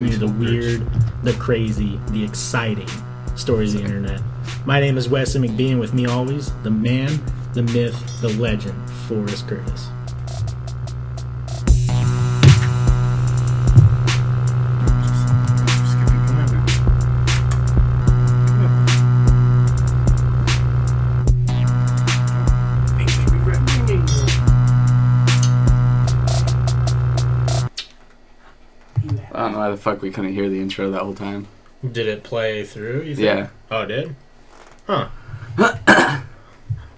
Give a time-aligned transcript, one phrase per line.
[0.00, 0.86] the weird,
[1.24, 2.86] the crazy, the exciting
[3.34, 4.20] stories of the internet.
[4.64, 7.20] My name is Wesley McBean, with me always, the man,
[7.52, 9.88] the myth, the legend, Forrest Curtis.
[29.68, 31.46] I why the fuck we couldn't hear the intro that whole time.
[31.82, 33.02] Did it play through?
[33.02, 33.26] You think?
[33.26, 33.48] Yeah.
[33.70, 34.16] Oh, it did?
[34.86, 35.10] Huh.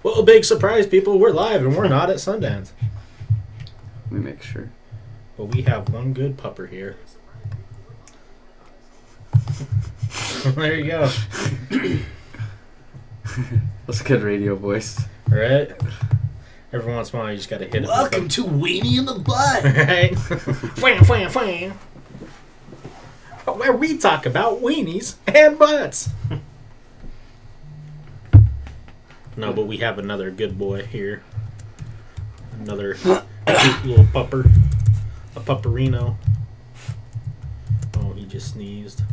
[0.03, 1.19] well, a big surprise, people.
[1.19, 2.71] We're live and we're not at Sundance.
[4.05, 4.71] Let me make sure.
[5.35, 6.95] But we have one good pupper here.
[10.55, 11.09] there you go.
[13.85, 14.97] That's a good radio voice.
[15.29, 15.71] All right?
[16.71, 17.81] Every once in a while, you just gotta hit it.
[17.81, 19.63] with Welcome to Weenie in the Butt.
[19.65, 20.13] Right?
[20.13, 21.73] Fwam, fwam, fwam.
[23.57, 26.09] Where we talk about weenies and butts.
[29.37, 31.23] no, but we have another good boy here.
[32.59, 34.51] Another cute little pupper.
[35.35, 36.15] A pupperino.
[37.97, 39.03] Oh, he just sneezed.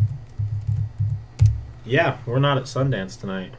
[1.84, 3.55] Yeah, we're not at Sundance tonight.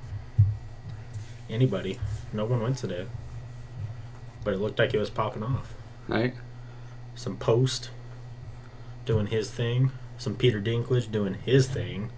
[1.50, 2.00] Anybody.
[2.32, 3.08] No one went today.
[4.44, 5.74] But it looked like it was popping off
[6.08, 6.34] Right?
[7.16, 7.90] some Post
[9.06, 12.12] doing his thing, some Peter Dinklage doing his thing,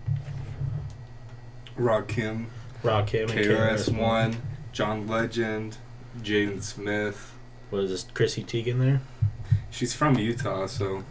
[1.80, 2.48] Rakim,
[2.84, 4.36] Rock him and KRS One,
[4.74, 5.78] John Legend,
[6.22, 7.34] Jaden Smith.
[7.72, 9.02] Was this Chrissy Teigen there?
[9.70, 11.04] She's from Utah, so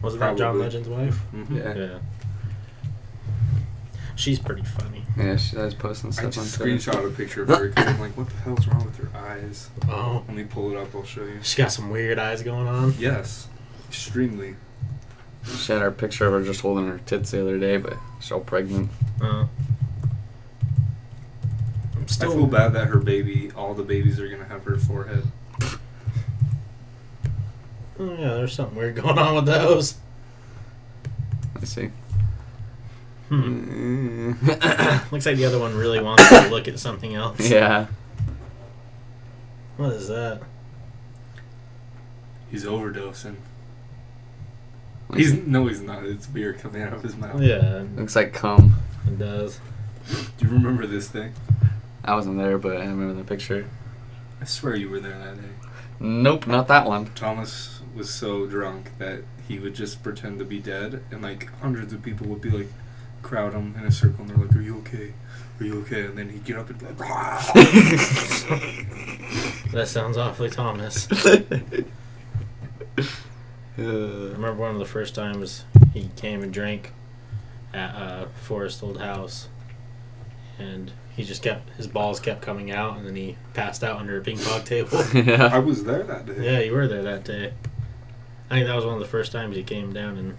[0.00, 1.18] Wasn't that John Legend's wife?
[1.34, 1.56] mhm.
[1.56, 1.74] Yeah.
[1.74, 1.98] Yeah.
[4.14, 5.02] She's pretty funny.
[5.16, 6.76] Yeah, she does posting I stuff on just Twitter.
[6.76, 9.70] screenshot a picture of her because I'm like, what the hell's wrong with her eyes?
[9.88, 10.94] Oh, Let me pull it up.
[10.94, 11.38] I'll show you.
[11.42, 12.94] She's got some weird eyes going on.
[12.98, 13.48] Yes,
[13.88, 14.54] extremely.
[15.44, 18.30] She had our picture of her just holding her tits the other day, but she's
[18.32, 18.90] all pregnant.
[19.20, 19.46] Uh,
[21.94, 24.76] I'm I still feel bad that her baby, all the babies are gonna have her
[24.76, 25.24] forehead.
[27.98, 29.96] Oh, yeah, there's something weird going on with those.
[31.54, 31.90] Let's see.
[33.28, 34.32] Hmm.
[35.10, 37.40] Looks like the other one really wants to look at something else.
[37.50, 37.86] yeah.
[39.76, 40.42] What is that?
[42.50, 43.36] He's overdosing.
[45.14, 46.04] He's no, he's not.
[46.04, 47.40] It's beer coming out of his mouth.
[47.42, 48.74] Yeah, Looks like cum.
[49.06, 49.60] it does.
[50.38, 51.32] Do you remember this thing?
[52.04, 53.66] I wasn't there, but I remember the picture.
[54.40, 55.48] I swear you were there that day.
[56.00, 57.06] Nope, not that one.
[57.14, 61.92] Thomas was so drunk that he would just pretend to be dead, and like hundreds
[61.92, 62.68] of people would be like,
[63.22, 65.12] crowd him in a circle, and they're like, "Are you okay?
[65.60, 66.96] Are you okay?" And then he'd get up and be like,
[69.72, 71.06] That sounds awfully Thomas.
[73.78, 73.84] I Uh,
[74.32, 76.92] remember one of the first times he came and drank
[77.72, 79.48] at uh, Forrest Old House,
[80.58, 84.18] and he just kept his balls kept coming out, and then he passed out under
[84.18, 85.02] a ping pong table.
[85.14, 85.48] yeah.
[85.52, 87.52] "I was there that day." yeah, you were there that day.
[88.50, 90.36] I think that was one of the first times he came down and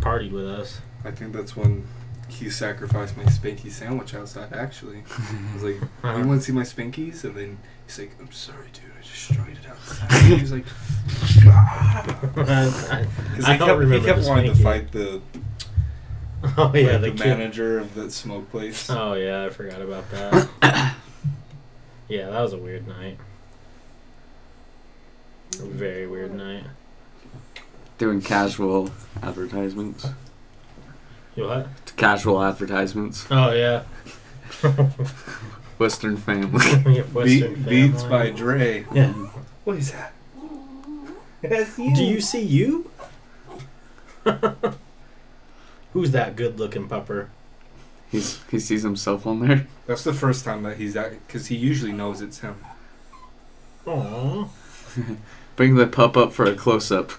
[0.00, 0.80] partied with us.
[1.04, 1.86] I think that's when
[2.28, 4.52] he sacrificed my Spanky sandwich outside.
[4.52, 6.18] Actually, I was like, Uh-huh.
[6.18, 8.89] "You want to see my Spankies?" And then he's like, "I'm sorry, dude.
[9.10, 10.64] I just tried it outside." He was like,
[11.46, 12.04] I,
[12.34, 14.62] Because I he kept, he kept wanting to Spanky.
[14.62, 15.20] fight the,
[16.56, 18.88] oh yeah, like, the, the manager of the smoke place.
[18.90, 20.48] Oh yeah, I forgot about that.
[22.08, 23.18] yeah, that was a weird night.
[25.54, 26.64] A very weird night.
[27.98, 28.90] Doing casual
[29.22, 30.06] advertisements.
[31.36, 31.68] You what?
[31.96, 33.26] Casual advertisements.
[33.30, 33.82] Oh yeah.
[35.80, 36.64] Western family.
[36.70, 38.30] Yeah, Be- Western Beats family.
[38.30, 38.86] by Dre.
[38.92, 39.12] Yeah.
[39.64, 40.12] What is that?
[41.40, 41.94] That's you.
[41.96, 42.90] Do you see you?
[45.94, 47.28] Who's that good-looking pupper?
[48.10, 49.66] He's he sees himself on there.
[49.86, 52.56] That's the first time that he's at, because he usually knows it's him.
[53.86, 54.48] Aww.
[55.56, 57.12] Bring the pup up for a close up.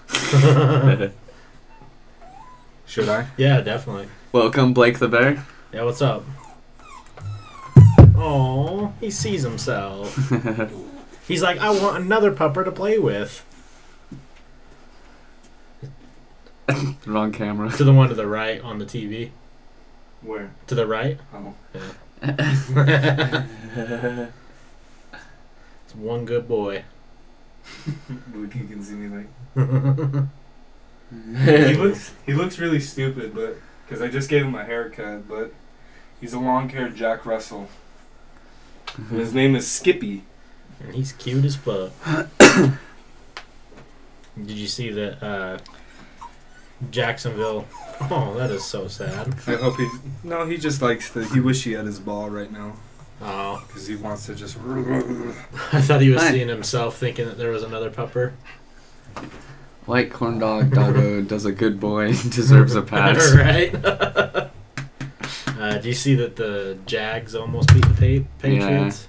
[2.86, 3.26] Should I?
[3.36, 4.08] yeah, definitely.
[4.32, 5.44] Welcome, Blake the bear.
[5.72, 6.24] Yeah, what's up?
[8.16, 10.16] Oh, he sees himself.
[11.28, 13.44] He's like, I want another pupper to play with.
[17.06, 17.70] Wrong camera.
[17.70, 19.30] To the one to the right on the TV.
[20.22, 20.52] Where?
[20.68, 21.18] To the right.
[21.32, 21.54] Oh.
[25.84, 26.84] It's one good boy.
[28.32, 29.26] Luke, you can see me like.
[31.44, 35.52] he looks he looks really stupid, but because I just gave him a haircut, but
[36.18, 37.68] he's a long-haired Jack Russell.
[38.96, 40.24] And his name is Skippy.
[40.80, 41.92] And he's cute as fuck.
[44.36, 45.58] Did you see that uh,
[46.90, 47.66] Jacksonville.
[48.10, 49.34] Oh, that is so sad.
[49.46, 49.88] I hope he.
[50.24, 51.24] No, he just likes the.
[51.26, 52.74] He wish he had his ball right now
[53.20, 54.56] Oh, because he wants to just.
[55.72, 56.32] I thought he was Hi.
[56.32, 58.32] seeing himself, thinking that there was another pupper.
[59.86, 63.32] White corn dog doggo does a good boy deserves a pass.
[63.34, 64.50] right?
[65.62, 69.06] Uh, do you see that the Jags almost beat the pa- Patriots?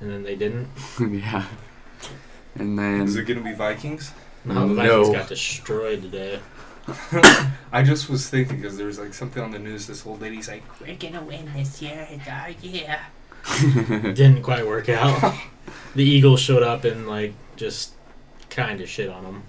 [0.00, 0.68] And then they didn't?
[1.00, 1.46] yeah.
[2.56, 3.02] And then.
[3.02, 4.12] Is it gonna be Vikings?
[4.44, 5.04] No, the No.
[5.04, 6.40] Vikings got destroyed today.
[7.72, 9.86] I just was thinking because there was like something on the news.
[9.86, 12.06] This old lady's like, We're gonna win this year.
[12.10, 13.04] Oh, yeah.
[14.02, 15.34] Didn't quite work out.
[15.94, 17.92] the Eagles showed up and, like, just
[18.50, 19.42] kind of shit on them.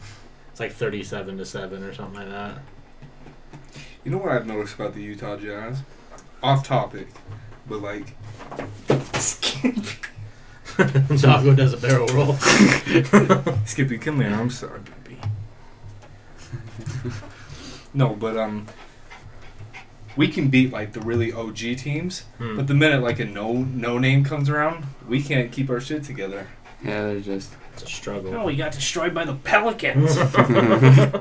[0.52, 2.60] It's like 37 to 7 or something like that.
[4.04, 5.80] You know what I've noticed about the Utah Jazz?
[6.44, 7.08] Off topic,
[7.68, 8.16] but like,
[11.22, 12.34] Doggo does a barrel roll.
[13.66, 14.34] Skippy, come here.
[14.34, 15.20] I'm sorry, baby.
[17.94, 18.66] no, but um,
[20.16, 22.56] we can beat like the really OG teams, Hmm.
[22.58, 26.04] but the minute like a no no name comes around, we can't keep our shit
[26.04, 26.48] together.
[26.84, 28.34] yeah, they're just It's a struggle.
[28.36, 30.16] Oh, we got destroyed by the Pelicans.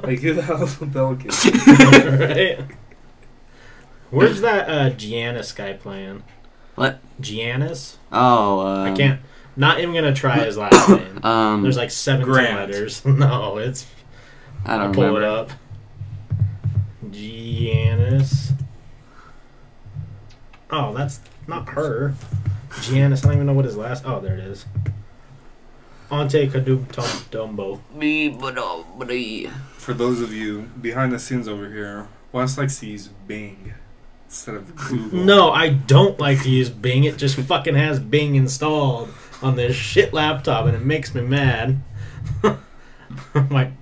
[0.02, 1.46] Like who the hell is the Pelicans?
[1.66, 2.66] right?
[4.10, 6.22] Where's that uh, Giannis guy playing?
[6.74, 7.00] What?
[7.20, 7.96] Giannis?
[8.12, 9.20] oh um, I can't.
[9.56, 11.24] Not even gonna try his last name.
[11.24, 12.56] Um, There's like 17 Grant.
[12.56, 13.04] letters.
[13.06, 13.86] No, it's.
[14.64, 15.22] I I'll don't pull remember.
[15.22, 15.50] it up.
[17.06, 18.52] Giannis.
[20.70, 22.14] Oh, that's not her.
[22.70, 23.24] Giannis.
[23.24, 24.04] I don't even know what his last.
[24.06, 24.64] Oh, there it is.
[26.10, 26.86] Ante Kadub
[27.30, 27.80] Dumbo.
[27.94, 28.58] Me, but
[29.76, 33.74] For those of you behind the scenes over here, Wes likes to use Bing
[34.26, 35.20] instead of Google.
[35.20, 37.04] No, I don't like to use Bing.
[37.04, 39.08] It just fucking has Bing installed
[39.42, 41.80] on this shit laptop, and it makes me mad.
[43.48, 43.72] White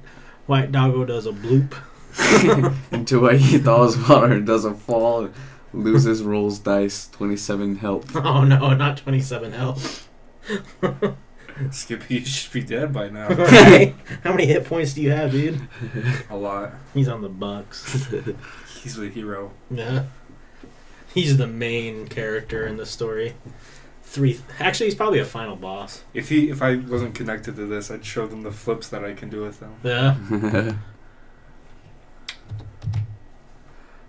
[0.46, 1.74] White Doggo does a bloop.
[2.92, 5.28] into what he thought was water doesn't fall,
[5.72, 8.14] loses, rolls dice, twenty-seven health.
[8.16, 10.08] Oh no, not 27 health.
[11.70, 13.28] Skippy, you should be dead by now.
[13.28, 13.94] Right?
[14.24, 15.60] How many hit points do you have, dude?
[16.30, 16.72] A lot.
[16.94, 18.08] He's on the Bucks.
[18.82, 19.52] He's the hero.
[19.70, 20.04] Yeah.
[21.12, 23.34] He's the main character in the story.
[24.02, 24.40] Three.
[24.58, 26.02] Actually, he's probably a final boss.
[26.14, 29.14] If he, if I wasn't connected to this, I'd show them the flips that I
[29.14, 29.74] can do with them.
[29.82, 30.74] Yeah.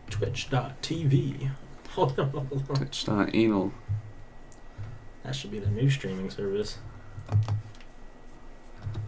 [0.10, 1.52] Twitch.tv.
[1.90, 2.76] Hold on, hold on.
[2.76, 3.74] Touched on anal.
[5.24, 6.78] That should be the new streaming service.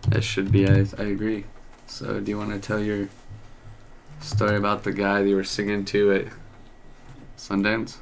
[0.08, 0.68] That should be.
[0.68, 1.46] I, I agree.
[1.88, 3.10] So, do you want to tell your
[4.20, 6.26] story about the guy that you were singing to at
[7.38, 7.98] Sundance?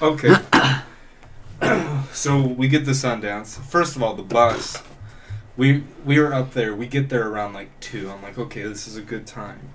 [0.00, 0.34] Okay.
[2.12, 3.58] so we get to Sundance.
[3.58, 4.82] First of all, the bus.
[5.56, 6.74] We we were up there.
[6.74, 8.10] We get there around like two.
[8.10, 9.70] I'm like, okay, this is a good time.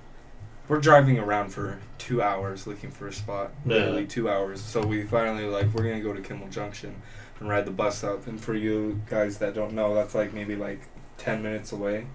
[0.68, 3.52] We're driving around for two hours looking for a spot.
[3.66, 3.76] Yeah.
[3.76, 4.62] Literally two hours.
[4.62, 7.02] So we finally like we're gonna go to Kimball Junction
[7.42, 8.28] and ride the bus up.
[8.28, 12.06] And for you guys that don't know, that's like maybe like ten minutes away.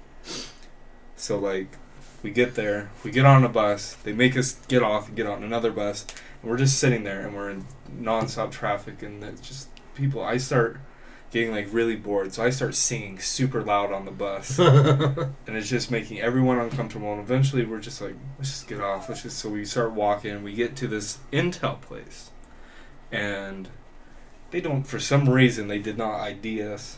[1.17, 1.77] So like
[2.23, 5.27] we get there, we get on a bus, they make us get off and get
[5.27, 6.07] on another bus,
[6.41, 7.67] and we're just sitting there and we're in
[8.01, 10.79] nonstop traffic and it's just people I start
[11.31, 14.59] getting like really bored, so I start singing super loud on the bus.
[14.59, 19.09] and it's just making everyone uncomfortable and eventually we're just like, let's just get off.
[19.09, 22.31] Let's just so we start walking, we get to this Intel place.
[23.11, 23.69] And
[24.57, 26.97] they don't for some reason they did not ID us.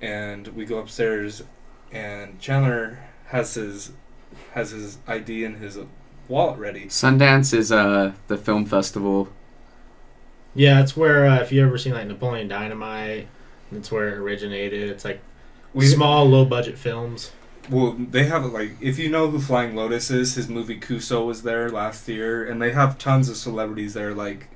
[0.00, 1.42] And we go upstairs
[1.90, 3.90] and Chandler has his
[4.52, 5.76] has his ID in his
[6.28, 6.84] wallet ready.
[6.84, 9.30] Sundance is uh the film festival.
[10.54, 13.26] yeah, it's where uh, if you ever seen like Napoleon Dynamite,
[13.72, 14.90] it's where it originated.
[14.90, 15.20] It's like
[15.74, 17.32] We small, low budget films.
[17.68, 21.42] Well, they have like if you know who Flying Lotus is, his movie Kuso was
[21.42, 24.14] there last year, and they have tons of celebrities there.
[24.14, 24.50] Like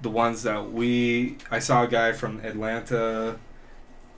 [0.00, 3.36] the ones that we, I saw a guy from Atlanta,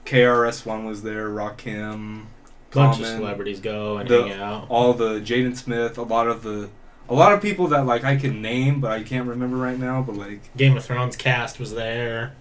[0.05, 2.25] KRS One was there, Rakim,
[2.71, 4.65] bunch of celebrities go and the- hang out.
[4.69, 6.69] all the Jaden Smith, a lot of the,
[7.09, 10.01] a lot of people that like I can name, but I can't remember right now.
[10.01, 12.33] But like Game of Thrones cast was there.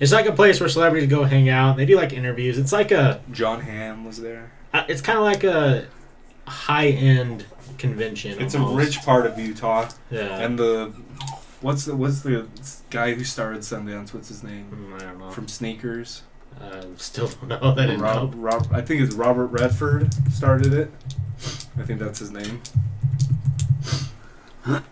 [0.00, 1.76] It's like a place where celebrities go hang out.
[1.76, 2.58] They do like interviews.
[2.58, 4.50] It's like a, Jon Hamm was there.
[4.74, 5.86] uh, it's kind of like a
[6.46, 7.46] high end
[7.78, 8.40] convention.
[8.42, 10.38] It's a rich part of Utah, Yeah.
[10.40, 10.92] and the,
[11.64, 12.46] what's the what's the
[12.90, 14.12] guy who started Sundance?
[14.12, 14.68] What's his name?
[14.70, 15.30] Mm, I don't know.
[15.30, 16.22] From Sneakers.
[16.60, 17.58] uh, still don't know.
[17.76, 18.04] I didn't know.
[18.04, 20.90] Rob, Rob, I think it's Robert Redford started it.
[21.78, 22.62] I think that's his name.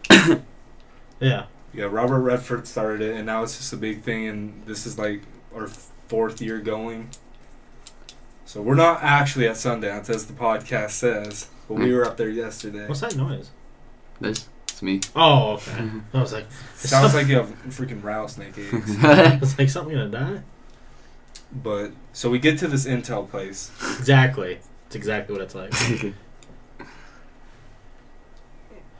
[1.20, 1.44] Yeah.
[1.72, 4.26] Yeah, Robert Redford started it, and now it's just a big thing.
[4.26, 5.22] And this is like
[5.54, 5.68] our
[6.08, 7.10] fourth year going.
[8.44, 11.48] So we're not actually at Sundance, as the podcast says.
[11.68, 12.88] But we were up there yesterday.
[12.88, 13.50] What's that noise?
[14.20, 14.48] This,
[14.82, 15.12] it's me.
[15.16, 15.88] Oh, okay.
[16.14, 18.96] I was like, Sounds like you have freaking rattlesnake eggs.
[19.42, 20.42] it's like something gonna die.
[21.52, 23.70] But so we get to this intel place.
[23.98, 24.58] Exactly.
[24.86, 25.72] It's exactly what it's like.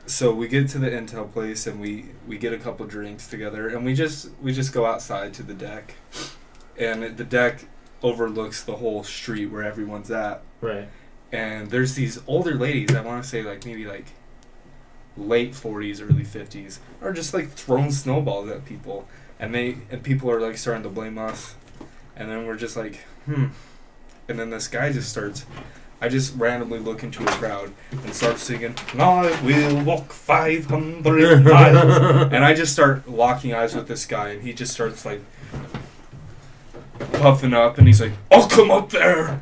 [0.05, 3.69] So we get to the intel place and we we get a couple drinks together
[3.69, 5.95] and we just we just go outside to the deck,
[6.77, 7.65] and the deck
[8.03, 10.41] overlooks the whole street where everyone's at.
[10.59, 10.87] Right.
[11.31, 14.05] and there's these older ladies i want to say like maybe like
[15.15, 19.07] late 40s early 50s are just like throwing snowballs at people.
[19.39, 21.55] And they and people are like starting to blame us.
[22.15, 23.47] And then we're just like hmm.
[24.27, 25.45] And then this guy just starts
[26.01, 32.31] i just randomly look into a crowd and start singing i will walk 500 miles.
[32.33, 35.21] And i just start locking eyes with this guy and he just starts like
[37.13, 39.41] puffing up and he's like i'll come up there and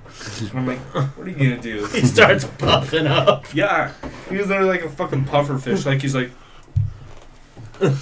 [0.54, 3.54] i'm like what are you gonna do he starts puffing up.
[3.54, 3.92] yeah,
[4.30, 5.86] he was there like a fucking puffer fish.
[5.86, 6.32] Like he's like,
[7.82, 7.96] and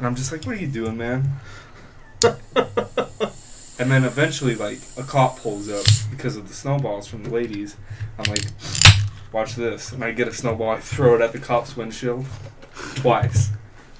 [0.00, 1.40] I'm just like, what are you doing, man?
[2.22, 7.76] and then eventually, like a cop pulls up because of the snowballs from the ladies.
[8.18, 8.44] I'm like,
[9.32, 10.70] watch this, and I get a snowball.
[10.70, 12.26] I throw it at the cop's windshield
[12.96, 13.50] twice,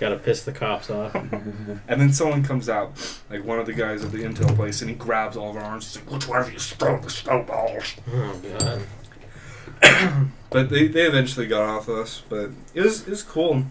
[0.02, 1.14] Gotta piss the cops off.
[1.14, 2.90] and then someone comes out,
[3.30, 5.62] like one of the guys at the intel place, and he grabs all of our
[5.62, 5.94] arms.
[5.94, 7.94] He's like, which one of you throw the snowballs?
[8.12, 10.28] Oh god.
[10.50, 12.24] But they, they eventually got off us.
[12.28, 13.66] But it was it was cool.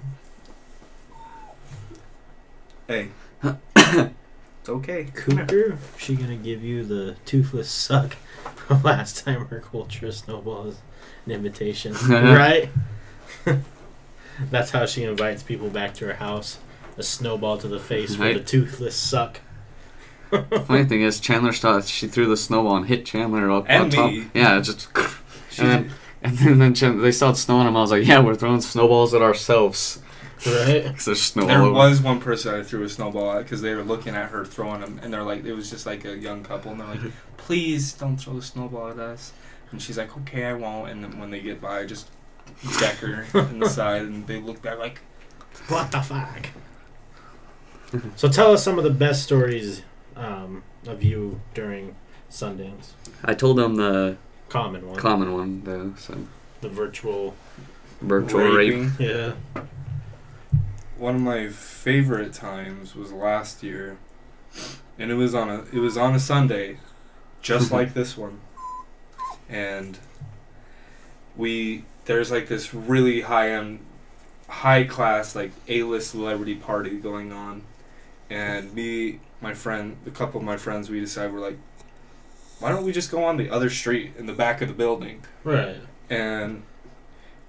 [2.87, 3.09] Hey,
[3.75, 5.07] it's okay.
[5.13, 8.15] Cooper, she gonna give you the toothless suck
[8.69, 10.77] The last time her culture snowball is
[11.25, 12.69] an invitation, right?
[14.49, 16.57] That's how she invites people back to her house.
[16.97, 18.33] A snowball to the face for Right.
[18.35, 19.39] the toothless suck.
[20.65, 23.89] Funny thing is, Chandler thought she threw the snowball and hit Chandler up And on
[23.89, 24.11] top.
[24.11, 24.27] me.
[24.33, 24.87] Yeah, it just.
[25.49, 25.91] She, And then,
[26.23, 27.75] and then, then Chandler, they started snowing him.
[27.75, 29.99] I was like, yeah, we're throwing snowballs at ourselves.
[30.45, 30.83] Right?
[30.87, 31.73] Because there's snow there all over.
[31.73, 34.81] was one person I threw a snowball at because they were looking at her throwing
[34.81, 37.01] them, and they're like, it was just like a young couple, and they're like,
[37.37, 39.33] please don't throw the snowball at us.
[39.71, 40.89] And she's like, okay, I won't.
[40.89, 42.09] And then when they get by, I just
[42.79, 44.99] deck her in the side, and they look back like,
[45.67, 46.47] What the fuck?
[48.15, 49.81] so tell us some of the best stories
[50.15, 51.95] um, of you during
[52.29, 52.91] Sundance.
[53.25, 54.17] I told them the
[54.49, 54.97] Common one.
[54.97, 56.17] common one, though, so.
[56.61, 57.35] the virtual.
[58.01, 58.73] Virtual rape.
[58.73, 58.91] raping.
[58.99, 59.33] Yeah.
[60.97, 63.97] one of my favorite times was last year,
[64.97, 66.77] and it was on a it was on a Sunday,
[67.41, 68.39] just like this one,
[69.47, 69.99] and
[71.37, 73.79] we there's like this really high end,
[74.47, 77.63] high class like A list celebrity party going on,
[78.29, 81.57] and me my friend a couple of my friends we decided we're like,
[82.59, 85.23] why don't we just go on the other street in the back of the building?
[85.43, 85.77] Right.
[86.09, 86.63] and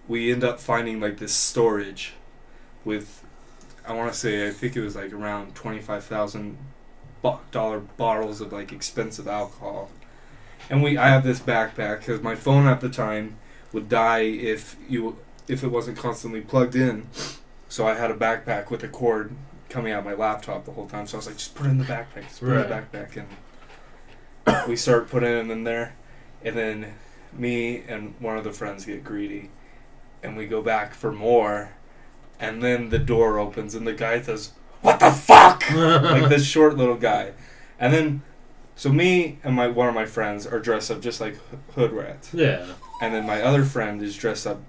[0.08, 2.14] we end up finding like this storage
[2.84, 3.24] with
[3.86, 6.58] I want to say I think it was like around twenty five thousand
[7.50, 9.90] dollar bottles of like expensive alcohol,
[10.70, 13.36] and we I have this backpack because my phone at the time
[13.72, 17.08] would die if you if it wasn't constantly plugged in,
[17.68, 19.32] so I had a backpack with a cord
[19.68, 21.06] coming out of my laptop the whole time.
[21.06, 22.74] So I was like, just put it in the backpack, just put it in the
[22.74, 23.24] backpack,
[24.46, 25.96] and we start putting them in there,
[26.44, 26.94] and then
[27.32, 29.50] me and one of the friends get greedy
[30.22, 31.72] and we go back for more.
[32.38, 35.62] And then the door opens and the guy says what the fuck?
[35.70, 37.32] Like this short little guy.
[37.78, 38.22] And then
[38.82, 41.38] so me and my one of my friends are dressed up just like
[41.76, 42.34] hood rats.
[42.34, 42.66] Yeah.
[43.00, 44.60] and then my other friend is dressed up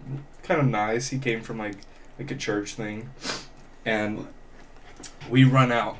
[0.44, 1.10] kind of nice.
[1.10, 1.78] He came from like
[2.20, 3.10] like a church thing.
[3.84, 4.28] And
[5.32, 5.98] we run out.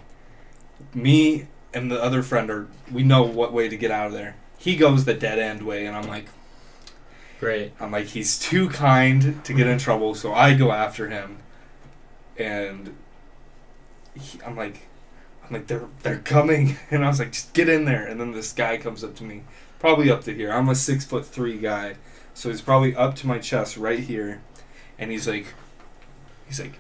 [0.94, 4.36] Me and the other friend are we know what way to get out of there.
[4.60, 6.28] He goes the dead end way and i'm like
[7.40, 7.72] Great.
[7.80, 11.40] I'm like, he's too kind to get in trouble, so I go after him,
[12.38, 12.96] and
[14.16, 14.88] he, I'm like,
[15.46, 18.32] I'm like, they're they're coming, and I was like, just get in there, and then
[18.32, 19.44] this guy comes up to me,
[19.80, 20.52] probably up to here.
[20.52, 21.96] I'm a six foot three guy,
[22.34, 24.42] so he's probably up to my chest right here,
[24.98, 25.48] and he's like,
[26.48, 26.80] he's like,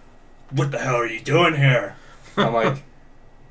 [0.51, 1.95] what the hell are you doing here?
[2.37, 2.83] I'm like,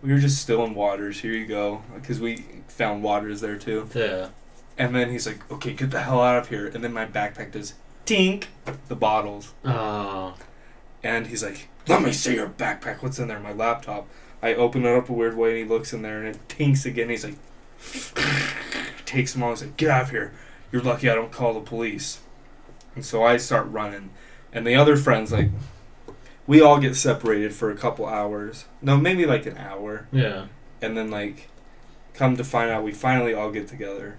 [0.02, 1.20] we were just still in waters.
[1.20, 3.88] Here you go, because we found waters there too.
[3.94, 4.28] Yeah.
[4.78, 6.66] And then he's like, okay, get the hell out of here.
[6.66, 7.74] And then my backpack does
[8.06, 8.44] tink
[8.88, 9.52] the bottles.
[9.64, 10.34] Oh.
[11.02, 13.02] And he's like, let me see your backpack.
[13.02, 13.40] What's in there?
[13.40, 14.08] My laptop.
[14.42, 16.84] I open it up a weird way and he looks in there and it tinks
[16.84, 17.08] again.
[17.10, 17.36] He's like,
[19.06, 19.50] takes him all.
[19.50, 20.32] He's like, get out of here.
[20.70, 22.20] You're lucky I don't call the police.
[22.94, 24.10] And so I start running.
[24.52, 25.48] And the other friends, like,
[26.46, 28.64] we all get separated for a couple hours.
[28.82, 30.46] No, maybe like an hour Yeah.
[30.80, 31.48] and then like
[32.14, 34.18] come to find out we finally all get together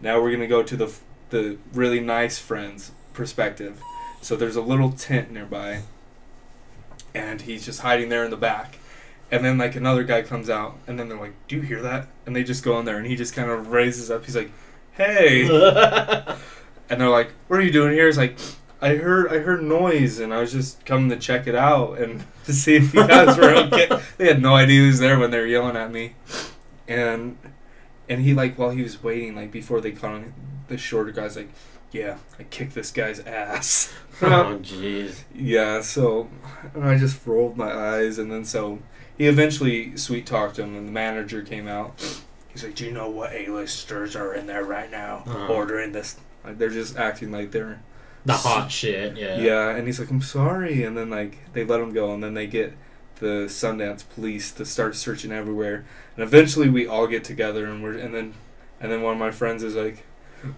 [0.00, 0.92] now we're gonna go to the
[1.30, 3.80] the really nice friend's perspective.
[4.20, 5.82] So there's a little tent nearby,
[7.14, 8.78] and he's just hiding there in the back.
[9.34, 12.06] And then like another guy comes out, and then they're like, "Do you hear that?"
[12.24, 14.24] And they just go in there, and he just kind of raises up.
[14.24, 14.52] He's like,
[14.92, 15.42] "Hey,"
[16.88, 18.38] and they're like, "What are you doing here?" He's like,
[18.80, 22.22] "I heard I heard noise, and I was just coming to check it out and
[22.44, 23.88] to see if you guys were okay."
[24.18, 26.14] They had no idea he was there when they were yelling at me,
[26.86, 27.36] and
[28.08, 30.32] and he like while he was waiting, like before they caught him,
[30.68, 31.50] the shorter guy's like,
[31.90, 35.24] "Yeah, I kicked this guy's ass." oh jeez.
[35.34, 36.30] Yeah, so
[36.80, 38.78] I just rolled my eyes, and then so
[39.18, 41.94] he eventually sweet talked him, and the manager came out.
[42.48, 45.52] He's like, "Do you know what A-listers are in there right now Uh-huh.
[45.52, 47.80] ordering this?" Like they're just acting like they're
[48.26, 49.16] The hot shit.
[49.16, 49.38] Yeah.
[49.38, 49.70] yeah.
[49.70, 52.46] and he's like, "I'm sorry," and then like they let him go, and then they
[52.46, 52.74] get
[53.20, 55.84] the Sundance police to start searching everywhere,
[56.16, 58.34] and eventually we all get together, and we're and then
[58.80, 60.04] and then one of my friends is like,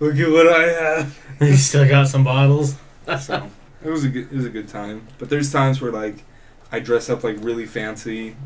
[0.01, 2.77] "Look at what I have." you still got some bottles.
[3.21, 3.51] so
[3.85, 5.07] it was a good it was a good time.
[5.19, 6.25] But there's times where like
[6.73, 8.37] I dress up like really fancy,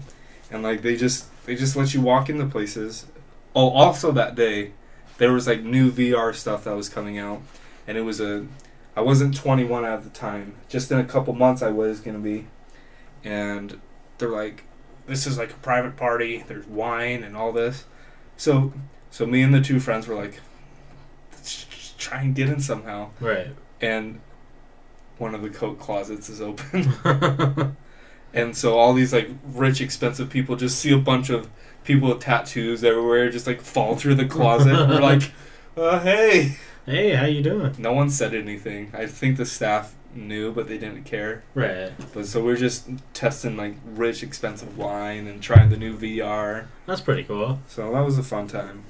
[0.50, 3.06] and like they just they just let you walk into places.
[3.54, 4.72] Oh, also that day
[5.18, 7.42] there was like new VR stuff that was coming out,
[7.86, 8.46] and it was a
[8.96, 10.54] I wasn't 21 at the time.
[10.68, 12.46] Just in a couple months I was gonna be,
[13.24, 13.80] and
[14.18, 14.64] they're like,
[15.06, 16.44] this is like a private party.
[16.46, 17.84] There's wine and all this.
[18.36, 18.72] So
[19.10, 20.40] so me and the two friends were like,
[21.32, 23.48] let's try and get in somehow Right.
[23.80, 24.20] and
[25.18, 26.92] one of the coat closets is open.
[28.32, 31.48] and so all these like rich, expensive people just see a bunch of
[31.84, 34.74] people with tattoos everywhere, just like fall through the closet.
[34.74, 35.30] and We're like,
[35.76, 36.56] uh, hey.
[36.86, 37.74] hey, how you doing?
[37.78, 38.90] No one said anything.
[38.94, 41.42] I think the staff knew, but they didn't care.
[41.54, 41.92] Right.
[42.12, 46.66] But so we're just testing like rich, expensive wine and trying the new VR.
[46.86, 47.60] That's pretty cool.
[47.68, 48.84] So that was a fun time.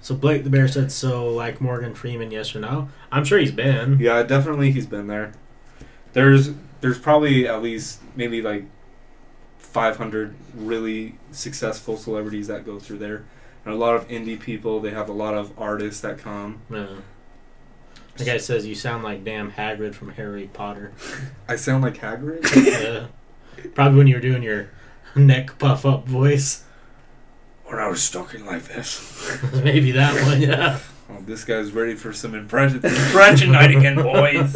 [0.00, 2.88] So Blake the Bear said so like Morgan Freeman, yes or no?
[3.10, 3.98] I'm sure he's been.
[3.98, 5.32] Yeah, definitely he's been there.
[6.12, 6.50] There's
[6.82, 8.64] there's probably at least maybe like
[9.58, 13.24] 500 really successful celebrities that go through there.
[13.64, 16.60] And a lot of indie people, they have a lot of artists that come.
[16.68, 16.98] No.
[18.16, 20.92] The guy says you sound like damn Hagrid from Harry Potter.
[21.48, 22.44] I sound like Hagrid?
[22.66, 23.06] yeah.
[23.74, 24.68] Probably when you were doing your
[25.14, 26.64] neck puff up voice.
[27.64, 29.40] when I was talking like this.
[29.52, 30.80] Maybe that one, yeah.
[31.08, 32.84] Oh, this guy's ready for some impressions.
[32.84, 34.54] Impression night again, boys.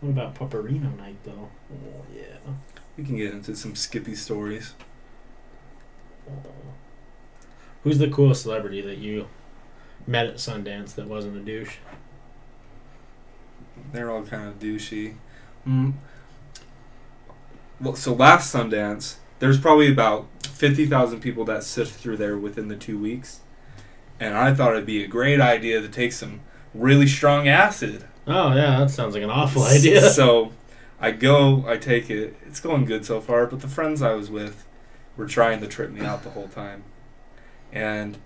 [0.00, 1.50] What about Paparino night though?
[1.72, 2.52] Oh yeah.
[2.96, 4.74] We can get into some Skippy stories.
[7.82, 9.28] Who's the coolest celebrity that you
[10.06, 11.76] met at Sundance that wasn't a douche?
[13.92, 15.14] They're all kind of douchey.
[15.66, 15.94] Mm.
[17.80, 22.76] Well, so last Sundance, there's probably about 50,000 people that sift through there within the
[22.76, 23.40] two weeks.
[24.18, 26.40] And I thought it'd be a great idea to take some
[26.74, 28.04] really strong acid.
[28.30, 30.08] Oh yeah, that sounds like an awful idea.
[30.10, 30.52] So
[31.00, 32.36] I go, I take it.
[32.46, 34.66] It's going good so far, but the friends I was with
[35.16, 36.84] were trying to trip me out the whole time.
[37.72, 38.18] And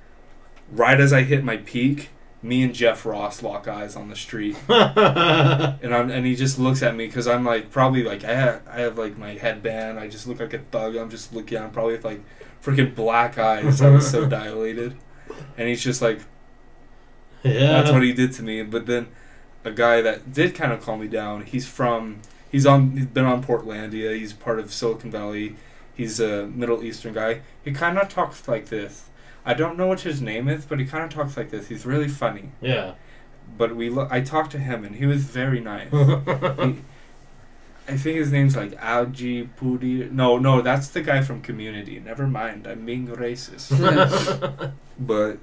[0.70, 2.10] right as I hit my peak,
[2.42, 4.56] me and Jeff Ross lock eyes on the street.
[4.68, 8.62] and I'm and he just looks at me because I'm like probably like I have,
[8.68, 9.98] I have like my headband.
[9.98, 10.96] I just look like a thug.
[10.96, 11.58] I'm just looking.
[11.58, 12.20] I'm probably with like
[12.62, 13.80] freaking black eyes.
[13.80, 14.96] I was so dilated,
[15.56, 16.20] and he's just like
[17.42, 17.72] yeah.
[17.72, 18.62] that's what he did to me.
[18.62, 19.08] But then
[19.64, 21.42] a guy that did kind of calm me down.
[21.42, 22.20] He's from
[22.52, 24.16] he's on he's been on Portlandia.
[24.16, 25.56] He's part of Silicon Valley.
[25.94, 27.40] He's a Middle Eastern guy.
[27.64, 29.04] He kind of talks like this.
[29.46, 31.68] I don't know what his name is, but he kind of talks like this.
[31.68, 32.50] He's really funny.
[32.60, 32.94] Yeah.
[33.58, 35.88] But we lo- I talked to him and he was very nice.
[35.92, 36.82] He-
[37.86, 40.10] I think his name's like Algie Pudi.
[40.10, 42.00] No, no, that's the guy from Community.
[42.00, 44.72] Never mind, I'm being racist.
[44.98, 45.36] but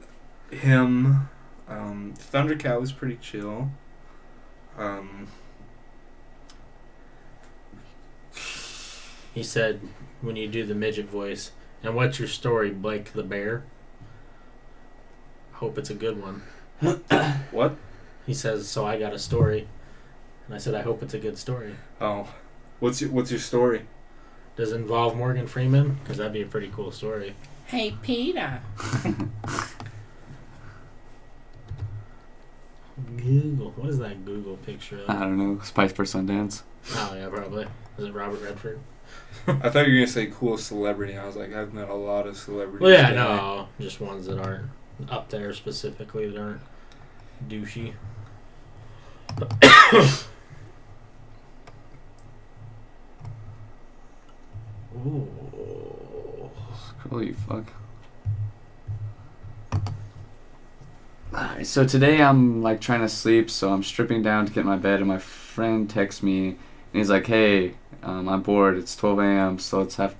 [0.49, 1.29] him,
[1.67, 3.69] um, Thundercat was pretty chill.
[4.81, 5.27] Um,
[9.33, 9.79] he said
[10.21, 11.51] when you do the midget voice,
[11.83, 13.63] and what's your story, Blake the Bear?
[15.53, 16.41] Hope it's a good one.
[17.51, 17.75] what?
[18.25, 19.67] He says, so I got a story.
[20.47, 21.75] And I said, I hope it's a good story.
[21.99, 22.27] Oh,
[22.79, 23.85] what's your what's your story?
[24.55, 25.99] Does it involve Morgan Freeman?
[26.01, 27.35] Because that'd be a pretty cool story.
[27.67, 28.61] Hey, Peter.
[33.17, 33.71] Google.
[33.75, 35.09] What is that Google picture of?
[35.09, 35.59] I don't know.
[35.63, 36.63] Spice for Sundance.
[36.93, 37.67] Oh, yeah, probably.
[37.97, 38.79] Is it Robert Redford?
[39.47, 41.17] I thought you were gonna say cool celebrity.
[41.17, 42.81] I was like, I've met a lot of celebrities.
[42.81, 43.15] Well, yeah, today.
[43.19, 43.67] no.
[43.79, 44.69] Just ones that aren't
[45.09, 46.61] up there specifically that aren't
[47.47, 47.93] douchey.
[55.05, 55.27] Ooh.
[56.99, 57.65] Scroll you fuck.
[59.73, 59.89] Ah, Alright,
[61.63, 64.77] so today I'm like trying to sleep, so I'm stripping down to get in my
[64.77, 66.57] bed, and my friend texts me, and
[66.93, 68.77] he's like, "Hey, um, I'm bored.
[68.77, 69.59] It's 12 a.m.
[69.59, 70.15] So let's have."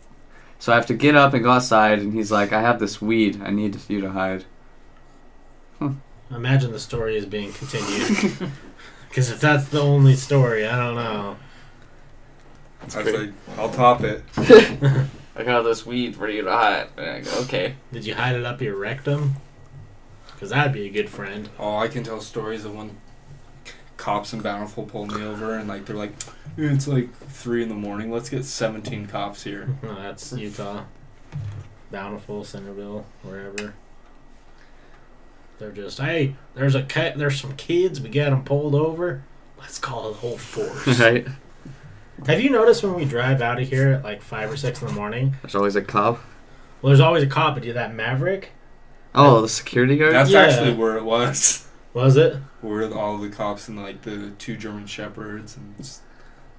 [0.60, 3.02] So I have to get up and go outside, and he's like, "I have this
[3.02, 3.42] weed.
[3.44, 4.46] I need you to hide."
[6.30, 8.50] Imagine the story is being continued.
[9.12, 11.36] Because if that's the only story, I don't know.
[12.82, 14.24] I was like, I'll top it.
[15.36, 16.88] I got this weed for you to hide.
[16.96, 17.76] And I go, okay.
[17.92, 19.36] Did you hide it up your rectum?
[20.42, 21.48] Because that'd be a good friend.
[21.60, 22.98] Oh, I can tell stories of when
[23.96, 26.14] cops in Bountiful pulled me over and like they're like,
[26.58, 28.10] it's like three in the morning.
[28.10, 29.70] Let's get 17 cops here.
[29.84, 30.86] No, that's Utah.
[31.92, 33.76] Bountiful, Centerville, wherever.
[35.60, 39.24] They're just, hey, there's a cat, there's some kids, we got them pulled over.
[39.60, 40.88] Let's call the whole force.
[41.00, 41.28] right?
[42.26, 44.88] Have you noticed when we drive out of here at like five or six in
[44.88, 45.36] the morning?
[45.44, 46.20] There's always a cop.
[46.82, 48.46] Well, there's always a cop, but you that Maverik
[49.14, 50.14] Oh, the security guard?
[50.14, 50.42] That's Yeah.
[50.42, 51.68] actually where it was.
[51.94, 52.38] was it?
[52.62, 56.02] Where all the cops and like the two German shepherds and just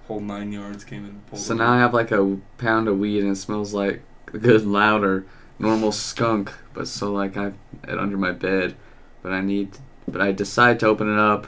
[0.08, 1.40] whole nine yards came and pulled.
[1.40, 1.62] So over.
[1.64, 5.24] now I have like a pound of weed and it smells like a good louder
[5.58, 7.54] normal skunk, but so like I have
[7.86, 8.74] it under my bed,
[9.22, 11.46] but I need, but I decide to open it up,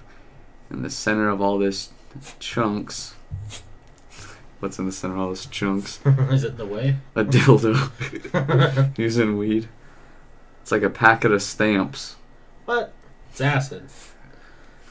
[0.71, 1.91] in the center of all this
[2.39, 3.15] chunks.
[4.61, 5.99] What's in the center of all this chunks?
[6.31, 6.97] Is it the way?
[7.17, 9.69] A dildo using weed.
[10.65, 12.17] It's like a packet of stamps.
[12.65, 12.95] what?
[13.31, 13.87] It's acid.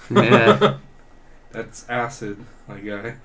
[0.08, 0.78] Yeah,
[1.52, 3.16] That's acid, my guy.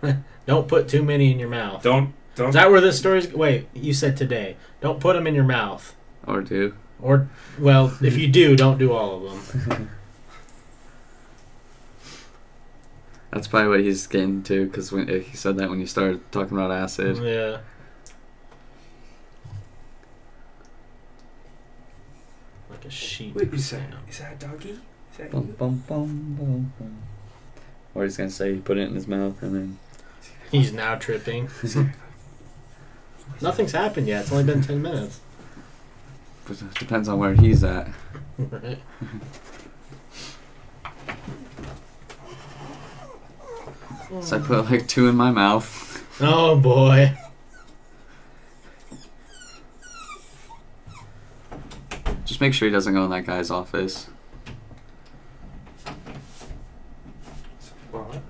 [0.46, 1.82] Don't put too many in your mouth.
[1.82, 2.50] Don't don't.
[2.50, 3.32] Is that where this story's?
[3.32, 4.56] Wait, you said today.
[4.80, 5.96] Don't put them in your mouth.
[6.24, 6.76] or do.
[7.02, 9.90] Or, well, if you do, don't do all of them.
[13.32, 16.56] That's probably what he's getting to, because when he said that when you started talking
[16.56, 17.16] about acid.
[17.18, 17.58] Yeah.
[22.88, 23.34] A sheep.
[23.34, 23.96] Wait, is that you know.
[24.08, 24.70] is that a doggy?
[25.12, 26.96] Is that Bum, bum, bum, bum, bum.
[27.94, 29.78] Or he's gonna say he put it in his mouth and then
[30.50, 31.48] He's now tripping.
[33.40, 34.22] Nothing's happened yet.
[34.22, 35.20] It's only been ten minutes.
[36.46, 37.88] but it depends on where he's at.
[38.38, 38.78] Right.
[44.22, 46.04] So I put like two in my mouth.
[46.20, 47.16] Oh boy.
[52.28, 54.10] Just make sure he doesn't go in that guy's office.
[57.90, 58.20] What?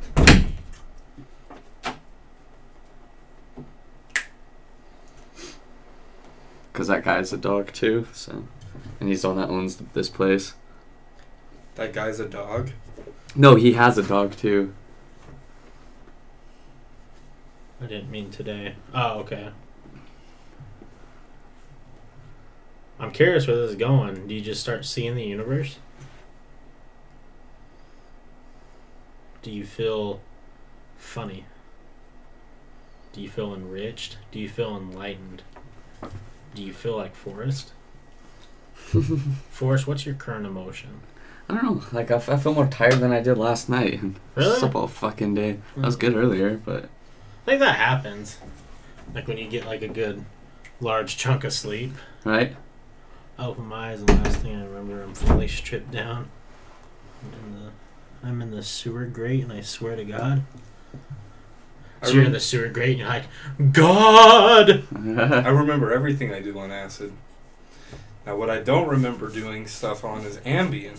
[6.73, 8.45] Because that guy's a dog too, so.
[9.01, 10.55] And he's the one that owns this place.
[11.75, 12.71] That guy's a dog.
[13.35, 14.73] No, he has a dog too.
[17.83, 18.77] I didn't mean today.
[18.95, 19.51] Oh, okay.
[23.09, 24.29] I'm curious where this is going.
[24.29, 25.79] Do you just start seeing the universe?
[29.41, 30.21] Do you feel
[30.99, 31.47] funny?
[33.15, 34.19] Do you feel enriched?
[34.31, 35.41] Do you feel enlightened?
[36.55, 37.73] Do you feel like Forrest?
[39.49, 41.01] Forrest, what's your current emotion?
[41.49, 41.83] I don't know.
[41.93, 44.01] Like I, f- I feel more tired than I did last night.
[44.35, 44.59] Really?
[44.59, 45.61] Slept all fucking day.
[45.79, 46.01] I was hmm.
[46.01, 48.37] good earlier, but I think that happens.
[49.15, 50.27] Like when you get like a good
[50.79, 51.93] large chunk of sleep.
[52.25, 52.55] right.
[53.39, 56.29] I open my eyes and the last thing I remember, I'm fully stripped down.
[57.23, 57.71] I'm in the,
[58.27, 60.43] I'm in the sewer grate, and I swear to God.
[62.03, 63.25] So you're in the sewer grate, and you're like,
[63.73, 64.85] God!
[65.45, 67.13] I remember everything I do on acid.
[68.27, 70.99] Now, what I don't remember doing stuff on is Ambien.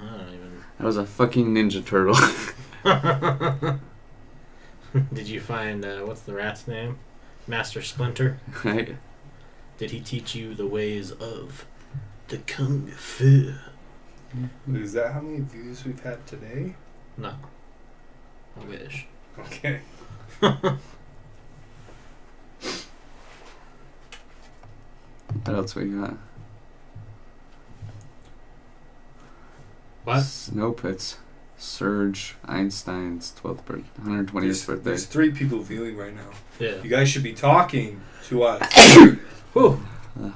[0.00, 0.64] I don't even.
[0.80, 2.16] I was a fucking ninja turtle.
[5.12, 6.98] Did you find, uh, what's the rat's name?
[7.48, 8.38] Master Splinter?
[8.64, 8.96] right.
[9.78, 11.64] Did he teach you the ways of
[12.26, 13.54] the Kung Fu?
[14.74, 16.74] Is that how many views we've had today?
[17.16, 17.34] No.
[18.60, 19.06] I wish.
[19.38, 19.80] Okay.
[25.44, 26.14] What else we got?
[30.04, 30.50] What?
[30.52, 31.18] Nope, it's
[31.56, 34.84] Sergei Eisenstein's 12th birthday, 120th There's, birthday.
[34.84, 36.30] there's three people viewing right now.
[36.58, 36.82] Yeah.
[36.82, 39.08] You guys should be talking to us.
[39.58, 39.80] Whew.
[40.22, 40.30] Uh.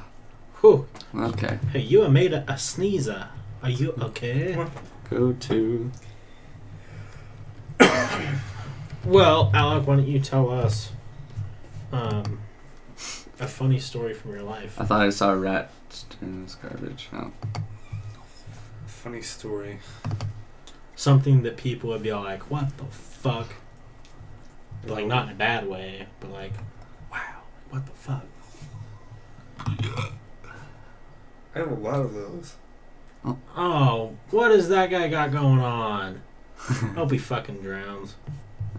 [0.61, 0.89] Whew.
[1.15, 3.29] Okay, Hey, you are made a, a sneezer.
[3.63, 4.67] Are you okay?
[5.09, 5.93] go to.
[9.05, 10.91] Well, Alec, why don't you tell us
[11.93, 12.41] um,
[13.39, 14.81] a funny story from your life?
[14.81, 15.71] I thought I saw a rat
[16.11, 17.09] turn this garbage.
[17.13, 17.31] Oh.
[18.87, 19.79] Funny story.
[20.97, 23.55] Something that people would be all like, "What the fuck?"
[24.85, 26.55] Like not in a bad way, but like,
[27.13, 28.25] "Wow, what the fuck?"
[31.55, 32.57] I have a lot of those.
[33.25, 33.39] Oh.
[33.57, 36.23] Oh, what has that guy got going on?
[36.57, 38.17] Hope he fucking drowns.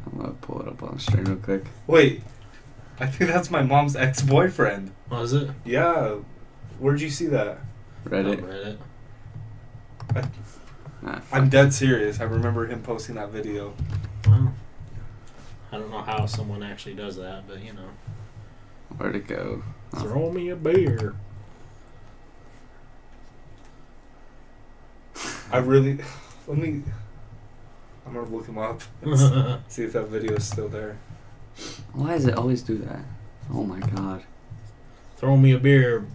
[0.06, 1.64] I'm gonna pull it up on the stream real quick.
[1.88, 2.24] Wait,
[3.00, 4.92] I think that's my mom's ex-boyfriend.
[5.10, 5.50] Was it?
[5.66, 6.18] Yeah,
[6.80, 7.60] where'd you see that?
[8.06, 8.44] Reddit.
[8.44, 8.78] On
[10.14, 10.30] Reddit.
[11.06, 12.20] Ah, I'm dead serious.
[12.20, 13.74] I remember him posting that video.
[14.28, 14.54] Well,
[15.72, 17.90] I don't know how someone actually does that, but you know,
[18.98, 19.64] where'd it go?
[19.98, 21.16] Throw me a beer.
[25.52, 26.00] I really.
[26.48, 26.82] Let me.
[28.06, 28.82] I'm gonna look him up.
[29.02, 30.98] and see if that video is still there.
[31.94, 33.00] Why does it always do that?
[33.54, 34.24] Oh my god.
[35.18, 36.06] throw me a beer,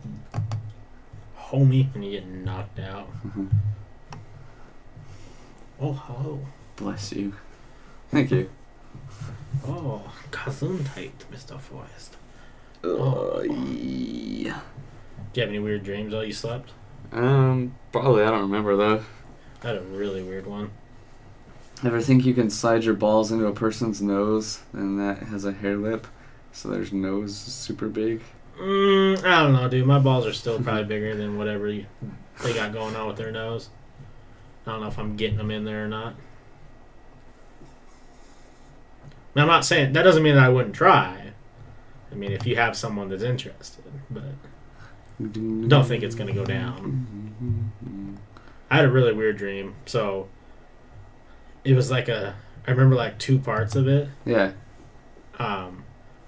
[1.38, 3.08] homie, and you get knocked out.
[3.24, 3.46] Mm-hmm.
[5.80, 6.40] Oh, hello.
[6.76, 7.32] Bless you.
[8.10, 8.50] Thank you.
[9.66, 11.58] Oh, cousin, Gesundheit, Mr.
[11.58, 12.16] Forrest.
[12.84, 14.60] Oh, yeah.
[15.32, 16.72] Do you have any weird dreams while you slept?
[17.12, 18.22] Um, probably.
[18.22, 19.04] I don't remember though.
[19.62, 20.70] I had a really weird one.
[21.84, 25.52] Ever think you can slide your balls into a person's nose and that has a
[25.52, 26.06] hair lip,
[26.50, 28.22] so their nose is super big?
[28.60, 29.86] Mm, I don't know, dude.
[29.86, 31.86] My balls are still probably bigger than whatever you,
[32.42, 33.68] they got going on with their nose.
[34.66, 36.14] I don't know if I'm getting them in there or not.
[39.36, 41.27] Now, I'm not saying that doesn't mean that I wouldn't try.
[42.10, 44.22] I mean, if you have someone that's interested, but
[45.68, 47.72] don't think it's gonna go down.
[48.70, 49.74] I had a really weird dream.
[49.86, 50.28] So
[51.64, 52.34] it was like a
[52.66, 54.08] I remember like two parts of it.
[54.24, 54.52] Yeah.
[55.38, 55.84] Um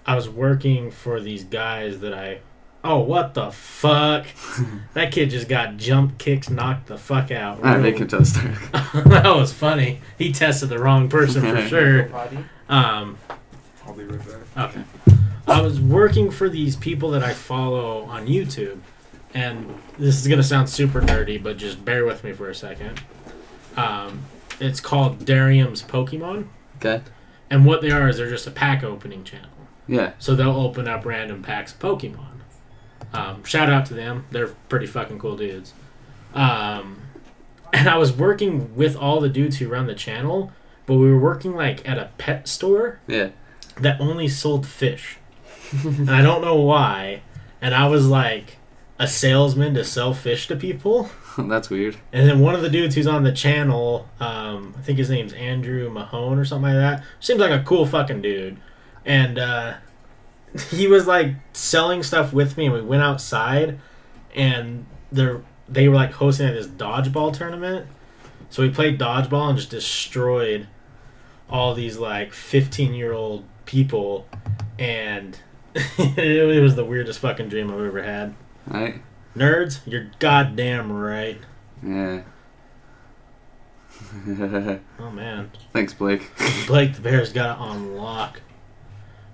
[0.06, 2.40] I was working for these guys that I
[2.82, 4.26] Oh, what the fuck?
[4.94, 7.58] that kid just got jump kicks knocked the fuck out.
[7.58, 8.40] Alright, make him toaster.
[8.72, 10.00] that was funny.
[10.18, 12.10] He tested the wrong person for sure.
[12.68, 13.18] Um
[13.86, 14.20] I'll be right
[14.56, 14.70] back.
[14.76, 14.84] Okay.
[15.46, 18.78] I was working for these people that I follow on YouTube,
[19.34, 19.66] and
[19.98, 23.00] this is gonna sound super nerdy, but just bear with me for a second.
[23.76, 24.20] Um,
[24.60, 27.02] it's called Darium's Pokemon, Okay.
[27.48, 29.48] and what they are is they're just a pack opening channel.
[29.88, 30.12] Yeah.
[30.18, 32.26] So they'll open up random packs of Pokemon.
[33.12, 35.72] Um, shout out to them; they're pretty fucking cool dudes.
[36.34, 36.98] Um,
[37.72, 40.52] and I was working with all the dudes who run the channel,
[40.86, 43.30] but we were working like at a pet store Yeah.
[43.80, 45.16] that only sold fish.
[45.72, 47.22] And I don't know why.
[47.60, 48.58] And I was like
[48.98, 51.10] a salesman to sell fish to people.
[51.38, 51.96] That's weird.
[52.12, 55.32] And then one of the dudes who's on the channel, um, I think his name's
[55.32, 57.04] Andrew Mahone or something like that.
[57.18, 58.58] Seems like a cool fucking dude.
[59.04, 59.74] And uh,
[60.70, 63.78] he was like selling stuff with me, and we went outside,
[64.34, 67.86] and they're, they were like hosting this dodgeball tournament.
[68.50, 70.66] So we played dodgeball and just destroyed
[71.48, 74.28] all these like 15 year old people,
[74.78, 75.38] and
[75.74, 78.34] it was the weirdest fucking dream I've ever had.
[78.66, 79.02] Right?
[79.36, 81.38] Nerds, you're goddamn right.
[81.86, 82.22] Yeah.
[84.98, 86.30] Oh man, Thanks, Blake.
[86.66, 88.40] Blake the Bear's got it on lock.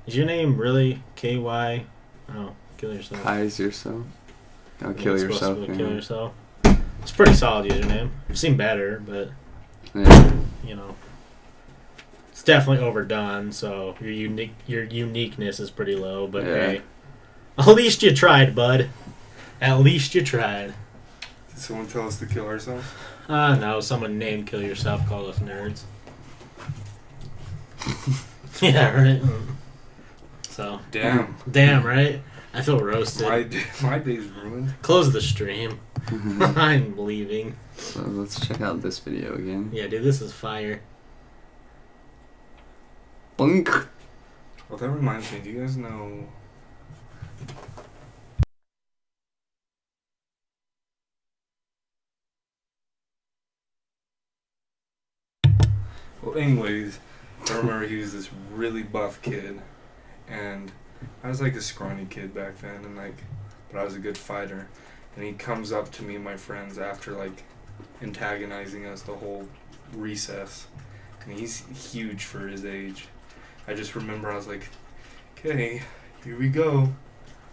[0.07, 1.87] Is your name really K Y?
[2.35, 3.22] Oh, kill yourself.
[3.22, 4.05] Kai's yourself.
[4.81, 5.68] Go Yeah, kill it's supposed to yourself.
[5.68, 5.77] Yeah.
[5.77, 6.33] Kill yourself.
[7.03, 8.11] It's a pretty solid username.
[8.29, 9.31] I've seen better, but
[9.94, 10.33] Yeah.
[10.64, 10.94] you know,
[12.46, 13.52] definitely overdone.
[13.52, 16.26] So your unique your uniqueness is pretty low.
[16.26, 16.54] But Yeah.
[16.54, 16.82] hey,
[17.59, 18.88] at least you tried, bud.
[19.61, 20.72] At least you tried.
[21.50, 22.87] Did someone tell us to kill ourselves?
[23.28, 25.82] Ah, no, someone named Kill Yourself called us nerds.
[28.62, 29.20] yeah, right.
[30.48, 31.37] So, Damn.
[31.50, 32.20] damn, right?
[32.54, 33.28] I feel roasted.
[33.28, 34.74] My, day, my day's ruined.
[34.82, 35.80] Close the stream.
[36.09, 37.56] I'm leaving.
[37.76, 39.70] so let's check out this video again.
[39.72, 40.80] Yeah, dude, this is fire.
[43.38, 43.87] Boink.
[44.68, 45.40] Well, that reminds me.
[45.40, 46.27] Do you guys know?
[56.22, 56.99] Well, anyways,
[57.51, 59.61] I remember he was this really buff kid,
[60.29, 60.72] and
[61.22, 63.22] I was like a scrawny kid back then, and like,
[63.70, 64.66] but I was a good fighter.
[65.14, 67.44] And he comes up to me and my friends after like
[68.03, 69.46] antagonizing us the whole
[69.92, 70.68] recess,
[71.22, 73.09] and he's huge for his age.
[73.68, 74.68] I just remember I was like,
[75.38, 75.83] okay,
[76.24, 76.92] here we go.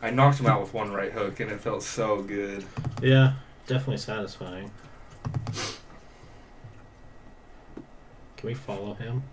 [0.02, 2.66] I knocked him out with one right hook, and it felt so good.
[3.02, 3.34] Yeah,
[3.68, 4.70] definitely satisfying.
[8.38, 9.24] Can we follow him?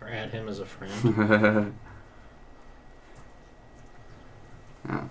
[0.00, 1.74] Or add him as a friend?
[4.90, 5.08] oh,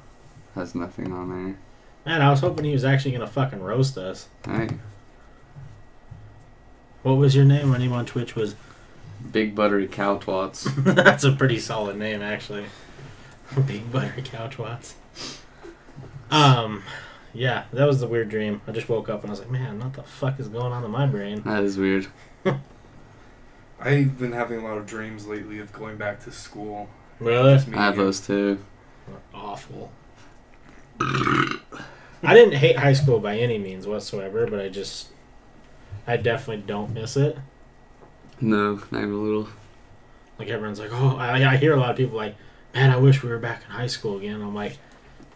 [0.54, 1.58] has nothing on there.
[2.06, 4.28] Man, I was hoping he was actually gonna fucking roast us.
[4.46, 4.74] Alright.
[7.02, 7.70] What was your name?
[7.70, 8.56] My name on Twitch was
[9.32, 10.64] Big buttery cow twats.
[10.96, 12.66] That's a pretty solid name, actually.
[13.68, 14.94] Big buttery cow twats.
[16.32, 16.84] Um,
[17.34, 18.62] yeah, that was the weird dream.
[18.68, 20.84] I just woke up and I was like, man, what the fuck is going on
[20.84, 21.42] in my brain?
[21.44, 22.08] That is weird.
[23.80, 26.90] I've been having a lot of dreams lately of going back to school.
[27.20, 27.54] Really?
[27.54, 28.60] Just me I have and- those too.
[29.34, 29.92] Awful.
[31.00, 35.10] I didn't hate high school by any means whatsoever, but I just,
[36.08, 37.38] I definitely don't miss it.
[38.44, 39.48] No, not even a little.
[40.38, 42.36] Like everyone's like, oh, I, I hear a lot of people like,
[42.74, 44.42] man, I wish we were back in high school again.
[44.42, 44.78] I'm like,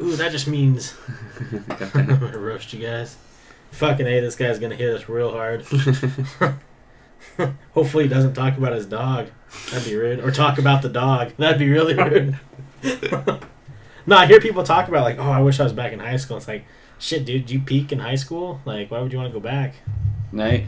[0.02, 0.94] ooh, that just means
[1.50, 1.64] I'm
[2.20, 3.16] gonna roast you guys.
[3.72, 5.66] Fucking a, this guy's gonna hit us real hard.
[7.74, 9.30] Hopefully, he doesn't talk about his dog.
[9.72, 10.20] That'd be rude.
[10.20, 11.32] Or talk about the dog.
[11.38, 12.38] That'd be really rude.
[14.06, 16.18] no, I hear people talk about like, oh, I wish I was back in high
[16.18, 16.36] school.
[16.38, 16.66] It's like,
[17.00, 18.60] shit, dude, did you peak in high school?
[18.66, 19.76] Like, why would you want to go back?
[20.34, 20.68] Night.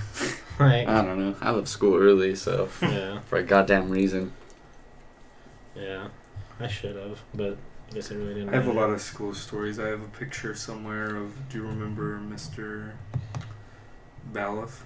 [0.60, 1.36] Like, I don't know.
[1.41, 4.34] I left school early, so yeah, for a goddamn reason.
[5.76, 6.10] yeah,
[6.60, 7.58] I should have, but
[7.89, 8.50] I guess I really didn't.
[8.50, 9.80] I have a lot of school stories.
[9.80, 11.50] I have a picture somewhere of.
[11.50, 12.91] Do you remember Mr.
[14.34, 14.82] Baloff?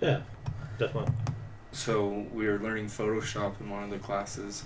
[0.00, 0.22] Yeah,
[0.78, 1.14] definitely.
[1.70, 4.64] So we were learning Photoshop in one of the classes,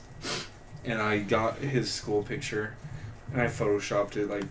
[0.85, 2.75] and I got his school picture,
[3.33, 4.45] and I photoshopped it like,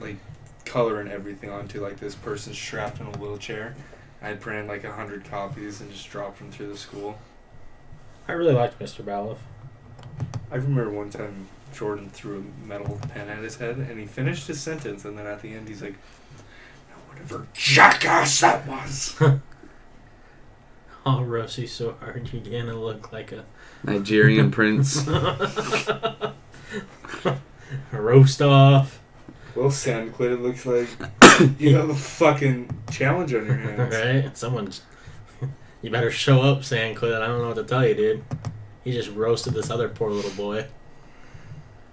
[0.00, 0.16] like,
[0.64, 3.76] color and everything onto like this person strapped in a wheelchair.
[4.24, 7.18] I had printed like a hundred copies and just dropped them through the school.
[8.26, 9.04] I really liked Mr.
[9.04, 9.36] Baloff.
[10.50, 14.46] I remember one time Jordan threw a metal pen at his head, and he finished
[14.46, 15.96] his sentence, and then at the end he's like,
[16.88, 19.14] "Now "Whatever jackass that was."
[21.04, 23.44] I'll roast you so hard you're gonna look like a
[23.82, 25.06] Nigerian prince.
[27.92, 29.02] roast off.
[29.54, 30.88] Well, Sandquid, it looks like
[31.58, 33.94] you have a fucking challenge on your hands.
[34.24, 34.36] Right?
[34.36, 34.82] Someone's.
[35.82, 37.20] You better show up, Sandclid.
[37.20, 38.24] I don't know what to tell you, dude.
[38.84, 40.66] He just roasted this other poor little boy.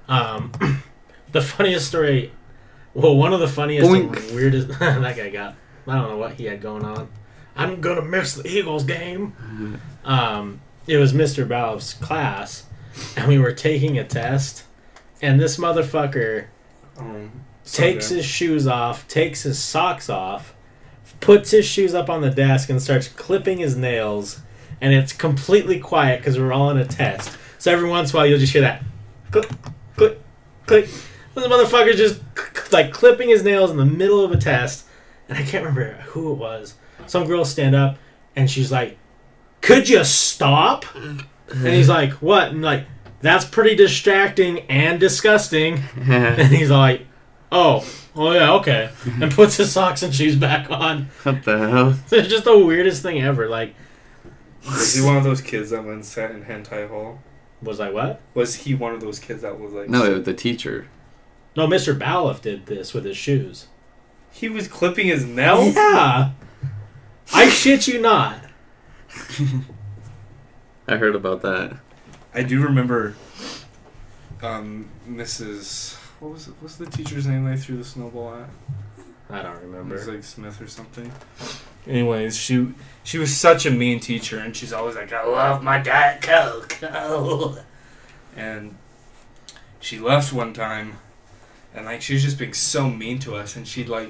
[0.07, 0.51] Um,
[1.31, 2.31] the funniest story.
[2.93, 4.67] Well, one of the funniest and weirdest.
[4.79, 5.55] that guy got.
[5.87, 7.09] I don't know what he had going on.
[7.55, 9.79] I'm gonna miss the Eagles game.
[10.05, 11.47] Um, it was Mr.
[11.47, 12.65] Balf's class,
[13.17, 14.63] and we were taking a test,
[15.21, 16.45] and this motherfucker
[16.97, 17.31] Um,
[17.71, 20.53] takes his shoes off, takes his socks off,
[21.19, 24.41] puts his shoes up on the desk, and starts clipping his nails.
[24.79, 27.37] And it's completely quiet because we're all in a test.
[27.59, 28.83] So every once in a while, you'll just hear that
[29.31, 29.49] click,
[29.95, 30.19] click,
[30.65, 30.85] click.
[31.35, 32.21] This motherfucker's just
[32.73, 34.85] like clipping his nails in the middle of a test.
[35.29, 36.75] And I can't remember who it was.
[37.07, 37.97] Some girl stand up
[38.35, 38.97] and she's like,
[39.61, 42.85] "Could you stop?" And he's like, "What?" And like,
[43.21, 47.05] "That's pretty distracting and disgusting." And he's like,
[47.51, 47.85] "Oh,
[48.15, 51.07] oh yeah, okay," and puts his socks and shoes back on.
[51.23, 51.95] what the hell?
[52.11, 53.47] It's just the weirdest thing ever.
[53.49, 53.75] Like,
[54.65, 57.19] Was he one of those kids that went sat in hentai hall?
[57.61, 58.21] was I what?
[58.33, 59.87] Was he one of those kids that was like?
[59.89, 60.87] No, the teacher.
[61.55, 61.97] No, Mr.
[61.97, 63.67] Baloff did this with his shoes.
[64.31, 65.75] he was clipping his nails.
[65.75, 66.31] Yeah,
[67.33, 68.37] I shit you not.
[70.87, 71.77] I heard about that.
[72.33, 73.15] I do remember.
[74.41, 75.97] Um, Mrs.
[76.21, 76.53] What was it?
[76.61, 78.49] What's the teacher's name they threw the snowball at?
[79.29, 81.11] I don't It was like Smith or something.
[81.87, 85.79] Anyways, she she was such a mean teacher, and she's always like, "I love my
[85.79, 87.59] diet coke." Oh.
[88.37, 88.75] And
[89.81, 90.93] she left one time,
[91.75, 94.09] and like she was just being so mean to us, and she'd like,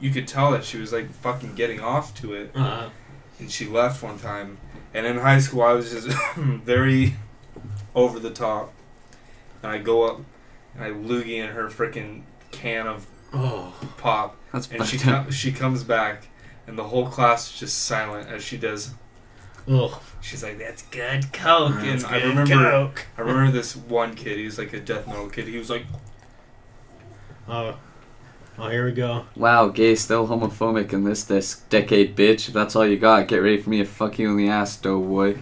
[0.00, 2.88] you could tell that she was like fucking getting off to it, Uh-huh.
[3.38, 4.56] and she left one time.
[4.94, 7.16] And in high school, I was just very
[7.94, 8.72] over the top,
[9.62, 10.20] and I go up,
[10.74, 14.36] and I loogie in her freaking can of oh, pop.
[14.52, 16.28] That's And she com- she comes back,
[16.66, 18.90] and the whole class is just silent as she does.
[19.68, 20.00] ugh.
[20.20, 23.06] She's like, "That's good coke." That's and I remember, coke.
[23.18, 24.38] I remember this one kid.
[24.38, 25.48] He's like a death metal kid.
[25.48, 25.84] He was like,
[27.46, 27.76] Oh,
[28.58, 29.26] oh, here we go.
[29.36, 32.48] Wow, gay still homophobic in this this decade, bitch.
[32.48, 34.76] If that's all you got, get ready for me to fuck you in the ass,
[34.76, 35.38] doughboy.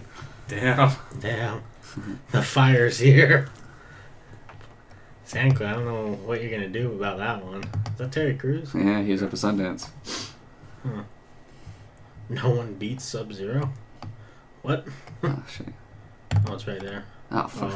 [0.49, 1.63] "Damn." Damn,
[2.31, 3.47] the fire's here.
[5.33, 7.63] Sandclid, I don't know what you're gonna do about that one.
[7.63, 8.71] Is that Terry Crews?
[8.75, 9.89] Yeah, he was up at Sundance.
[12.29, 13.71] No one beats Sub Zero.
[14.61, 14.85] What?
[15.23, 15.73] Oh shit.
[16.47, 17.05] Oh, it's right there.
[17.31, 17.71] Oh fuck.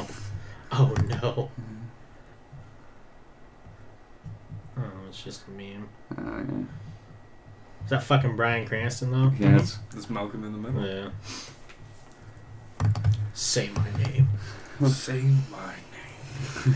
[0.71, 1.51] Oh, oh no.
[4.77, 5.89] Oh, it's just a meme.
[6.15, 6.43] Uh,
[7.85, 9.31] Is that fucking Bryan Cranston though?
[9.39, 9.49] yeah.
[9.49, 10.85] yeah, it's There's Malcolm in the middle.
[10.85, 11.09] Yeah.
[13.33, 14.27] Say my name.
[14.87, 15.73] Say my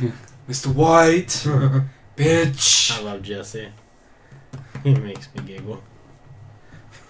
[0.02, 0.14] name,
[0.52, 0.68] Mr.
[0.74, 1.28] White,
[2.18, 2.92] bitch.
[2.92, 3.70] I love Jesse.
[4.84, 5.82] He makes me giggle.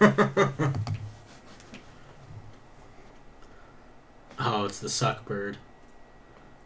[4.38, 5.56] oh, it's the suck bird.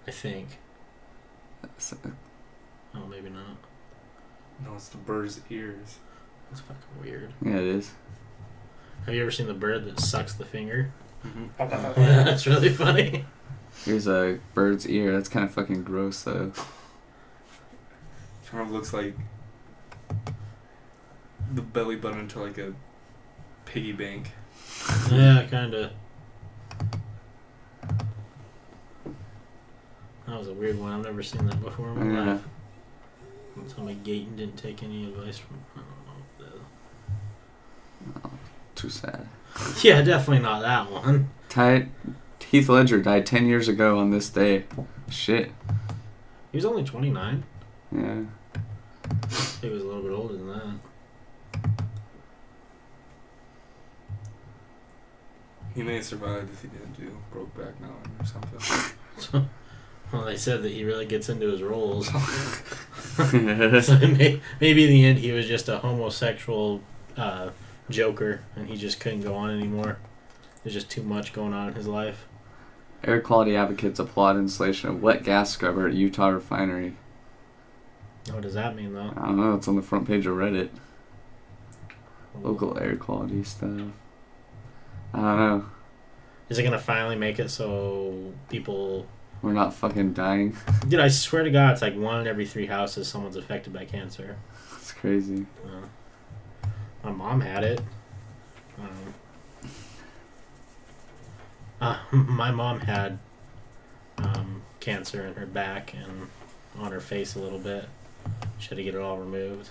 [0.07, 0.59] I think.
[1.65, 1.95] it's-
[2.95, 3.57] Oh, maybe not.
[4.63, 5.97] No, it's the bird's ears.
[6.51, 7.33] That's fucking weird.
[7.43, 7.91] Yeah, it is.
[9.07, 10.93] Have you ever seen the bird that sucks the finger?
[11.27, 11.47] Mm-hmm.
[11.59, 13.25] Yeah, that's really funny.
[13.87, 15.13] Here's a bird's ear.
[15.13, 16.53] That's kind of fucking gross, though.
[18.51, 19.17] kind of looks like
[21.55, 22.75] the belly button to like a
[23.65, 24.33] piggy bank.
[25.11, 25.93] Yeah, kind of.
[30.27, 30.93] That was a weird one.
[30.93, 32.33] I've never seen that before in my Yeah.
[32.33, 32.43] life.
[33.55, 35.59] Don't Tell me Gayton didn't take any advice from.
[35.77, 38.21] I don't know.
[38.25, 38.31] Oh,
[38.75, 39.29] too sad.
[39.83, 41.31] Yeah, definitely not that one.
[41.49, 41.89] Ty-
[42.51, 44.65] Heath Ledger died 10 years ago on this day.
[45.11, 45.51] Shit.
[46.53, 47.45] He was only 29.
[47.93, 48.23] Yeah.
[49.61, 51.71] He was a little bit older than that.
[55.75, 59.51] He may have survived if he didn't do Brokeback Mountain or something.
[60.13, 62.07] Well, they said that he really gets into his roles.
[63.17, 66.81] so may- maybe in the end he was just a homosexual
[67.17, 67.51] uh,
[67.91, 69.99] joker and he just couldn't go on anymore.
[70.63, 72.27] There's just too much going on in his life.
[73.07, 76.97] Air quality advocates applaud installation of wet gas scrubber at Utah refinery.
[78.31, 79.13] What does that mean, though?
[79.17, 79.55] I don't know.
[79.55, 80.71] It's on the front page of Reddit.
[82.43, 83.71] Local air quality stuff.
[85.15, 85.67] I don't know.
[86.49, 89.07] Is it gonna finally make it so people?
[89.41, 90.57] We're not fucking dying.
[90.89, 93.85] Dude, I swear to God, it's like one in every three houses someone's affected by
[93.85, 94.37] cancer.
[94.77, 95.47] It's crazy.
[95.65, 96.67] Uh,
[97.05, 97.81] my mom had it.
[98.79, 99.15] Um,
[101.81, 103.19] uh, my mom had
[104.19, 106.29] um, cancer in her back and
[106.79, 107.89] on her face a little bit.
[108.59, 109.71] She had to get it all removed,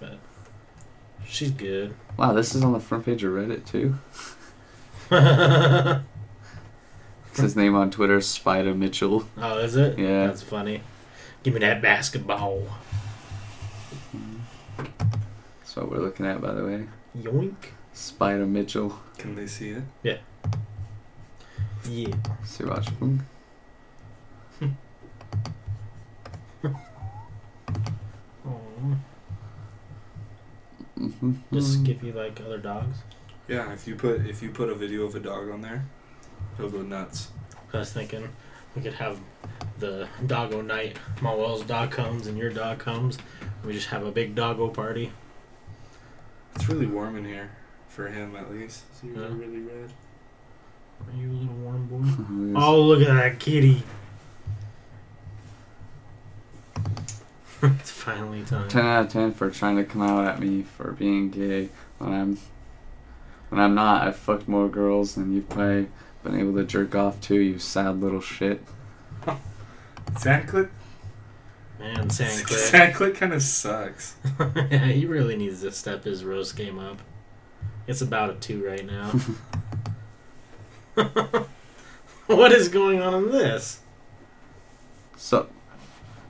[0.00, 0.18] but
[1.26, 1.94] she's good.
[2.16, 3.98] Wow, this is on the front page of Reddit too.
[5.10, 6.02] oh,
[7.34, 9.26] His name on Twitter, Spida Mitchell.
[9.36, 9.98] Oh, is it?
[9.98, 10.26] Yeah.
[10.26, 10.82] That's funny.
[11.42, 12.64] Give me that basketball.
[14.76, 16.86] That's what we're looking at, by the way.
[17.16, 17.54] Yoink.
[17.94, 18.98] Spida Mitchell.
[19.18, 19.82] Can they see it?
[20.02, 20.18] Yeah.
[21.92, 22.88] See, watch.
[22.90, 23.18] Hmm.
[28.44, 28.96] Aw.
[30.98, 31.36] Mhm.
[31.52, 32.98] Just give you like other dogs.
[33.48, 35.84] Yeah, if you put if you put a video of a dog on there,
[36.56, 37.30] he'll go nuts.
[37.72, 38.28] I was thinking
[38.76, 39.18] we could have
[39.78, 40.98] the doggo night.
[41.22, 43.16] My Malwell's dog comes and your dog comes.
[43.64, 45.12] We just have a big doggo party.
[46.54, 47.50] It's really warm in here
[47.88, 48.82] for him at least.
[49.00, 49.34] So you're Yeah.
[49.34, 49.92] really red.
[51.06, 52.58] Are you a little warm boy?
[52.60, 53.82] Oh, look at that kitty.
[57.62, 58.68] it's finally time.
[58.68, 61.68] 10 out of 10 for trying to come out at me for being gay
[61.98, 62.38] when I'm
[63.48, 65.88] when I'm not I've fucked more girls than you've probably
[66.22, 68.62] been able to jerk off to you sad little shit
[70.12, 70.70] Sandclick?
[71.78, 72.70] Man, Sandcliff.
[72.72, 74.16] Sandclick kind of sucks.
[74.70, 77.00] yeah, he really needs to step his roast game up.
[77.86, 79.12] It's about a two right now.
[82.26, 83.80] what is going on in this?
[85.16, 85.48] so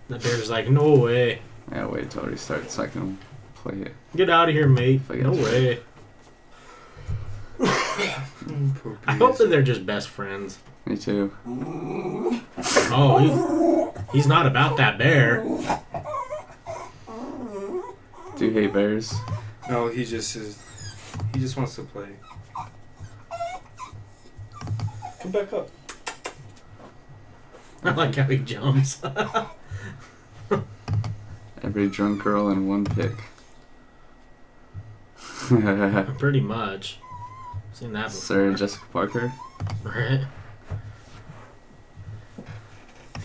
[0.09, 1.41] The bear's like, no way.
[1.71, 3.19] yeah wait till it restarts so I can
[3.57, 5.03] play it Get out of here, mate.
[5.09, 5.81] If I No get- way.
[9.07, 10.59] I hope that they're just best friends.
[10.87, 11.33] me too
[12.91, 15.43] Oh, he, he's not about that bear.
[18.37, 19.12] do you hate bears
[19.69, 20.62] No, he just is.
[21.35, 22.09] He just wants to play.
[25.31, 25.68] Come back up.
[27.85, 29.03] I like how he jumps.
[31.62, 33.12] every drunk girl in one pick
[36.18, 36.99] Pretty much.
[37.74, 38.20] Seen that before.
[38.20, 39.31] Sarah Jessica Parker
[39.83, 40.22] Right?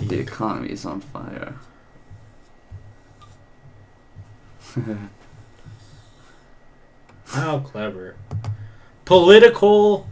[0.02, 1.56] the economy is on fire
[7.28, 8.18] How clever.
[9.06, 10.10] Political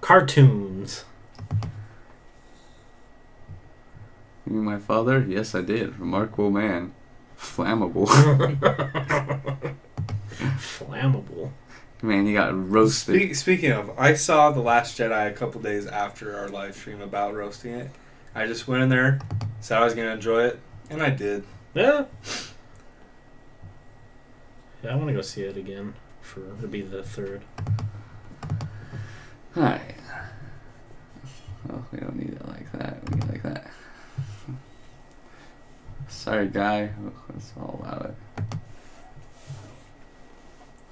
[0.00, 1.04] cartoons.
[4.46, 6.92] You mean my father yes I did remarkable man
[7.38, 8.06] flammable
[10.58, 11.50] Flammable.
[12.02, 15.86] man he got roasted Speak, speaking of, I saw The Last Jedi a couple days
[15.86, 17.90] after our live stream about roasting it.
[18.34, 19.18] I just went in there,
[19.60, 21.44] said I was going to enjoy it, and I did.
[21.74, 22.04] Yeah.
[24.82, 27.42] Yeah, I want to go see it again for to be the third.
[29.56, 29.80] Alright.
[31.66, 33.08] Well, we don't need it like that.
[33.10, 33.70] We need it like that.
[36.26, 36.90] Sorry, guy.
[37.32, 38.10] Let's all allow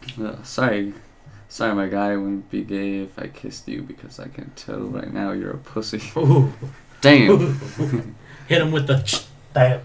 [0.07, 0.23] it.
[0.23, 0.95] Uh, sorry.
[1.49, 2.13] Sorry, my guy.
[2.13, 5.51] I wouldn't be gay if I kissed you because I can tell right now you're
[5.51, 6.01] a pussy.
[6.17, 6.53] Ooh.
[7.01, 7.59] Damn.
[8.47, 9.25] Hit him with the.
[9.53, 9.81] Bam.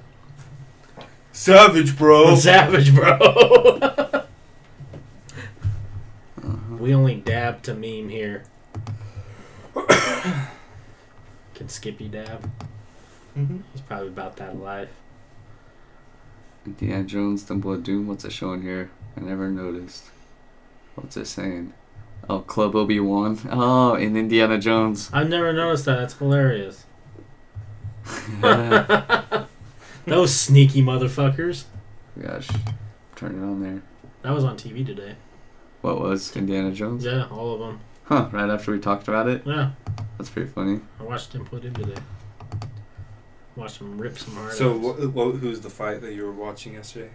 [1.32, 2.36] Savage, bro.
[2.40, 3.14] Savage, bro.
[3.18, 4.26] Uh-huh.
[6.78, 8.44] we only dab to meme here.
[11.56, 12.48] Can Skippy dab?
[13.36, 13.64] Mhm.
[13.74, 14.90] He's probably about that life.
[16.70, 18.06] Indiana Jones, Temple of Doom.
[18.08, 18.92] What's it showing here?
[19.18, 20.06] I never noticed.
[20.94, 21.74] What's it saying?
[22.30, 23.40] Oh, Club Obi Wan.
[23.50, 25.10] Oh, in Indiana Jones.
[25.12, 25.96] I've never noticed that.
[25.96, 26.86] That's hilarious.
[30.06, 31.64] Those sneaky motherfuckers.
[32.22, 32.48] Gosh,
[33.16, 33.82] turn it on there.
[34.22, 35.16] That was on TV today.
[35.82, 37.04] What was Indiana Jones?
[37.04, 37.80] Yeah, all of them.
[38.04, 38.30] Huh?
[38.32, 39.42] Right after we talked about it.
[39.46, 39.72] Yeah,
[40.18, 40.82] That's pretty funny.
[41.00, 42.00] I watched him put in today.
[43.60, 44.54] Watched him rip some hard.
[44.54, 45.02] So, outs.
[45.04, 47.12] wh- wh- who's the fight that you were watching yesterday?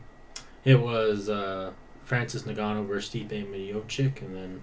[0.65, 1.73] It was uh,
[2.05, 4.63] Francis Ngannou versus Stipe Miocic, and then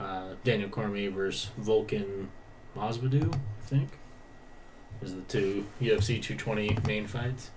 [0.00, 2.26] uh, Daniel Cormier versus Volkan
[2.76, 3.90] Masvidal, I think.
[5.00, 7.50] Was the two UFC 220 main fights.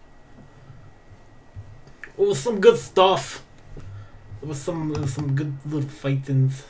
[2.17, 3.43] It was some good stuff.
[4.41, 6.63] It was some it was some good little fightings.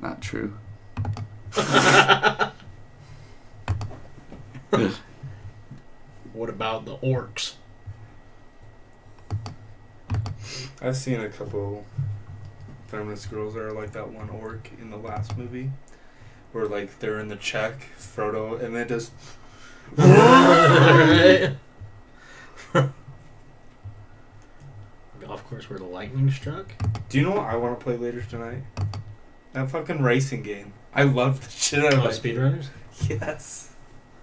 [0.00, 0.58] Not true.
[6.32, 7.54] what about the orcs?
[10.80, 11.84] I've seen a couple
[12.86, 15.70] feminist girls that are like that one orc in the last movie,
[16.52, 19.12] where like they're in the check, Frodo, and then just
[19.96, 21.56] Right?
[25.20, 26.72] Golf course where the lightning struck.
[27.08, 28.62] Do you know what I want to play later tonight?
[29.52, 30.72] That fucking racing game.
[30.94, 32.22] I love the shit out Oh, of it.
[32.22, 32.66] speedrunners.
[33.08, 33.71] Yes.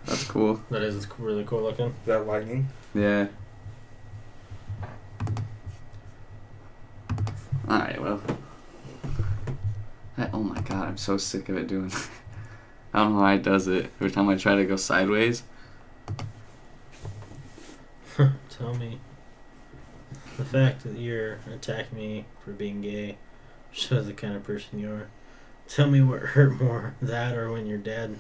[0.10, 0.60] That's cool.
[0.72, 1.94] That is really cool looking.
[2.08, 2.68] That lightning.
[2.96, 3.28] Yeah.
[7.70, 8.20] Alright, well.
[10.18, 11.92] I, oh my god, I'm so sick of it doing
[12.94, 13.92] I don't know why it does it.
[13.98, 15.44] Every time I try to go sideways.
[18.18, 19.00] Tell me.
[20.38, 23.20] The fact that you're attacking me for being gay
[23.72, 25.08] shows the kind of person you are.
[25.68, 28.16] Tell me what hurt more, that or when your dad.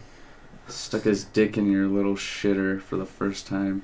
[0.69, 3.83] Stuck his dick in your little shitter for the first time.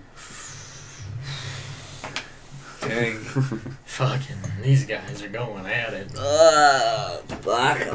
[2.81, 3.17] Dang.
[3.85, 6.11] Fucking, these guys are going at it.
[6.17, 7.87] Uh, black.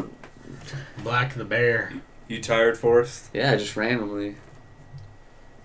[1.03, 1.93] Black the bear.
[2.27, 3.31] You tired, Forrest?
[3.33, 4.37] Yeah, just randomly.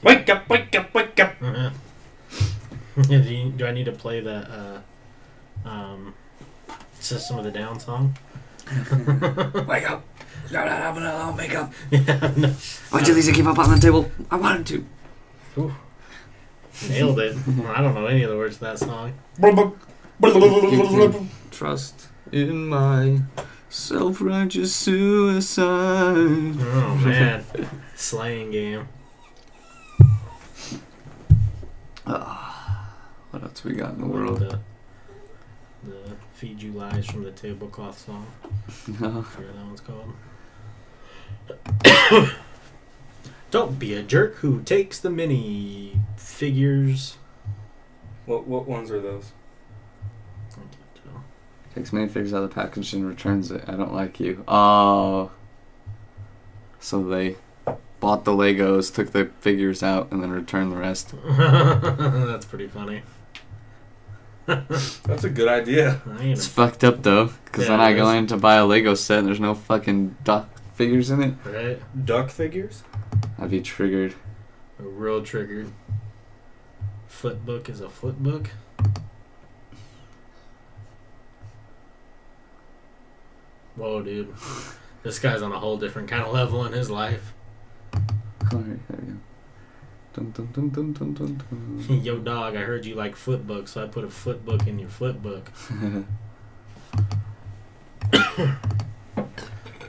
[0.03, 0.47] Wake up!
[0.49, 0.93] Wake up!
[0.93, 1.35] Wake up!
[1.41, 1.71] Uh-huh.
[3.01, 4.81] do, you, do I need to play the
[5.65, 6.13] uh, um,
[6.99, 8.15] System of the Down song?
[9.67, 10.03] Wake up!
[10.51, 11.73] No, no, no, no, no, wake up!
[11.91, 12.49] yeah, no.
[12.89, 14.09] Why'd you Lisa give up on the table?
[14.29, 15.73] I wanted to.
[16.89, 17.37] Nailed it.
[17.67, 19.13] I don't know any of the words to that song.
[21.51, 23.21] Trust in my
[23.69, 25.65] self-righteous suicide.
[25.65, 27.43] Oh man,
[27.95, 28.87] slaying game.
[32.07, 32.93] Ah,
[33.31, 34.39] what else we got in the world?
[34.39, 34.59] The,
[35.83, 38.27] the feed you lies from the tablecloth song.
[38.99, 39.21] No.
[39.21, 40.13] Whatever that one's called.
[43.51, 47.17] Don't be a jerk who takes the mini figures.
[48.25, 49.31] What what ones are those?
[50.51, 50.71] I can't
[51.03, 51.23] tell.
[51.73, 53.63] Takes minifigures out of the package and returns it.
[53.67, 54.43] I don't like you.
[54.47, 55.31] Oh.
[56.79, 57.37] So they
[57.99, 61.13] bought the Legos, took the figures out, and then returned the rest.
[61.25, 63.03] That's pretty funny.
[64.45, 66.01] That's a good idea.
[66.19, 69.19] It's fucked up though, because Yeah, then I go in to buy a Lego set
[69.19, 71.33] and there's no fucking duck figures in it.
[71.45, 72.05] right?
[72.05, 72.83] Duck figures?
[73.39, 74.13] I'd be triggered.
[74.77, 75.71] Real triggered.
[77.09, 78.47] Flipbook is a flipbook.
[83.75, 84.33] Whoa, dude.
[85.03, 87.33] This guy's on a whole different kind of level in his life.
[88.51, 89.19] Alright, there we go.
[90.13, 92.03] Dun, dun, dun, dun, dun, dun, dun.
[92.03, 95.45] Yo, dog, I heard you like flipbooks, so I put a flipbook in your flipbook.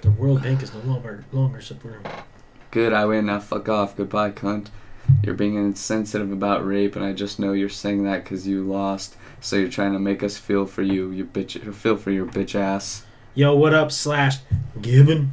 [0.07, 2.01] The World Bank is no longer longer supporting.
[2.71, 3.27] Good, I win.
[3.27, 3.97] Now fuck off.
[3.97, 4.69] Goodbye, cunt.
[5.25, 9.17] You're being insensitive about rape, and I just know you're saying that because you lost.
[9.41, 11.61] So you're trying to make us feel for you, you bitch.
[11.75, 13.05] Feel for your bitch ass.
[13.35, 14.37] Yo, what up, slash
[14.81, 15.33] Gibbon?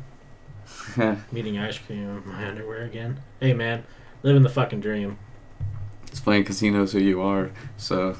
[1.32, 3.19] Meeting ice cream in my underwear again.
[3.39, 3.84] Hey, man,
[4.24, 5.19] living the fucking dream.
[6.07, 7.51] it's funny because he knows who you are.
[7.78, 8.17] So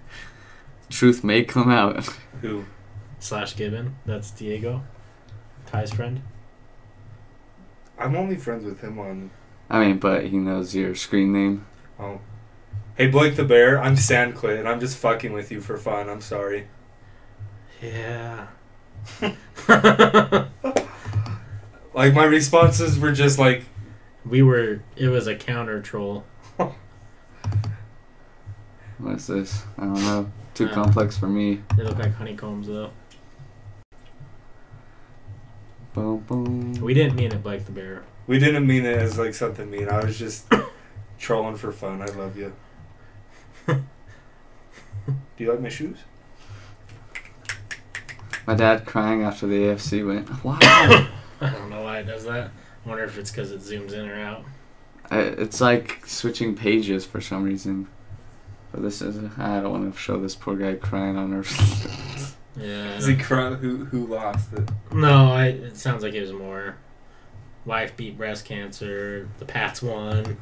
[0.90, 2.04] truth may come out.
[2.42, 2.66] Who?
[3.18, 3.96] Slash Gibbon.
[4.04, 4.82] That's Diego,
[5.70, 6.22] Ty's friend.
[7.98, 9.30] I'm only friends with him on.
[9.68, 11.66] I mean, but he knows your screen name.
[11.98, 12.20] Oh.
[12.96, 16.08] Hey Blake the Bear, I'm Sandclit, and I'm just fucking with you for fun.
[16.08, 16.66] I'm sorry.
[17.82, 18.48] Yeah.
[21.92, 23.64] Like my responses were just like,
[24.24, 24.80] we were.
[24.96, 26.24] It was a counter troll.
[26.56, 26.72] What
[29.16, 29.64] is this?
[29.76, 30.30] I don't know.
[30.54, 31.60] Too Uh, complex for me.
[31.76, 32.90] They look like honeycombs though.
[36.00, 36.72] Boom, boom.
[36.80, 38.04] We didn't mean it, Blake the Bear.
[38.26, 39.88] We didn't mean it as like something mean.
[39.88, 40.50] I was just
[41.18, 42.00] trolling for fun.
[42.00, 42.54] I love you.
[43.66, 43.84] Do
[45.36, 45.98] you like my shoes?
[48.46, 50.26] My dad crying after the AFC win.
[50.42, 50.58] Wow.
[51.42, 52.50] I don't know why it does that.
[52.84, 54.44] I wonder if it's because it zooms in or out.
[55.10, 57.88] I, it's like switching pages for some reason.
[58.72, 59.18] But this is.
[59.38, 61.44] I don't want to show this poor guy crying on our.
[62.60, 62.96] Yeah.
[62.96, 63.24] Is he know.
[63.24, 64.68] cry- who who lost it?
[64.92, 66.76] No, I, it sounds like it was more.
[67.64, 69.28] Wife beat breast cancer.
[69.38, 70.36] The Pats won.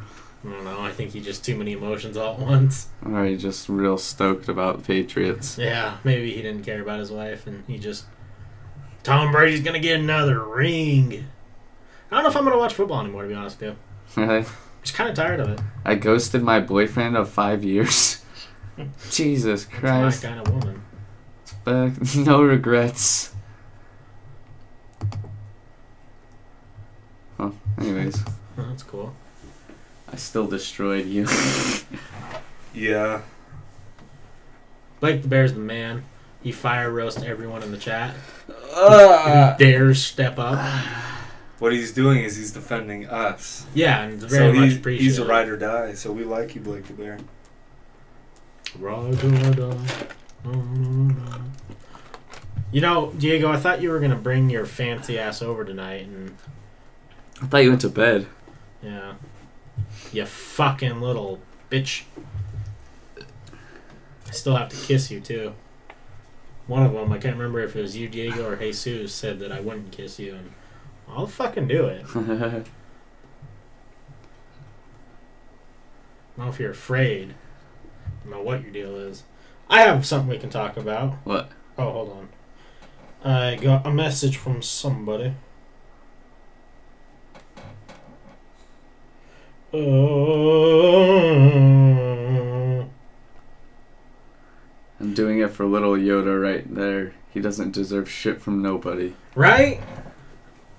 [0.45, 0.81] I don't know.
[0.81, 2.89] I think he just too many emotions all at once.
[3.05, 5.59] or he just real stoked about Patriots.
[5.59, 8.05] Yeah, maybe he didn't care about his wife and he just.
[9.03, 11.27] Tom Brady's gonna get another ring.
[12.11, 13.23] I don't know if I'm gonna watch football anymore.
[13.23, 13.71] To be honest with
[14.17, 14.39] you, Really?
[14.39, 14.47] I'm
[14.83, 15.61] just kind of tired of it.
[15.85, 18.25] I ghosted my boyfriend of five years.
[19.11, 20.23] Jesus It's Christ.
[20.25, 20.83] my kind of woman.
[21.65, 23.35] Fuck, no regrets.
[27.39, 28.23] Well, anyways,
[28.57, 29.15] Oh, that's cool.
[30.13, 31.27] I still destroyed you.
[32.75, 33.23] Yeah.
[35.01, 36.05] Blake the Bear's the man.
[36.43, 38.15] He fire roasts everyone in the chat.
[38.73, 40.59] Uh, Who dares step up.
[41.59, 43.67] What he's doing is he's defending us.
[43.75, 45.05] Yeah, and it's So very much he's, appreciated.
[45.05, 45.95] he's a ride or die.
[45.95, 47.19] So we like you, Blake the Bear.
[48.79, 49.87] Ride or die.
[52.71, 56.37] You know, Diego, I thought you were gonna bring your fancy ass over tonight, and
[57.41, 58.27] I thought you went to bed.
[58.83, 59.15] yeah,
[60.13, 61.41] you fucking little
[61.71, 62.05] bitch.
[64.27, 65.55] I still have to kiss you too.
[66.67, 69.51] One of them, I can't remember if it was you, Diego, or Jesus, said that
[69.51, 70.53] I wouldn't kiss you, and
[71.09, 72.05] I'll fucking do it.
[72.15, 72.65] I don't
[76.37, 77.35] know if you're afraid.
[78.05, 79.25] I don't know what your deal is.
[79.71, 81.15] I have something we can talk about.
[81.25, 81.51] what?
[81.77, 82.29] Oh, hold on.
[83.33, 85.35] I got a message from somebody.
[91.49, 92.85] Uh,
[95.01, 97.13] I'm doing it for little Yoda right there.
[97.33, 99.15] He doesn't deserve shit from nobody.
[99.35, 99.81] right?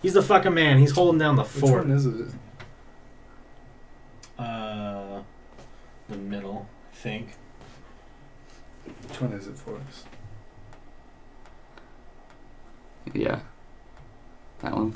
[0.02, 0.78] He's the fucking man.
[0.78, 1.86] He's holding down the Which fort.
[1.88, 2.28] one is it?
[4.38, 5.22] Uh,
[6.08, 7.28] the middle, I think.
[9.10, 10.04] Which one is it for us?
[13.14, 13.40] Yeah.
[14.60, 14.96] That one.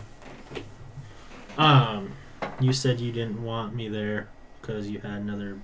[1.57, 2.13] Um,
[2.59, 4.29] you said you didn't want me there
[4.61, 5.57] because you had another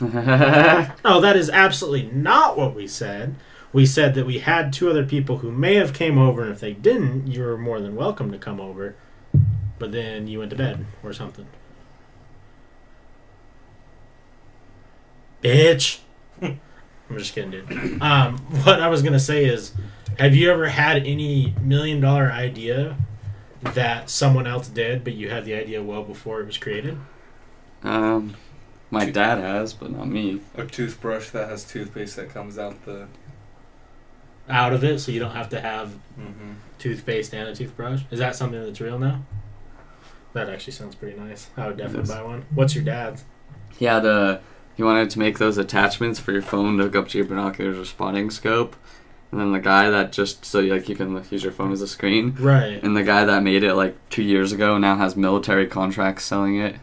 [0.00, 3.36] yeah, No, that is absolutely not what we said.
[3.72, 6.60] We said that we had two other people who may have came over, and if
[6.60, 8.96] they didn't, you were more than welcome to come over.
[9.78, 11.46] But then you went to bed or something.
[15.42, 16.00] Bitch.
[17.12, 18.00] I'm just kidding, dude.
[18.02, 19.72] Um, what I was gonna say is,
[20.18, 22.96] have you ever had any million dollar idea
[23.62, 26.98] that someone else did, but you had the idea well before it was created?
[27.82, 28.34] um,
[28.90, 30.40] my dad has, but not me.
[30.56, 33.06] A toothbrush that has toothpaste that comes out the.
[34.48, 36.52] Out of it, so you don't have to have Mm-hmm.
[36.78, 38.02] toothpaste and a toothbrush.
[38.10, 39.22] Is that something that's real now?
[40.34, 41.48] That actually sounds pretty nice.
[41.56, 42.44] I would definitely buy one.
[42.54, 43.24] What's your dad's?
[43.78, 44.38] He had uh
[44.76, 47.78] he wanted to make those attachments for your phone to hook up to your binoculars
[47.78, 48.76] or spotting scope.
[49.30, 51.88] And then the guy that just so like you can use your phone as a
[51.88, 52.34] screen.
[52.38, 52.82] Right.
[52.82, 56.60] And the guy that made it like two years ago now has military contracts selling
[56.60, 56.76] it.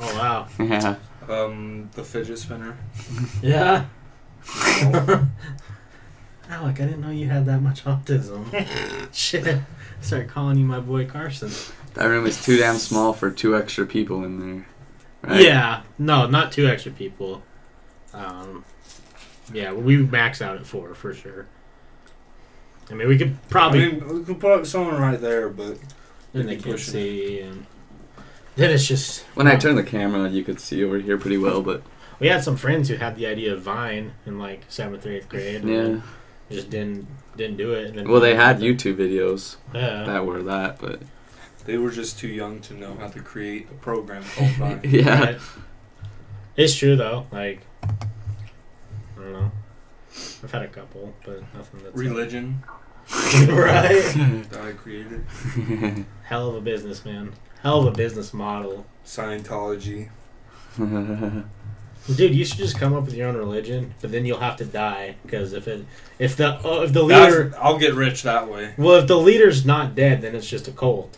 [0.00, 0.48] Oh wow.
[0.58, 0.96] Yeah.
[1.28, 2.76] Um, the fidget spinner.
[3.42, 3.86] Yeah.
[6.48, 8.46] Alec, I didn't know you had that much autism.
[9.12, 9.58] Shit.
[10.00, 11.50] Start calling you my boy Carson.
[11.94, 14.66] That room is too damn small for two extra people in there.
[15.22, 15.40] Right?
[15.42, 15.82] Yeah.
[15.98, 17.42] No, not two extra people.
[18.12, 18.64] Um.
[19.52, 21.46] Yeah, we max out at four for sure.
[22.90, 25.78] I mean, we could I probably mean, we could put someone right there, but
[26.32, 27.66] then they keep can't pushing see, and
[28.56, 31.62] then it's just When I turned the camera, you could see over here pretty well,
[31.62, 31.82] but
[32.20, 35.28] We had some friends who had the idea of Vine in like seventh or eighth
[35.28, 35.62] grade.
[35.62, 35.76] And yeah.
[35.82, 36.02] then
[36.50, 37.06] just didn't
[37.36, 37.88] didn't do it.
[37.88, 40.04] And then Well, they had YouTube videos Yeah.
[40.04, 41.00] that were that, but
[41.64, 44.80] they were just too young to know how to create a program called Vine.
[44.84, 45.20] yeah.
[45.24, 45.38] Right.
[46.56, 47.26] It's true though.
[47.30, 47.88] Like I
[49.16, 49.52] don't know.
[50.44, 52.62] I've had a couple, but nothing that's Religion
[53.48, 53.92] right.
[54.50, 55.24] that I created.
[56.24, 57.32] Hell of a business, man.
[57.62, 58.86] Hell of a business model.
[59.04, 60.08] Scientology.
[62.16, 64.64] Dude, you should just come up with your own religion, but then you'll have to
[64.64, 65.84] die because if it
[66.18, 68.74] if the uh, if the leader That's, I'll get rich that way.
[68.76, 71.16] Well, if the leader's not dead, then it's just a cult.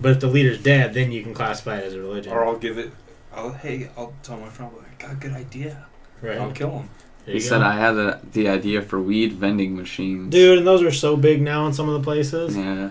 [0.00, 2.32] But if the leader's dead, then you can classify it as a religion.
[2.32, 2.92] Or I'll give it.
[3.32, 4.72] I'll hey, I'll tell my friend.
[4.76, 5.86] Like, I got a good idea.
[6.20, 6.38] Right.
[6.38, 6.90] I'll kill him.
[7.24, 7.66] He you said go.
[7.66, 10.30] I had the, the idea for weed vending machines.
[10.30, 12.56] Dude, and those are so big now in some of the places.
[12.56, 12.90] Yeah.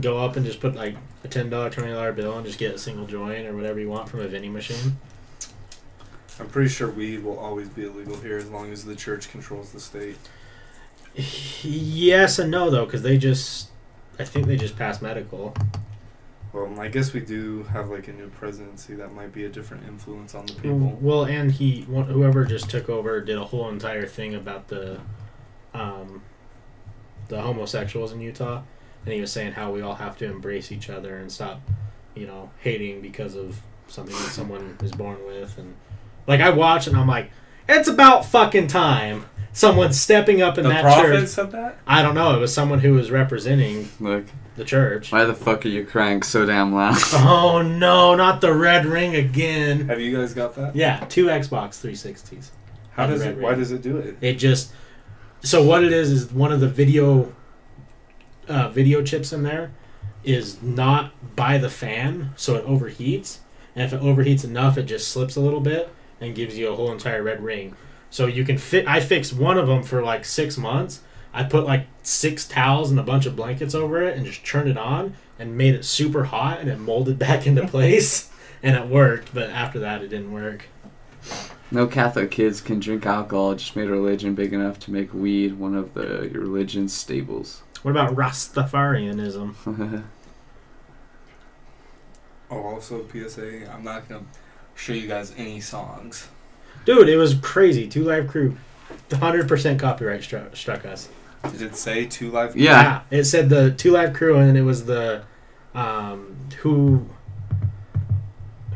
[0.00, 2.74] Go up and just put like a ten dollar, twenty dollar bill and just get
[2.74, 4.98] a single joint or whatever you want from a vending machine.
[6.42, 9.70] I'm pretty sure weed will always be illegal here as long as the church controls
[9.70, 10.16] the state.
[11.62, 13.68] Yes and no though, because they just,
[14.18, 15.54] I think they just passed medical.
[16.52, 19.86] Well, I guess we do have like a new presidency that might be a different
[19.86, 20.98] influence on the people.
[21.00, 25.00] Well, and he, whoever just took over, did a whole entire thing about the,
[25.74, 26.22] um,
[27.28, 28.62] the homosexuals in Utah,
[29.04, 31.62] and he was saying how we all have to embrace each other and stop,
[32.16, 35.74] you know, hating because of something that someone is born with, and
[36.26, 37.30] like I watch and I'm like,
[37.68, 41.28] it's about fucking time someone's stepping up in The that prophet church.
[41.28, 41.78] said that.
[41.86, 42.34] I don't know.
[42.34, 44.24] It was someone who was representing Look,
[44.56, 45.12] the church.
[45.12, 46.96] why the fuck are you crying so damn loud?
[47.12, 49.88] Oh no, not the red ring again.
[49.88, 50.74] Have you guys got that?
[50.74, 52.48] Yeah, two Xbox 360s.
[52.92, 53.38] How does it?
[53.38, 54.16] Why does it do it?
[54.20, 54.72] It just
[55.42, 57.34] so what it is is one of the video
[58.48, 59.72] uh, video chips in there
[60.24, 63.38] is not by the fan, so it overheats.
[63.74, 65.90] And if it overheats enough, it just slips a little bit
[66.22, 67.74] and gives you a whole entire red ring.
[68.10, 68.86] So you can fit.
[68.86, 71.00] I fixed one of them for like six months.
[71.34, 74.68] I put like six towels and a bunch of blankets over it and just turned
[74.68, 78.30] it on and made it super hot and it molded back into place
[78.62, 79.34] and it worked.
[79.34, 80.66] But after that, it didn't work.
[81.70, 83.52] No Catholic kids can drink alcohol.
[83.52, 86.92] It just made a religion big enough to make weed one of the your religion's
[86.92, 87.62] staples.
[87.82, 90.04] What about Rastafarianism?
[92.52, 93.72] Oh, also PSA.
[93.72, 94.26] I'm not gonna
[94.74, 96.28] show you guys any songs.
[96.84, 97.86] Dude, it was crazy.
[97.88, 98.56] Two Live Crew,
[99.10, 101.08] 100% copyright struck, struck us.
[101.50, 102.52] Did it say two live?
[102.52, 102.62] Crew?
[102.62, 103.02] Yeah.
[103.10, 105.24] It said the Two Live Crew, and it was the
[105.74, 107.06] um who.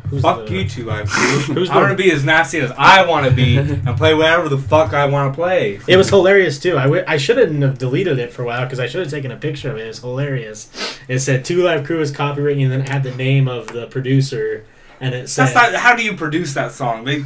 [0.09, 1.39] Who's fuck the, you, Two Live Crew.
[1.55, 4.49] who's I want to be as nasty as I want to be and play whatever
[4.49, 5.81] the fuck I want to play.
[5.89, 6.79] It was hilarious too.
[6.79, 9.33] I, w- I shouldn't have deleted it for a while because I should have taken
[9.33, 9.85] a picture of it.
[9.85, 10.71] It was hilarious.
[11.09, 13.87] It said Two Live Crew is copywritten, and then it had the name of the
[13.89, 14.65] producer,
[15.01, 15.47] and it said.
[15.47, 15.75] That's not.
[15.75, 17.05] How do you produce that song?
[17.05, 17.25] They.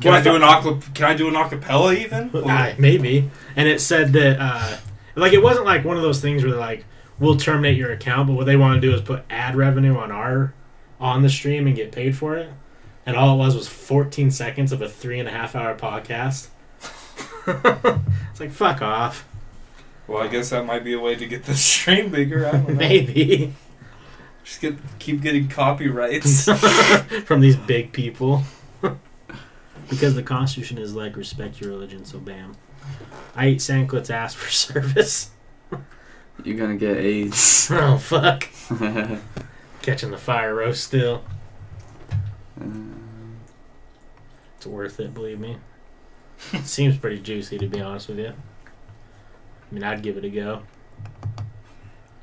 [0.00, 0.94] Can I do an acapella?
[0.94, 2.30] Can I do an acapella even?
[2.78, 3.30] Maybe.
[3.56, 4.76] And it said that, uh,
[5.16, 6.84] like, it wasn't like one of those things where they're like,
[7.18, 10.12] we'll terminate your account, but what they want to do is put ad revenue on
[10.12, 10.54] our,
[11.00, 12.50] on the stream and get paid for it.
[13.06, 16.48] And all it was was 14 seconds of a three and a half hour podcast.
[17.46, 19.26] it's like, fuck off.
[20.06, 22.46] Well, I guess that might be a way to get the stream bigger.
[22.46, 22.74] I don't know.
[22.78, 23.54] Maybe.
[24.44, 26.44] Just get keep getting copyrights.
[27.24, 28.42] From these big people.
[29.88, 32.56] because the Constitution is like, respect your religion, so bam.
[33.36, 35.30] I ate Sanklit's ass for service.
[36.44, 37.68] You're gonna get AIDS.
[37.70, 38.48] oh, fuck.
[39.82, 41.22] Catching the fire roast still.
[42.60, 42.66] Uh,
[44.56, 45.58] it's worth it, believe me.
[46.52, 48.28] It Seems pretty juicy, to be honest with you.
[48.28, 50.62] I mean, I'd give it a go.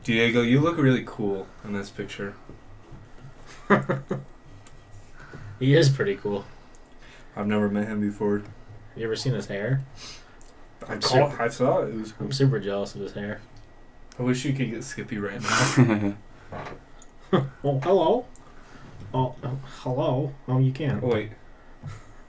[0.09, 2.33] Diego, you look really cool in this picture.
[5.59, 6.45] He is pretty cool.
[7.35, 8.41] I've never met him before.
[8.95, 9.83] You ever seen his hair?
[10.87, 11.89] I, I'm call, super- I saw it.
[11.89, 12.25] It was cool.
[12.25, 13.39] I'm super jealous of his hair.
[14.17, 16.15] I wish you could get Skippy right now.
[17.63, 18.25] Oh, hello.
[19.13, 20.33] Oh, oh, hello.
[20.47, 21.01] Oh, you can.
[21.03, 21.29] Oh, wait.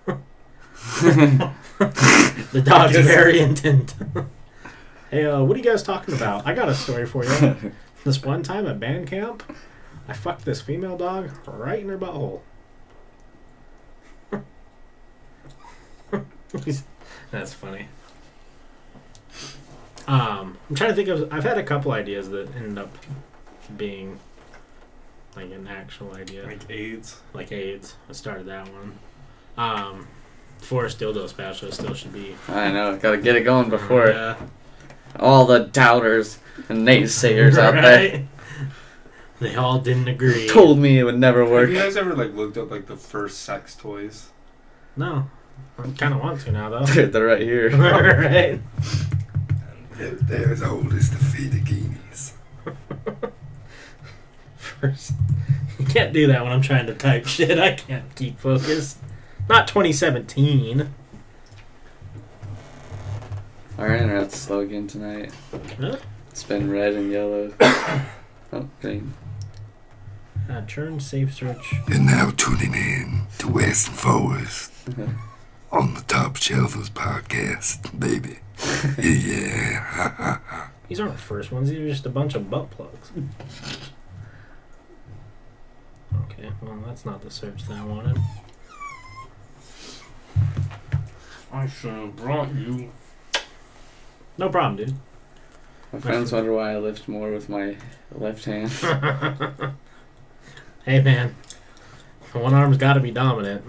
[2.52, 3.94] The dog's very intent.
[5.11, 6.46] Hey, uh, what are you guys talking about?
[6.46, 7.72] I got a story for you.
[8.02, 9.42] This one time at band camp,
[10.08, 12.40] I fucked this female dog right in her butthole.
[17.30, 17.88] That's funny.
[20.08, 21.30] Um, I'm trying to think of.
[21.30, 22.90] I've had a couple ideas that end up
[23.76, 24.18] being
[25.36, 27.90] like an actual idea, like, AIDS, Like AIDS.
[27.90, 27.96] AIDS.
[28.08, 28.98] I started that one.
[29.58, 30.08] Um,
[30.58, 32.34] Forrest Dildo Specialist still should be.
[32.48, 32.96] I know.
[32.96, 34.36] Gotta get it going before Yeah.
[35.18, 36.38] All the doubters
[36.68, 38.26] and naysayers out there.
[39.40, 40.48] They all didn't agree.
[40.48, 41.68] told me it would never work.
[41.68, 44.28] Have you guys ever like looked up like the first sex toys?
[44.96, 45.30] No,
[45.78, 46.84] I kind of want to now though.
[46.84, 47.70] They're right here.
[47.76, 48.61] right?
[49.96, 52.32] They're, they're as old as the Fiddiginis.
[54.56, 55.12] First,
[55.78, 57.58] you can't do that when I'm trying to type shit.
[57.58, 58.96] I can't keep focus.
[59.48, 60.94] Not 2017.
[63.80, 65.32] Our internet's slow again tonight.
[65.80, 65.96] Huh?
[66.28, 67.50] It's been red and yellow.
[67.60, 69.14] oh, green.
[70.50, 71.72] Uh, churn safe search.
[71.88, 74.70] You're now tuning in to Western Forest
[75.72, 78.40] on the Top Shelfers podcast, baby.
[79.02, 80.68] yeah.
[80.88, 81.70] These aren't the first ones.
[81.70, 83.12] These are just a bunch of butt plugs.
[86.24, 88.18] Okay, well that's not the search that I wanted.
[91.50, 92.92] I should have brought you.
[94.41, 94.97] No problem, dude.
[95.93, 97.76] My friends wonder why I lift more with my
[98.11, 98.70] left hand.
[100.86, 101.36] hey, man.
[102.32, 103.62] One arm's got to be dominant.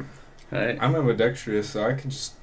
[0.50, 0.78] Right?
[0.80, 2.36] I'm ambidextrous, so I can just.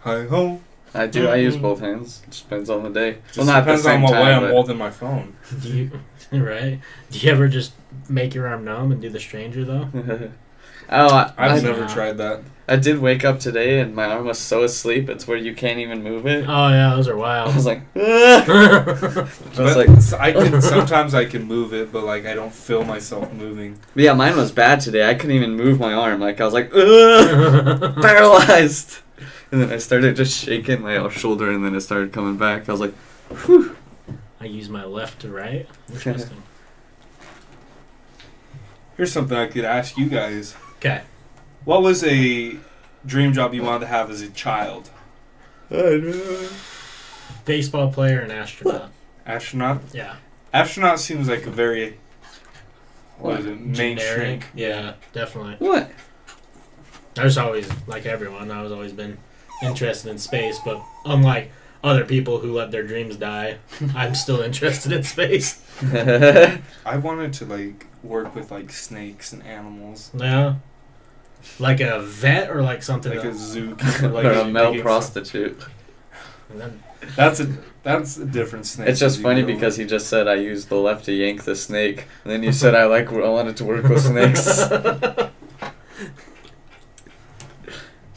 [0.00, 0.60] Hi ho.
[0.92, 1.26] I do.
[1.28, 1.86] I use both mm-hmm.
[1.86, 2.20] hands.
[2.28, 3.16] Just depends on the day.
[3.28, 5.34] Just well, not at the depends on same what way I'm holding my phone.
[5.62, 5.90] Do you,
[6.38, 6.78] right?
[7.10, 7.72] Do you ever just
[8.06, 9.88] make your arm numb and do the stranger though?
[10.90, 11.94] oh, I, I've I, never Nah.
[11.94, 12.42] tried that.
[12.66, 15.10] I did wake up today and my arm was so asleep.
[15.10, 16.46] It's where you can't even move it.
[16.48, 17.48] Oh yeah, those are wild.
[17.48, 17.56] I wild.
[17.56, 22.04] was like, "Ah." I was like, s- I can sometimes I can move it, but
[22.04, 23.78] like I don't feel myself moving.
[23.94, 25.08] yeah, mine was bad today.
[25.10, 26.20] I couldn't even move my arm.
[26.20, 26.70] Like I was like,
[28.02, 28.98] paralyzed.
[29.52, 32.68] And then I started just shaking my shoulder, and then it started coming back.
[32.68, 32.94] I was like,
[33.44, 33.76] whew.
[34.40, 35.68] I use my left to right.
[35.92, 36.42] Interesting.
[38.96, 40.54] Here's something I could ask you guys.
[40.78, 41.02] Okay.
[41.64, 42.56] What was a
[43.06, 44.90] dream job you wanted to have as a child?
[47.44, 48.90] Baseball player and astronaut.
[49.26, 49.80] Astronaut?
[49.92, 50.16] Yeah.
[50.52, 51.98] Astronaut seems like a very
[53.18, 53.76] what is it, Generic.
[53.76, 54.40] mainstream.
[54.54, 55.56] Yeah, definitely.
[55.58, 55.90] What?
[57.16, 58.50] I was always like everyone.
[58.50, 59.18] I was always been
[59.62, 61.50] interested in space, but unlike
[61.82, 63.58] other people who let their dreams die,
[63.94, 65.62] I'm still interested in space.
[65.82, 70.56] I wanted to like work with like snakes and animals, Yeah.
[71.58, 73.14] Like a vet or like something.
[73.14, 73.56] like a else.
[73.56, 75.60] zookeeper, like or a male prostitute.
[76.54, 76.82] Then-
[77.16, 77.48] That's a
[77.82, 78.88] that's a different snake.
[78.88, 79.56] It's just funny go with.
[79.56, 82.52] because he just said I used the left to yank the snake, and then you
[82.62, 84.62] said I like I wanted to work with snakes.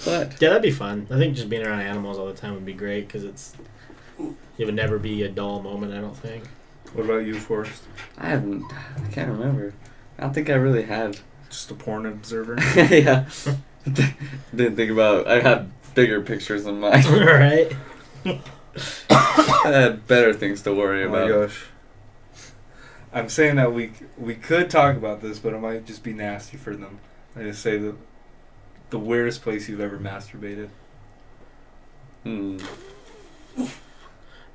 [0.04, 0.40] What?
[0.42, 1.08] yeah, that'd be fun.
[1.12, 3.54] I think just being around animals all the time would be great because it's
[4.58, 5.94] it would never be a dull moment.
[5.94, 6.46] I don't think.
[6.94, 7.84] What about you, Forrest?
[8.18, 8.64] I haven't.
[8.72, 9.74] I can't remember.
[10.18, 11.20] I don't think I really had.
[11.50, 12.58] Just a porn observer.
[12.76, 13.26] yeah.
[13.86, 15.28] Didn't think about.
[15.28, 17.04] I had bigger pictures than mine.
[17.12, 17.72] right.
[19.10, 21.48] I had better things to worry Oh my about.
[21.48, 21.66] gosh.
[23.14, 26.58] I'm saying that we we could talk about this, but it might just be nasty
[26.58, 27.00] for them.
[27.36, 27.96] I just say the
[28.90, 30.70] the weirdest place you've ever masturbated.
[32.24, 32.58] Hmm.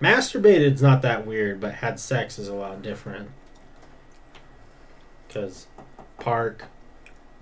[0.00, 3.30] Masturbated's not that weird, but had sex is a lot different.
[5.26, 5.66] Because
[6.18, 6.66] park,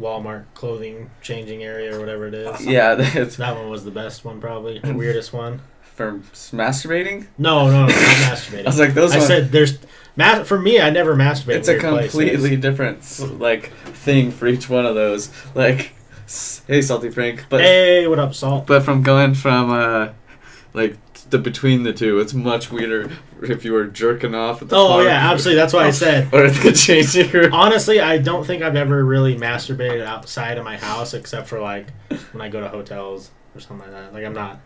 [0.01, 2.65] Walmart clothing changing area or whatever it is.
[2.67, 4.79] Yeah, that's That one was the best one, probably.
[4.79, 5.61] The weirdest one.
[5.95, 6.13] for
[6.53, 7.27] masturbating.
[7.39, 8.61] No, no, no, not masturbating.
[8.65, 9.13] I was like, those.
[9.13, 9.79] I ones- said there's.
[10.45, 11.55] For me, I never masturbate.
[11.55, 12.61] it's a completely places.
[12.61, 15.31] different like thing for each one of those.
[15.55, 15.93] Like,
[16.67, 18.67] hey, salty Frank, but hey, what up, Salt?
[18.67, 20.09] but from going from uh,
[20.75, 20.97] like
[21.31, 23.11] the between the two, it's much weirder
[23.51, 25.61] if you were jerking off at the Oh park yeah, absolutely.
[25.61, 26.33] That's why I said.
[26.33, 27.53] or at the changing room.
[27.53, 31.87] Honestly, I don't think I've ever really masturbated outside of my house except for like
[32.33, 34.13] when I go to hotels or something like that.
[34.13, 34.61] Like I'm not.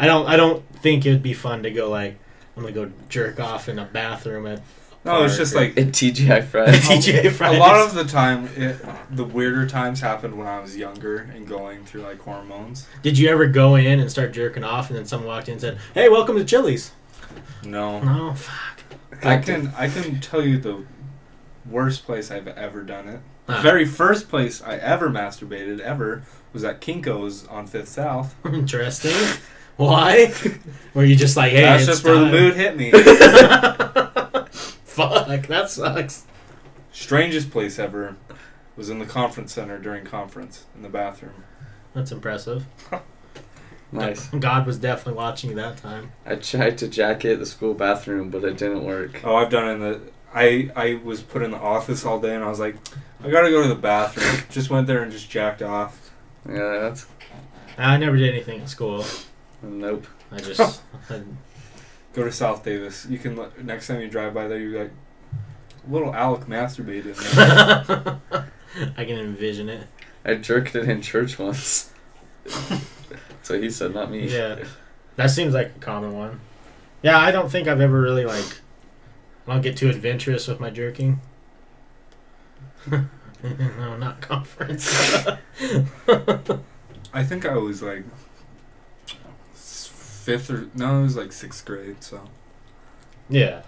[0.00, 0.26] I don't.
[0.26, 2.18] I don't think it'd be fun to go like
[2.56, 4.62] I'm gonna go jerk off in a bathroom at.
[5.04, 6.80] No, it's just like At TGI Fridays.
[6.88, 8.48] TGI a lot of the time.
[8.56, 8.78] It,
[9.10, 12.86] the weirder times happened when I was younger and going through like hormones.
[13.02, 15.60] Did you ever go in and start jerking off, and then someone walked in and
[15.60, 16.90] said, "Hey, welcome to Chili's"?
[17.66, 18.82] No, No, fuck.
[19.22, 20.84] I can I can tell you the
[21.68, 23.20] worst place I've ever done it.
[23.46, 28.34] The Ah, very first place I ever masturbated ever was at Kinko's on Fifth South.
[28.46, 29.14] interesting.
[29.76, 30.32] Why?
[30.94, 32.90] Were you just like, hey, That's it's just where the mood hit me.
[34.84, 36.24] Fuck, that sucks.
[36.92, 38.16] Strangest place ever
[38.76, 41.44] was in the conference center during conference in the bathroom.
[41.94, 42.66] That's impressive.
[43.92, 44.28] Nice.
[44.28, 46.10] God was definitely watching you that time.
[46.26, 49.20] I tried to jack it at the school bathroom, but it didn't work.
[49.24, 50.00] Oh, I've done it in the.
[50.34, 52.74] I I was put in the office all day and I was like,
[53.22, 54.42] I gotta go to the bathroom.
[54.50, 56.10] just went there and just jacked off.
[56.48, 57.06] Yeah, that's
[57.78, 59.04] I never did anything at school.
[59.62, 60.06] nope.
[60.32, 60.60] I just.
[61.10, 61.22] I,
[62.14, 63.06] Go to South Davis.
[63.10, 64.92] You can let- next time you drive by there, you're like,
[65.88, 67.06] little Alec masturbated.
[67.06, 68.44] in there."
[68.96, 69.86] I can envision it.
[70.24, 71.92] I jerked it in church once.
[73.44, 74.26] so he said, not me.
[74.26, 74.64] Yeah.
[75.16, 76.40] That seems like a common one.
[77.02, 78.60] Yeah, I don't think I've ever really like.
[79.46, 81.20] I don't get too adventurous with my jerking.
[82.90, 84.88] no, not conference.
[87.12, 88.04] I think I was like
[89.54, 92.02] fifth or no, it was like sixth grade.
[92.02, 92.22] So
[93.28, 93.62] yeah,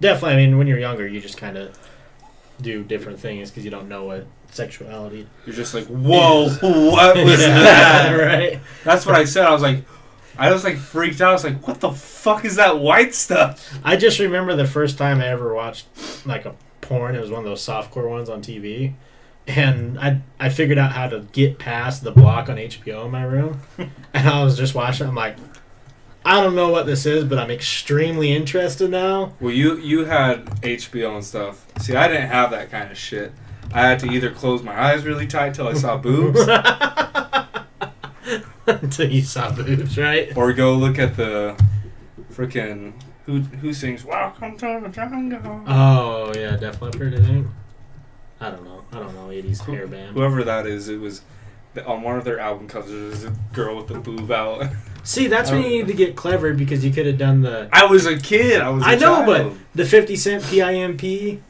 [0.00, 0.32] definitely.
[0.32, 1.78] I mean, when you're younger, you just kind of
[2.60, 5.26] do different things because you don't know what sexuality.
[5.46, 8.12] you're just like, whoa, what was Yeah, that?
[8.16, 8.60] right?
[8.84, 9.46] That's what I said.
[9.46, 9.84] I was like,
[10.38, 11.30] I was like freaked out.
[11.30, 13.78] I was like, what the fuck is that white stuff?
[13.84, 15.86] I just remember the first time I ever watched
[16.26, 17.14] like a porn.
[17.14, 18.94] It was one of those softcore ones on TV,
[19.46, 23.22] and I I figured out how to get past the block on HBO in my
[23.24, 25.06] room, and I was just watching.
[25.06, 25.36] I'm like,
[26.24, 29.34] I don't know what this is, but I'm extremely interested now.
[29.40, 31.64] Well, you you had HBO and stuff.
[31.80, 33.30] See, I didn't have that kind of shit.
[33.74, 36.40] I had to either close my eyes really tight till I saw boobs,
[38.66, 40.34] Until you saw boobs, right?
[40.36, 41.54] or go look at the
[42.32, 42.94] freaking
[43.26, 47.14] who who sings "Welcome to the Jungle." Oh yeah, Def Leppard.
[47.14, 47.46] I think.
[48.40, 48.82] I don't know.
[48.92, 49.28] I don't know.
[49.28, 50.14] 80s Who- hair band.
[50.16, 51.22] Whoever that is, it was
[51.86, 52.90] on one of their album covers.
[53.20, 54.64] There's a girl with the boob out.
[55.04, 57.84] See, that's when you need to get clever because you could have done the I
[57.84, 58.60] was a kid.
[58.62, 58.82] I was.
[58.82, 61.42] I I know, but the 50 Cent PIMP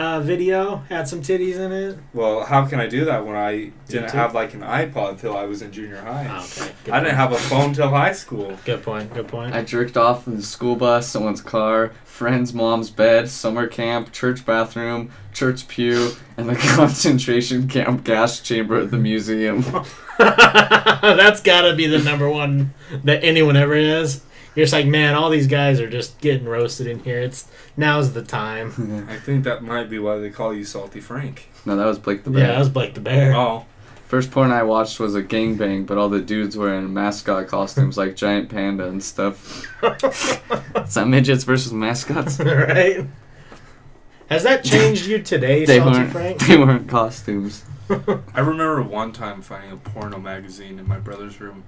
[0.00, 1.98] uh, video had some titties in it.
[2.14, 5.44] well, how can I do that when I didn't have like an iPod till I
[5.44, 6.26] was in junior high?
[6.30, 6.72] Oh, okay.
[6.84, 8.56] Good I didn't have a phone till high school.
[8.64, 9.12] Good point.
[9.12, 9.54] Good point.
[9.54, 14.44] I jerked off in the school bus, someone's car, friend's mom's bed, summer camp, church
[14.44, 19.64] bathroom, church pew, and the concentration camp gas chamber at the museum.
[20.18, 22.74] That's gotta be the number one
[23.04, 24.22] that anyone ever is.
[24.54, 27.20] You're just like, man, all these guys are just getting roasted in here.
[27.20, 27.46] It's
[27.76, 29.06] now's the time.
[29.10, 31.48] I think that might be why they call you Salty Frank.
[31.64, 32.40] no, that was Blake the Bear.
[32.40, 33.34] Yeah, that was Blake the Bear.
[33.34, 33.66] Oh,
[34.08, 38.16] First porn I watched was a gangbang, but all the dudes wearing mascot costumes like
[38.16, 39.64] giant panda and stuff.
[39.84, 42.40] Is that midgets versus mascots?
[42.44, 43.06] right?
[44.28, 46.10] Has that changed you today, They Salty weren't.
[46.12, 46.40] Frank?
[46.40, 47.64] They weren't costumes.
[47.88, 51.62] I remember one time finding a porno magazine in my brother's room.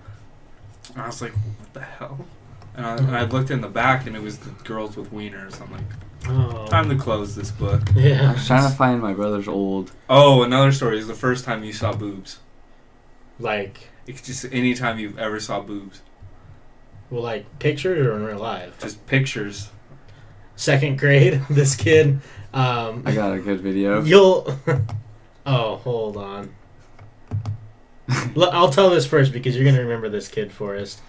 [0.95, 2.27] And I was like, what the hell?
[2.75, 5.61] And I, and I looked in the back and it was the girls with wieners.
[5.61, 5.85] I'm like,
[6.29, 7.83] Oh, time to close this book.
[7.95, 8.03] Yeah.
[8.05, 8.33] I yeah.
[8.33, 9.91] was trying to find my brother's old.
[10.09, 12.39] Oh, another story is the first time you saw boobs.
[13.41, 16.01] Like, It's just any time you've ever saw boobs.
[17.11, 18.79] well, like pictures or in real life.
[18.79, 19.71] Just pictures.
[20.57, 22.21] Second grade, this kid.
[22.55, 24.03] Um, I got a good video.
[24.03, 24.57] You'll.
[25.47, 26.55] oh, hold on.
[28.37, 31.01] L- I'll tell this first because you're gonna remember this kid, Forrest.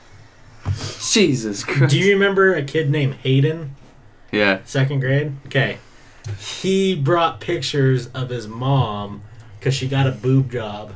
[1.12, 1.92] Jesus Christ.
[1.92, 3.76] Do you remember a kid named Hayden,
[4.32, 4.60] Yeah.
[4.66, 5.34] second grade?
[5.48, 5.78] Okay.
[6.40, 9.22] He brought pictures of his mom
[9.60, 10.94] because she got a boob job,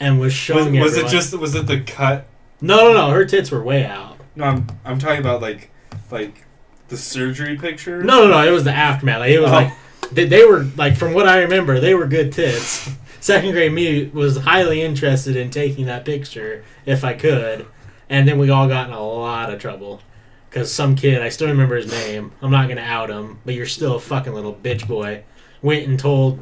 [0.00, 0.78] and was Was, showing.
[0.80, 2.26] was it everyone- just was it the cut?
[2.60, 3.10] No, no, no.
[3.10, 4.16] Her tits were way out.
[4.36, 5.70] No, I'm I'm talking about like
[6.10, 6.44] like
[6.88, 8.02] the surgery picture.
[8.02, 8.46] No, no, no.
[8.46, 9.20] It was the aftermath.
[9.20, 9.54] Like, it was Oh.
[9.54, 9.72] like
[10.12, 12.88] they, they were like from what I remember, they were good tits.
[13.20, 17.66] Second grade me was highly interested in taking that picture if I could,
[18.10, 20.00] and then we all got in a lot of trouble
[20.48, 22.32] because some kid I still remember his name.
[22.42, 25.22] I'm not gonna out him, but you're still a fucking little bitch boy.
[25.62, 26.38] Went and told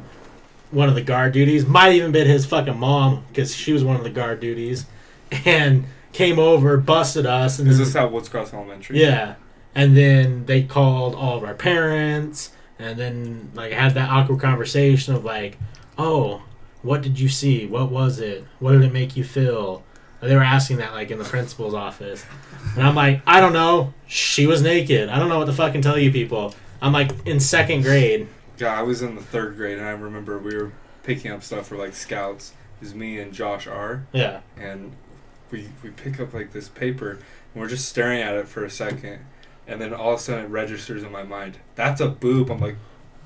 [0.71, 3.95] one of the guard duties, might even been his fucking mom because she was one
[3.95, 4.85] of the guard duties,
[5.45, 8.99] and came over, busted us, and Is this at Woods Cross Elementary?
[9.01, 9.35] yeah.
[9.75, 15.13] And then they called all of our parents and then like had that awkward conversation
[15.15, 15.57] of like,
[15.97, 16.43] "Oh,
[16.81, 17.65] what did you see?
[17.67, 18.45] What was it?
[18.59, 19.83] What did it make you feel?"
[20.21, 22.25] They were asking that like in the principal's office.
[22.75, 23.93] And I'm like, "I don't know.
[24.07, 25.09] She was naked.
[25.09, 28.27] I don't know what to fucking tell you people." I'm like in second grade.
[28.57, 30.71] Yeah, I was in the third grade, and I remember we were
[31.03, 32.53] picking up stuff for like scouts.
[32.81, 34.05] It was me and Josh R.
[34.11, 34.41] Yeah.
[34.59, 34.93] and
[35.51, 37.21] we we pick up like this paper, and
[37.55, 39.19] we're just staring at it for a second,
[39.67, 41.57] and then all of a sudden it registers in my mind.
[41.75, 42.49] That's a boob.
[42.51, 42.75] I'm like,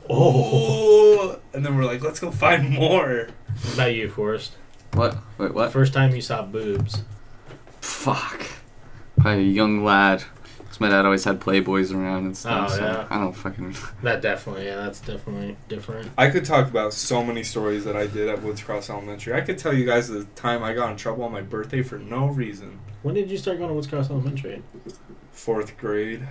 [0.09, 3.29] oh, and then we're like, let's go find more.
[3.63, 4.53] What about you, Forrest?
[4.93, 5.17] What?
[5.37, 5.71] Wait, what?
[5.71, 7.03] First time you saw boobs.
[7.79, 8.45] Fuck.
[9.19, 10.23] Probably a young lad.
[10.67, 12.71] 'Cause my dad always had Playboys around and stuff.
[12.71, 13.07] Oh, so yeah.
[13.09, 13.75] I don't fucking.
[14.03, 16.11] That definitely, yeah, that's definitely different.
[16.17, 19.33] I could talk about so many stories that I did at Woods Cross Elementary.
[19.33, 21.97] I could tell you guys the time I got in trouble on my birthday for
[21.99, 22.79] no reason.
[23.03, 24.61] When did you start going to Woods Cross Elementary?
[25.33, 26.27] Fourth grade.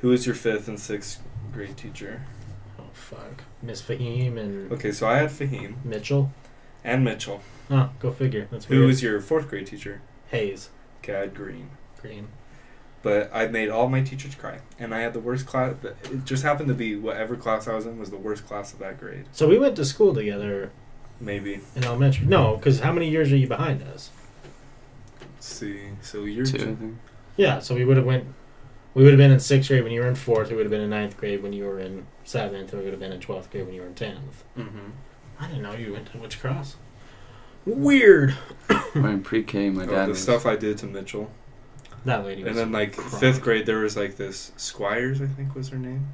[0.00, 1.20] Who was your fifth and sixth
[1.52, 2.22] grade teacher?
[2.78, 6.30] Oh fuck, Miss Fahim and Okay, so I had Fahim Mitchell.
[6.84, 7.40] and Mitchell.
[7.70, 8.46] Oh, go figure.
[8.50, 8.86] That's Who weird.
[8.88, 10.02] was your fourth grade teacher?
[10.28, 10.70] Hayes
[11.02, 11.70] Okay, I had Green.
[12.00, 12.28] Green?
[13.02, 15.74] but I made all my teachers cry, and I had the worst class.
[15.84, 18.78] It just happened to be whatever class I was in was the worst class of
[18.78, 19.26] that grade.
[19.32, 20.70] So we went to school together
[21.20, 21.60] Maybe.
[21.76, 22.26] in elementary.
[22.26, 24.08] No, because how many years are you behind us?
[25.20, 26.76] Let's see, so you're Two, I two.
[26.76, 26.96] think.
[27.36, 28.24] Yeah, so we would have went.
[28.94, 30.50] We would have been in sixth grade when you were in fourth.
[30.50, 32.72] We would have been in ninth grade when you were in seventh.
[32.72, 34.44] And we would have been in twelfth grade when you were in tenth.
[34.56, 34.90] Mm-hmm.
[35.40, 36.76] I didn't know you went to Witch Cross.
[37.66, 38.34] Weird.
[38.94, 39.70] We're in pre-K.
[39.70, 40.22] My Oh, dad the was.
[40.22, 41.30] stuff I did to Mitchell,
[42.04, 42.50] That lady was.
[42.50, 43.10] and then like crying.
[43.20, 46.08] fifth grade, there was like this Squires, I think was her name.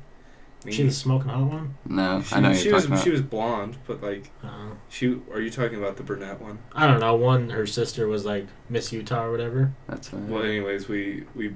[0.69, 1.75] She the smoking hot one.
[1.87, 3.05] No, she, I know she you're was talking about.
[3.05, 5.19] she was blonde, but like Uh, she.
[5.33, 6.59] Are you talking about the brunette one?
[6.75, 7.15] I don't know.
[7.15, 9.73] One, her sister was like Miss Utah or whatever.
[9.89, 10.29] That's fine.
[10.29, 11.55] Well, anyways, we we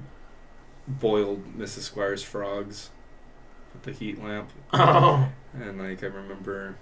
[0.87, 1.79] boiled Mrs.
[1.81, 2.89] Squires frogs.
[3.73, 5.27] with the heat lamp, Oh.
[5.53, 6.75] and like I remember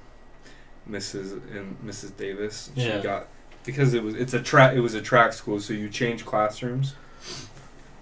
[0.89, 1.32] Mrs.
[1.56, 2.16] and Mrs.
[2.16, 2.70] Davis.
[2.76, 3.01] She Yeah.
[3.01, 3.28] got
[3.66, 6.93] because it was it's a track it was a track school, so you change classrooms,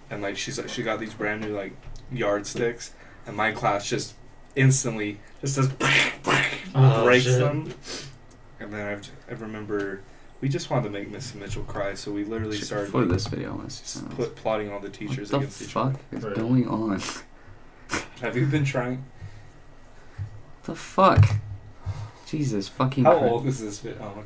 [0.09, 1.71] and like she's like she got these brand new like
[2.11, 2.91] yardsticks,
[3.25, 4.15] and my class just
[4.57, 5.69] instantly just does
[6.75, 7.39] Oh, breaks shit.
[7.39, 7.73] them,
[8.59, 10.01] and then I've, I remember
[10.41, 11.35] we just wanted to make Mrs.
[11.35, 13.83] Mitchell cry, so we literally Shit, started Before like, this video, I want to see
[13.83, 15.99] s- something put, plotting all the teachers What the against each fuck other.
[16.17, 16.35] is Right.
[16.35, 17.01] going on?
[18.21, 19.03] Have you been trying?
[20.63, 21.25] the fuck?
[22.27, 23.31] Jesus fucking How Christ.
[23.31, 24.13] old is this video?
[24.15, 24.23] Oh.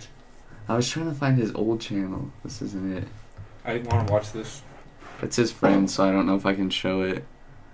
[0.68, 2.32] I was trying to find his old channel.
[2.44, 3.08] This isn't it.
[3.64, 4.62] I want to watch this.
[5.22, 7.24] It's his friend, so I don't know if I can show it.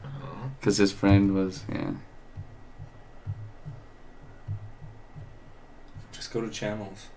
[0.03, 0.27] Uh-huh.
[0.45, 0.51] Oh.
[0.59, 1.91] Because his friend was, yeah.
[6.11, 7.07] Just go to channels.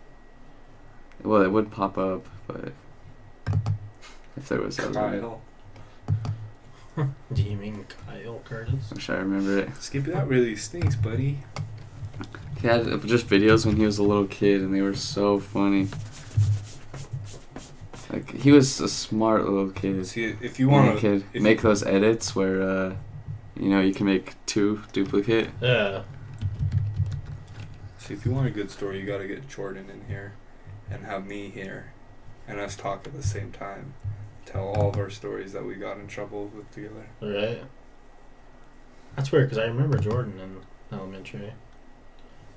[1.25, 2.73] Well, it would pop up, but
[4.37, 5.41] if there was other, Kyle.
[7.33, 8.93] Do you mean Kyle Curtis?
[8.93, 9.83] wish I remember it.
[9.83, 11.39] Skippy, that really stinks, buddy.
[12.61, 15.89] He had just videos when he was a little kid, and they were so funny.
[18.11, 20.07] Like he was a smart little kid.
[20.07, 22.95] See, if you want to, kid if make those edits where, uh,
[23.59, 25.49] you know, you can make two duplicate.
[25.61, 26.03] Yeah.
[27.99, 30.35] see, if you want a good story, you got to get Jordan in here,
[30.91, 31.93] and have me here,
[32.47, 33.95] and us talk at the same time.
[34.47, 37.07] Tell all of our stories that we got in trouble with together.
[37.21, 37.63] Right.
[39.17, 41.53] That's weird because I remember Jordan in elementary.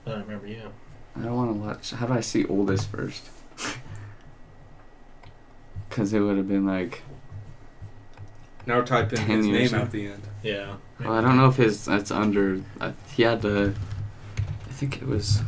[0.06, 0.72] I don't remember you.
[1.16, 1.92] I don't want to watch.
[1.92, 3.30] How do I see oldest first?
[5.90, 7.02] Because it would have been like.
[8.68, 10.22] Now type in his name at the end.
[10.44, 10.76] Yeah.
[11.00, 12.62] Well, I don't know if his that's under.
[12.80, 13.74] I, he had to.
[14.38, 15.42] I think it was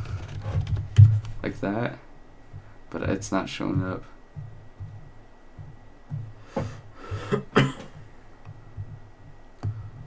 [1.43, 1.99] like that,
[2.89, 4.03] but it's not showing up.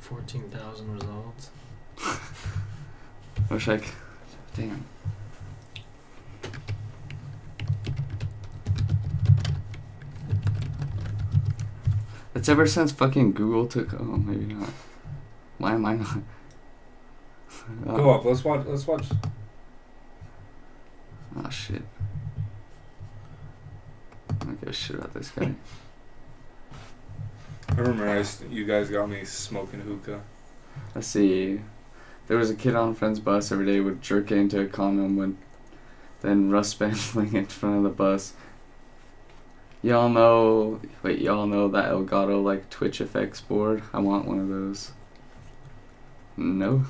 [0.00, 1.50] Fourteen thousand results.
[3.50, 3.78] Wish I.
[3.78, 3.86] c-
[4.54, 4.84] Damn.
[12.34, 13.92] It's ever since fucking Google took.
[13.94, 14.70] Oh, maybe not.
[15.58, 16.18] Why am I not?
[17.86, 18.24] Go up.
[18.24, 18.66] Let's watch.
[18.66, 19.06] Let's watch.
[21.36, 21.82] Oh shit.
[24.42, 25.54] I don't give a shit about this guy.
[27.68, 30.20] I remember I used you guys got me smoking hookah.
[30.94, 31.60] Let's see.
[32.26, 34.66] There was a kid on a friend's bus every day would jerk it into a
[34.66, 35.38] condom when
[36.22, 38.34] then Russ Spangling in front of the bus.
[39.80, 43.82] Y'all know wait, y'all know that Elgato like Twitch effects board?
[43.92, 44.92] I want one of those.
[46.36, 46.84] No?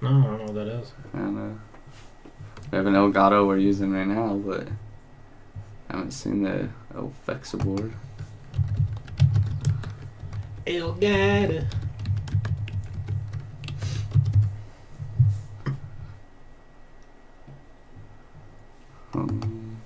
[0.00, 0.92] No, I don't know what that is.
[1.14, 1.60] I don't know.
[2.70, 4.66] We have an Elgato we're using right now, but
[5.92, 7.92] I haven't seen the Elfexa board.
[10.66, 11.66] Elgato.
[19.12, 19.76] Um,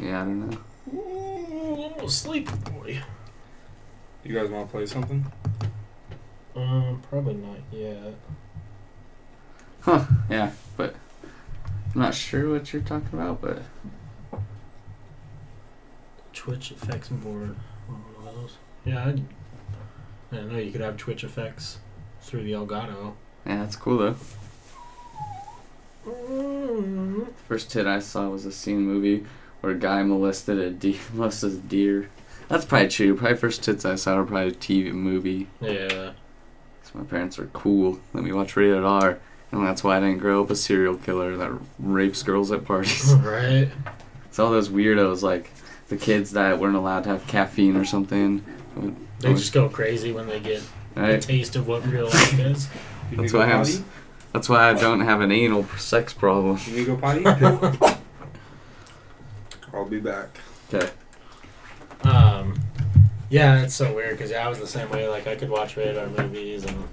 [0.00, 0.58] yeah, I don't know.
[0.92, 3.00] Ooh, almost sleepy boy.
[4.24, 5.24] You guys want to play something?
[6.56, 8.14] Um, probably not yet.
[9.82, 10.96] Huh, yeah, but
[11.94, 13.62] I'm not sure what you're talking about, but
[16.32, 17.54] Twitch effects board.
[17.86, 18.56] One of those.
[18.84, 19.20] Yeah, I'd,
[20.32, 21.78] I didn't know you could have Twitch effects
[22.22, 23.14] through the Elgato.
[23.46, 24.16] yeah, that's cool though.
[27.46, 29.24] First tit I saw was a scene movie
[29.60, 30.98] where a guy molested a deer.
[31.12, 32.08] molested a deer.
[32.48, 33.14] That's probably true.
[33.16, 35.46] Probably first tits I saw were probably a TV movie.
[35.60, 36.12] Yeah.
[36.82, 38.00] 'Cause my parents were cool.
[38.12, 39.18] Let me watch rated R,
[39.52, 43.12] and that's why I didn't grow up a serial killer that rapes girls at parties.
[43.14, 43.68] right.
[44.26, 45.50] it's all those weirdos like
[45.88, 48.42] the kids that weren't allowed to have caffeine or something.
[49.20, 50.62] They just go crazy when they get
[50.96, 51.22] a Right.
[51.22, 52.68] taste of what real life is.
[53.12, 53.84] That's why I have.
[54.32, 56.58] That's why I don't have an anal sex problem.
[56.66, 57.96] You need to go potty?
[59.74, 60.38] I'll be back.
[60.72, 60.90] Okay.
[62.04, 62.58] Um,
[63.28, 65.08] yeah, it's so weird because yeah, I was the same way.
[65.08, 66.88] Like I could watch rated R movies and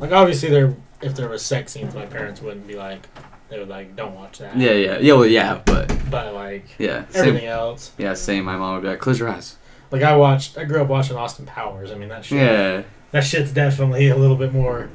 [0.00, 3.06] like obviously there if there was sex scenes, my parents wouldn't be like
[3.48, 4.56] they would like don't watch that.
[4.56, 5.12] Yeah, yeah, yeah.
[5.12, 7.28] Well, yeah, but But like yeah, same.
[7.28, 8.44] everything else, Yeah, same.
[8.44, 9.56] My mom would be like, "Close your eyes."
[9.90, 11.92] like I watched, I grew up watching Austin Powers.
[11.92, 12.38] I mean that shit.
[12.38, 12.82] Yeah,
[13.12, 14.88] That shit's definitely a little bit more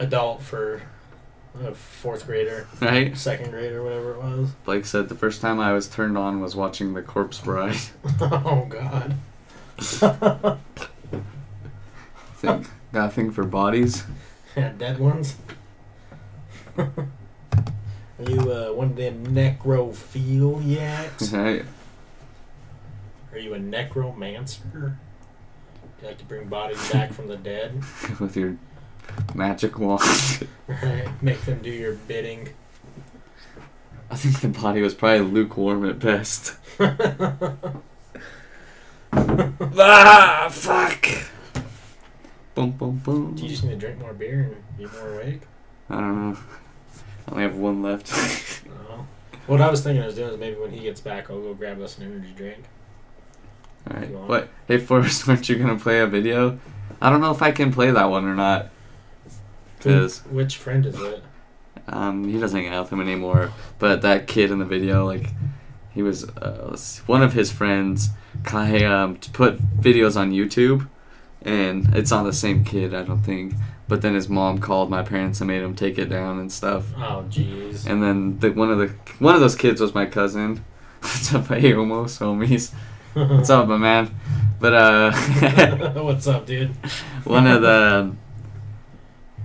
[0.00, 0.82] adult for
[1.62, 3.16] a fourth grader, right.
[3.16, 4.50] second grader, whatever it was.
[4.64, 7.76] Blake said the first time I was turned on was watching The Corpse Bride.
[8.20, 9.14] oh God.
[12.36, 14.04] Think got a thing for bodies.
[14.56, 15.36] Yeah, dead ones.
[16.78, 16.88] Are
[18.26, 21.32] you uh, one of them necrophiliacs?
[21.32, 21.64] Right.
[23.32, 24.96] Are you a necromancer?
[26.00, 27.82] You like to bring bodies back from the dead,
[28.20, 28.56] with your
[29.34, 30.48] magic wand.
[30.68, 31.22] right?
[31.22, 32.48] Make them do your bidding.
[34.10, 36.54] I think the body was probably lukewarm at best.
[39.12, 41.08] ah, fuck.
[42.56, 43.34] Boom, boom, boom.
[43.34, 45.42] Do you just need to drink more beer and be more awake?
[45.90, 46.38] I don't know.
[47.28, 48.64] I only have one left.
[48.66, 49.06] No.
[49.46, 51.54] What I was thinking I was doing is maybe when he gets back, I'll go
[51.54, 52.64] grab us an energy drink.
[53.88, 54.10] Alright.
[54.10, 54.48] What?
[54.66, 56.58] Hey, Forrest, weren't you gonna play a video?
[57.00, 58.70] I don't know if I can play that one or not.
[59.78, 61.22] Cause Which friend is it?
[61.86, 63.52] um, he doesn't hang out with him anymore.
[63.78, 65.28] But that kid in the video, like,
[65.92, 66.76] he was uh,
[67.06, 68.08] one of his friends.
[68.42, 70.88] Kai um, to put videos on YouTube,
[71.42, 73.54] and it's not the same kid, I don't think.
[73.88, 76.86] But then his mom called my parents and made him take it down and stuff.
[76.96, 77.86] Oh, jeez.
[77.86, 78.88] And then the, one of the
[79.20, 80.64] one of those kids was my cousin.
[81.00, 82.72] What's up, hey, almost homies?
[83.14, 84.14] What's up, my man?
[84.58, 85.12] But uh,
[86.02, 86.70] What's up, dude?
[87.24, 88.14] one of the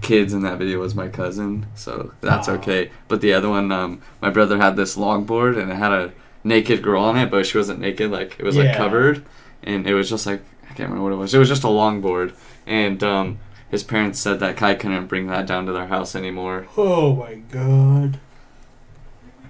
[0.01, 2.53] kids in that video was my cousin, so that's Aw.
[2.53, 2.89] okay.
[3.07, 6.13] But the other one, um, my brother had this longboard and it had a
[6.43, 9.23] naked girl on it, but she wasn't naked, like it was like covered,
[9.61, 10.41] and it was just like
[10.72, 11.34] I can't remember what it was.
[11.34, 12.34] It was just a longboard,
[12.65, 13.39] and um,
[13.69, 17.35] his parents said that Kai couldn't bring that down to their house anymore, Oh my
[17.35, 18.19] god.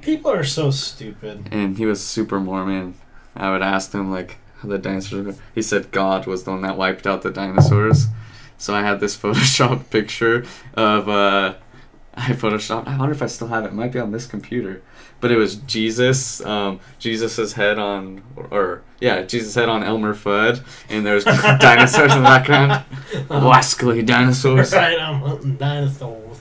[0.02, 1.48] People are so stupid.
[1.52, 2.96] and he was super Mormon.
[3.36, 5.26] I would ask him like how the dinosaurs.
[5.28, 5.36] Were.
[5.54, 8.08] He said God was the one that wiped out the dinosaurs.
[8.58, 10.44] So I had this Photoshop picture
[10.74, 11.54] of uh,
[12.16, 12.88] I photoshopped.
[12.88, 13.68] I wonder if I still have it.
[13.68, 14.82] It might be on this computer.
[15.20, 20.14] But it was Jesus, um, Jesus's head on, or, or yeah, Jesus' head on Elmer
[20.14, 21.24] Fudd, and there's
[21.60, 22.86] dinosaurs in the background.
[23.28, 24.72] Wascally dinosaurs.
[24.82, 26.40] Right, I'm hunting dinosaurs.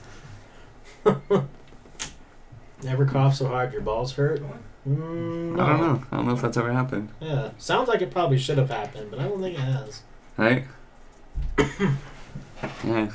[2.83, 4.41] Never cough so hard your balls hurt?
[4.87, 6.03] Mm, I don't know.
[6.11, 7.09] I don't know if that's ever happened.
[7.19, 10.01] Yeah, sounds like it probably should have happened, but I don't think it has.
[10.37, 10.65] Right?
[12.83, 13.11] yeah.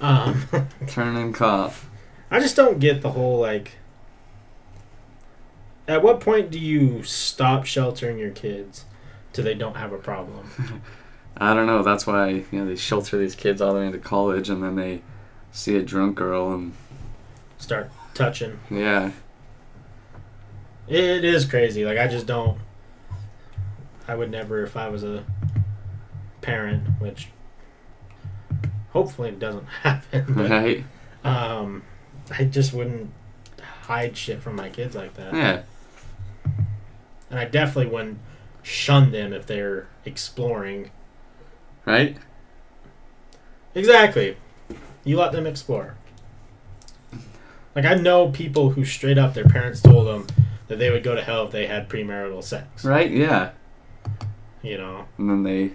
[0.00, 0.46] Um,
[0.86, 1.88] Turn and cough.
[2.30, 3.77] I just don't get the whole like.
[5.88, 8.84] At what point do you stop sheltering your kids
[9.32, 10.50] till they don't have a problem?
[11.38, 11.82] I don't know.
[11.82, 14.76] That's why you know they shelter these kids all the way into college, and then
[14.76, 15.00] they
[15.50, 16.74] see a drunk girl, and
[17.56, 18.58] Start touching.
[18.70, 19.10] yeah,
[20.86, 21.84] It is crazy.
[21.84, 22.58] Like I just don't.
[24.06, 25.24] I would never, if I was a
[26.40, 27.28] parent, which
[28.90, 30.24] hopefully it doesn't happen.
[30.28, 30.84] But right,
[31.24, 31.82] um,
[32.30, 33.10] I just wouldn't
[33.82, 35.34] hide shit from my kids like that.
[35.34, 35.62] yeah,
[37.30, 38.18] And I definitely wouldn't
[38.62, 40.90] shun them if they're exploring.
[41.84, 42.16] right.
[43.74, 44.36] Exactly.
[45.04, 45.94] You let them explore.
[47.74, 50.26] Like I know people who straight up their parents told them
[50.66, 52.84] that they would go to hell if they had premarital sex.
[52.84, 53.50] Right, yeah.
[54.62, 55.72] You know, And then they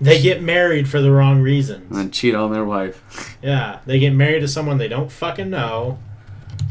[0.00, 1.96] they get married for the wrong reasons.
[1.96, 3.36] and cheat on their wife.
[3.42, 5.98] Yeah, they get married to someone they don't fucking know.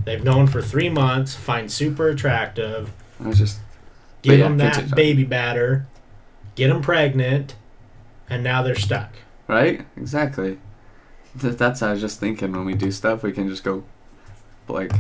[0.04, 2.92] They've known for three months, find super attractive,
[3.24, 3.60] I was just
[4.22, 4.96] give yeah, them that continue.
[4.96, 5.86] baby batter,
[6.56, 7.56] get them pregnant,
[8.30, 9.12] and now they're stuck.
[9.48, 10.60] right, exactly.
[11.40, 12.52] Th- That's what I was just thinking.
[12.52, 13.84] When we do stuff, we can just go,
[14.68, 14.92] like,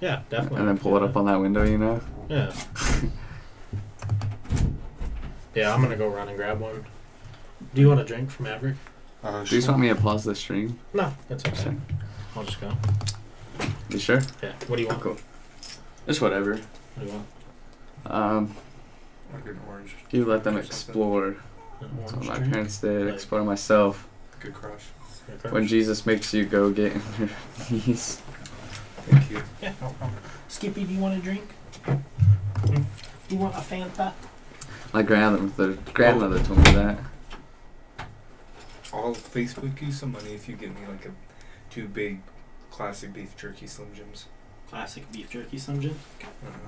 [0.00, 0.58] Yeah, definitely.
[0.60, 2.00] and then pull it up on that window, you know.
[2.28, 2.52] Yeah.
[5.54, 6.84] yeah, I'm gonna go run and grab one.
[7.74, 8.76] Do you want a drink from Maverik?
[9.22, 10.78] Uh, Do you just want me to pause the stream?
[10.92, 11.62] No, that's okay.
[11.62, 11.76] Sure.
[12.36, 12.72] I'll just go.
[13.88, 14.20] You sure?
[14.42, 14.52] Yeah.
[14.66, 15.00] What do you want?
[15.00, 15.16] Cool.
[16.06, 16.54] Just whatever.
[16.94, 17.22] What do you?
[18.10, 18.54] Um,
[19.32, 19.94] Like an orange.
[20.10, 21.36] you let them explore.
[21.80, 22.52] An That's what my drink?
[22.52, 23.06] parents did.
[23.06, 24.06] Like- Explore myself.
[24.40, 24.84] Good crush.
[25.28, 25.66] Yeah, When.
[25.66, 27.28] Jesus makes you go get on your
[27.70, 28.20] knees.
[29.08, 29.42] Thank you.
[29.62, 30.18] Yeah, no problem.
[30.48, 31.48] Skippy, do you want a drink?
[31.84, 32.74] Do
[33.30, 34.12] you want a Fanta?
[34.92, 36.98] My grandmother, grandmother told me that.
[38.92, 41.10] I'll Facebook you some money if you get me like a
[41.70, 42.20] two big
[42.70, 44.26] classic beef jerky Slim Jims.
[44.70, 45.94] Classic beef jerky, some gin.
[46.42, 46.58] Uh-huh.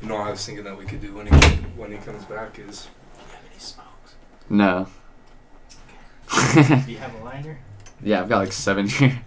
[0.00, 1.32] You know, what I was thinking that we could do when he
[1.76, 4.14] when he comes back is Do you have any smokes?
[4.48, 4.86] No.
[6.54, 7.58] Do you have a lighter?
[8.02, 9.20] yeah, I've got like seven here.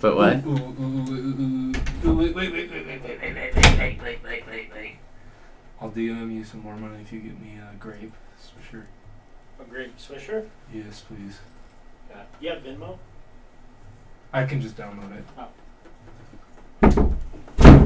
[0.00, 0.44] But what?
[0.46, 1.72] Ooh, ooh,
[2.06, 4.96] ooh, wait, wait, wait, wait, wait, wait, wait, wait, wait, wait, wait, wait, wait.
[5.78, 8.14] I'll DM you some more money if you get me a grape.
[8.56, 8.86] For sure.
[9.60, 10.46] A grape swisher?
[10.72, 11.38] Yes, please.
[12.08, 12.22] Yeah.
[12.40, 12.98] You have Venmo?
[14.32, 15.24] I can just download it.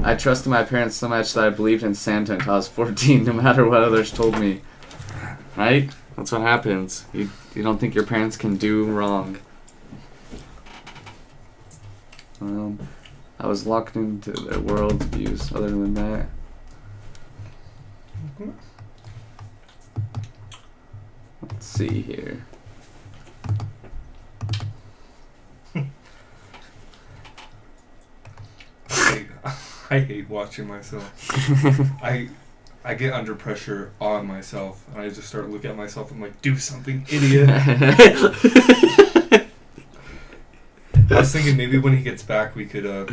[0.05, 3.25] I trusted my parents so much that I believed in Santa until I was 14,
[3.25, 4.61] no matter what others told me.
[5.57, 5.91] Right?
[6.17, 7.07] That's what happens.
[7.13, 9.39] You, you don't think your parents can do wrong.
[12.41, 12.79] Um,
[13.41, 15.55] I was locked into their worldviews.
[15.55, 16.27] Other than that,
[21.43, 22.45] Let's see here.
[25.75, 25.87] I
[28.89, 29.27] hate,
[29.91, 31.13] I hate watching myself.
[32.03, 32.29] I
[32.85, 36.11] I get under pressure on myself, and I just start looking at myself.
[36.11, 37.49] I'm like, do something, idiot.
[41.11, 43.07] I was thinking maybe when he gets back, we could uh,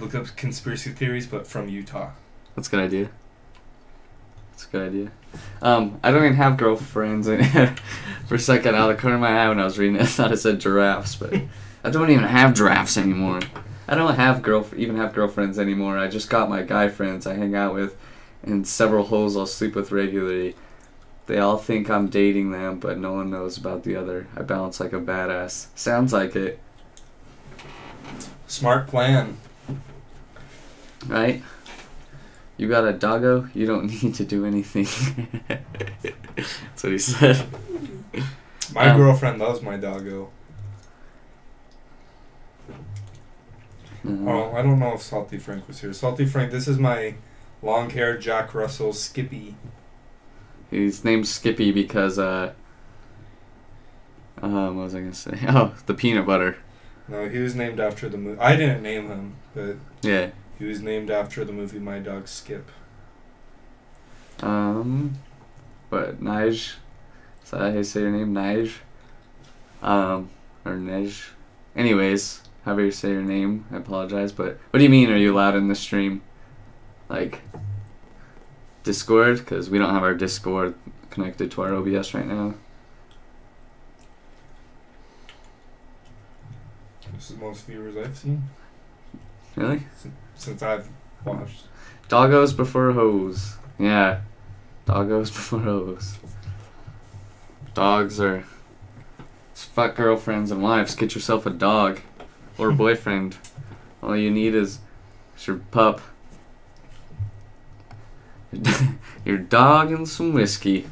[0.00, 2.12] look up conspiracy theories, but from Utah.
[2.56, 3.10] That's a good idea.
[4.50, 5.10] That's a good idea.
[5.60, 7.26] Um, I don't even have girlfriends.
[8.26, 10.02] For a second, out of the corner of my eye when I was reading it,
[10.02, 11.34] I thought it said giraffes, but
[11.84, 13.40] I don't even have giraffes anymore.
[13.92, 15.98] I don't have girl even have girlfriends anymore.
[15.98, 17.94] I just got my guy friends I hang out with,
[18.42, 20.56] and several hoes I'll sleep with regularly.
[21.26, 24.28] They all think I'm dating them, but no one knows about the other.
[24.34, 25.66] I balance like a badass.
[25.74, 26.58] Sounds like it,
[28.46, 29.36] Smart plan.
[31.06, 31.42] right?
[32.56, 34.86] You got a doggo, you don't need to do anything.
[35.48, 37.46] That's what he said.
[38.74, 40.30] My Um, girlfriend loves my doggo.
[44.04, 45.92] Uh, Oh, I don't know if Salty Frank was here.
[45.92, 47.14] Salty Frank, this is my
[47.62, 49.54] long-haired Jack Russell Skippy.
[50.70, 52.54] He's named Skippy because uh
[54.40, 55.38] um what was I gonna say?
[55.48, 56.56] Oh, the peanut butter.
[57.08, 58.40] No, he was named after the movie.
[58.40, 60.30] I didn't name him, but Yeah.
[60.58, 62.70] he was named after the movie My Dog Skip.
[64.40, 65.14] Um
[65.90, 66.76] but Nige.
[67.44, 68.34] Is that how you say your name?
[68.34, 68.72] Nige?
[69.82, 70.30] Um
[70.64, 71.28] or Nej.
[71.76, 75.32] Anyways, however you say your name, I apologize, but what do you mean are you
[75.34, 76.22] allowed in the stream?
[77.08, 77.40] Like
[78.84, 79.38] Discord?
[79.38, 80.74] Because we don't have our Discord
[81.10, 82.54] connected to our OBS right now.
[87.14, 88.42] This is the most viewers I've seen
[89.54, 89.82] Really?
[90.34, 90.88] since I've
[91.24, 91.64] watched.
[92.08, 93.56] Doggos before hoes.
[93.78, 94.22] Yeah.
[94.86, 96.16] Doggos before hoes.
[97.74, 98.44] Dogs are.
[99.54, 100.94] Fuck girlfriends and wives.
[100.94, 102.00] Get yourself a dog.
[102.62, 102.76] Or hmm.
[102.76, 103.36] boyfriend.
[104.02, 104.78] All you need is,
[105.46, 106.00] your pup.
[109.24, 110.86] your dog and some whiskey.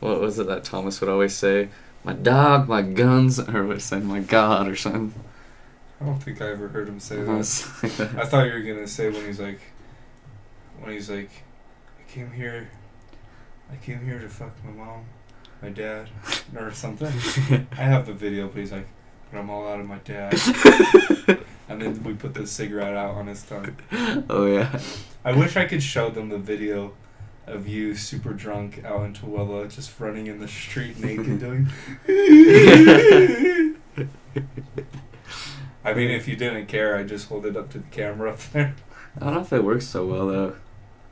[0.00, 1.68] What was it that Thomas would always say?
[2.02, 5.14] My dog, my guns, or what say, my God, or something.
[6.00, 7.38] I don't think I ever heard him say that.
[7.38, 8.16] It's like that.
[8.18, 9.60] I thought you were gonna say when he's like,
[10.80, 11.30] when he's like,
[11.98, 12.70] I came here,
[13.70, 15.04] I came here to fuck my mom,
[15.60, 16.08] my dad,
[16.56, 17.12] or something.
[17.72, 18.86] I have the video, but he's like,
[19.30, 20.34] but I'm all out of my dad.
[21.68, 23.76] and then we put the cigarette out on his tongue.
[24.28, 24.78] oh yeah.
[25.24, 26.94] I wish I could show them the video
[27.46, 31.68] of you super drunk out in Tooele, just running in the street naked doing.
[35.84, 38.40] I mean, if you didn't care, I'd just hold it up to the camera up
[38.52, 38.74] there.
[39.16, 40.56] I don't know if it works so well though.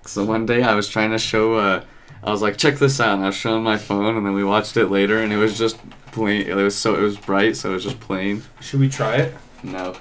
[0.05, 1.85] So one day I was trying to show, uh,
[2.23, 4.45] I was like, check this out, and I was showing my phone, and then we
[4.45, 5.79] watched it later, and it was just
[6.17, 6.43] plain.
[6.49, 8.43] It was so it was bright, so it was just plain.
[8.61, 9.35] Should we try it?
[9.63, 9.95] No,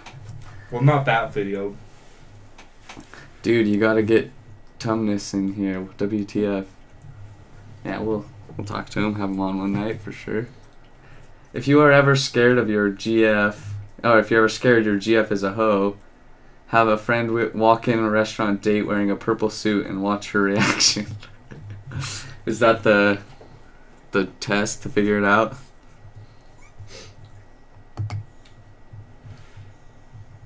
[0.72, 1.76] Well, not that video.
[3.42, 4.32] dude, you gotta get
[4.80, 5.88] Tumnus in here.
[5.98, 6.66] WTF?
[7.84, 8.26] Yeah, we'll
[8.56, 10.48] we'll talk to him, have him on one night for sure.
[11.54, 13.58] If you are ever scared of your GF,
[14.04, 15.98] or if you're ever scared your GF is a hoe,
[16.68, 20.42] have a friend walk in a restaurant date wearing a purple suit and watch her
[20.52, 21.08] reaction.
[22.46, 23.20] is that the
[24.12, 25.56] the test to figure it out?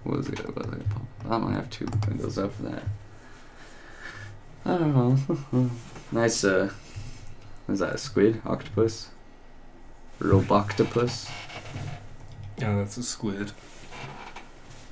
[0.10, 0.40] What was it?
[0.44, 0.86] What was it?
[1.26, 2.84] I don't have two windows up for that.
[4.66, 5.70] I don't know.
[6.12, 6.72] nice, uh,
[7.68, 8.42] is that a squid?
[8.44, 9.10] Octopus?
[10.20, 11.30] Roboctopus?
[12.58, 13.52] Yeah, that's a squid.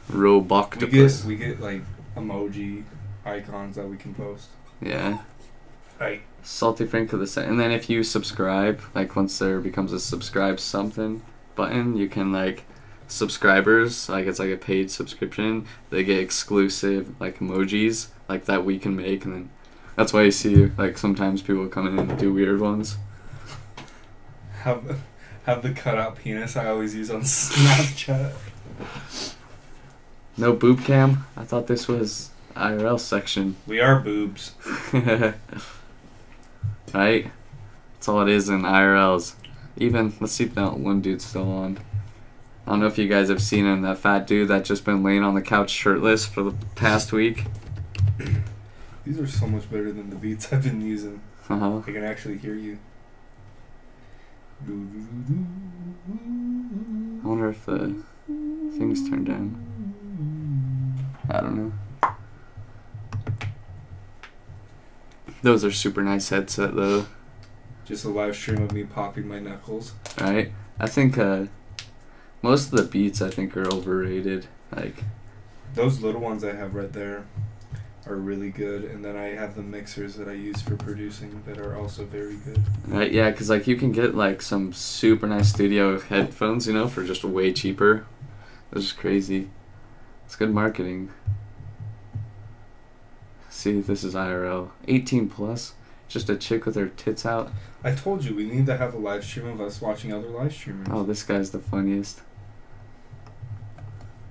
[0.08, 1.26] We get Roboctopus?
[1.26, 1.82] we get like
[2.16, 2.84] emoji
[3.26, 4.50] icons that we can post.
[4.80, 5.24] Yeah.
[6.00, 6.22] Right.
[6.44, 7.50] Salty Frank of the set.
[7.50, 11.24] And then if you subscribe, like once there becomes a subscribe something
[11.56, 12.66] button, you can like
[13.08, 18.78] subscribers, like it's like a paid subscription, they get exclusive like emojis like that we
[18.78, 19.50] can make and then
[19.96, 22.98] that's why you see like sometimes people come in and do weird ones.
[24.62, 25.00] Have
[25.46, 28.34] have the cutout penis I always use on Snapchat.
[30.38, 31.26] No boob cam?
[31.36, 33.56] I thought this was IRL section.
[33.66, 34.52] We are boobs.
[36.94, 37.32] right?
[37.94, 39.34] That's all it is in IRLs.
[39.78, 41.80] Even let's see if that one dude's still on.
[42.68, 45.02] I don't know if you guys have seen him, that fat dude that just been
[45.02, 47.46] laying on the couch shirtless for the past week.
[49.06, 51.22] These are so much better than the beats I've been using.
[51.48, 51.78] Uh-huh.
[51.88, 52.78] I can actually hear you.
[54.68, 54.72] I
[57.28, 58.04] wonder if the
[58.78, 59.64] thing's turned down.
[61.30, 61.72] I don't know.
[65.42, 67.06] Those are super nice headset though,
[67.86, 69.94] Just a live stream of me popping my knuckles.
[70.20, 70.52] right?
[70.80, 71.46] I think uh,
[72.42, 74.48] most of the beats I think are overrated.
[74.76, 75.04] Like
[75.74, 77.26] Those little ones I have right there
[78.06, 81.58] are really good, and then I have the mixers that I use for producing that
[81.58, 82.62] are also very good.
[82.86, 86.88] Right, yeah, because like you can get like some super nice studio headphones, you know,
[86.88, 88.06] for just way cheaper.
[88.72, 89.50] That's just crazy.
[90.26, 91.12] It's good marketing.
[93.50, 94.72] See, this is IRL.
[94.88, 95.74] 18 plus.
[96.08, 97.52] Just a chick with her tits out.
[97.84, 100.54] I told you we need to have a live stream of us watching other live
[100.54, 100.88] streamers.
[100.92, 102.22] Oh, this guy's the funniest.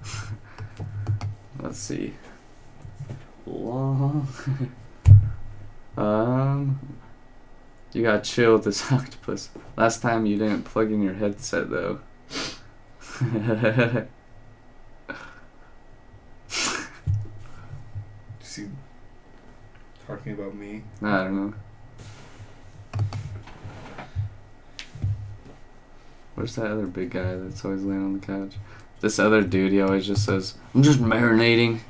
[1.61, 2.15] Let's see.
[3.47, 4.29] Long.
[5.97, 6.97] um.
[7.93, 9.49] You got chill with this octopus.
[9.75, 12.01] Last time you didn't plug in your headset though.
[18.43, 18.67] Is he
[20.07, 20.83] talking about me?
[21.01, 21.55] I don't know.
[26.37, 28.53] Where's that other big guy that's always laying on the couch?
[29.01, 31.81] This other dude, he always just says, I'm just marinating.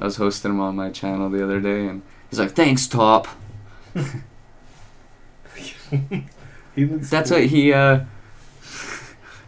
[0.00, 3.26] I was hosting him on my channel the other day, and he's like, Thanks, Top.
[6.74, 7.38] That's cool.
[7.38, 8.04] what he, uh,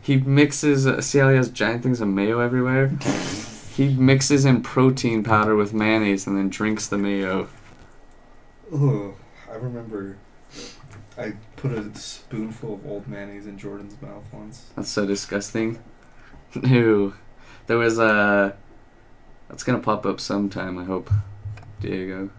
[0.02, 2.89] he mixes, uh, see how he has giant things of mayo everywhere?
[3.77, 7.48] he mixes in protein powder with mayonnaise and then drinks the mayo.
[8.73, 9.15] Ugh,
[9.48, 10.16] I remember.
[11.16, 14.66] I put a spoonful of old mayonnaise in Jordan's mouth once.
[14.74, 15.78] That's so disgusting.
[16.62, 17.14] Ew.
[17.66, 18.56] There was a.
[19.48, 21.10] That's gonna pop up sometime, I hope.
[21.80, 22.30] Diego.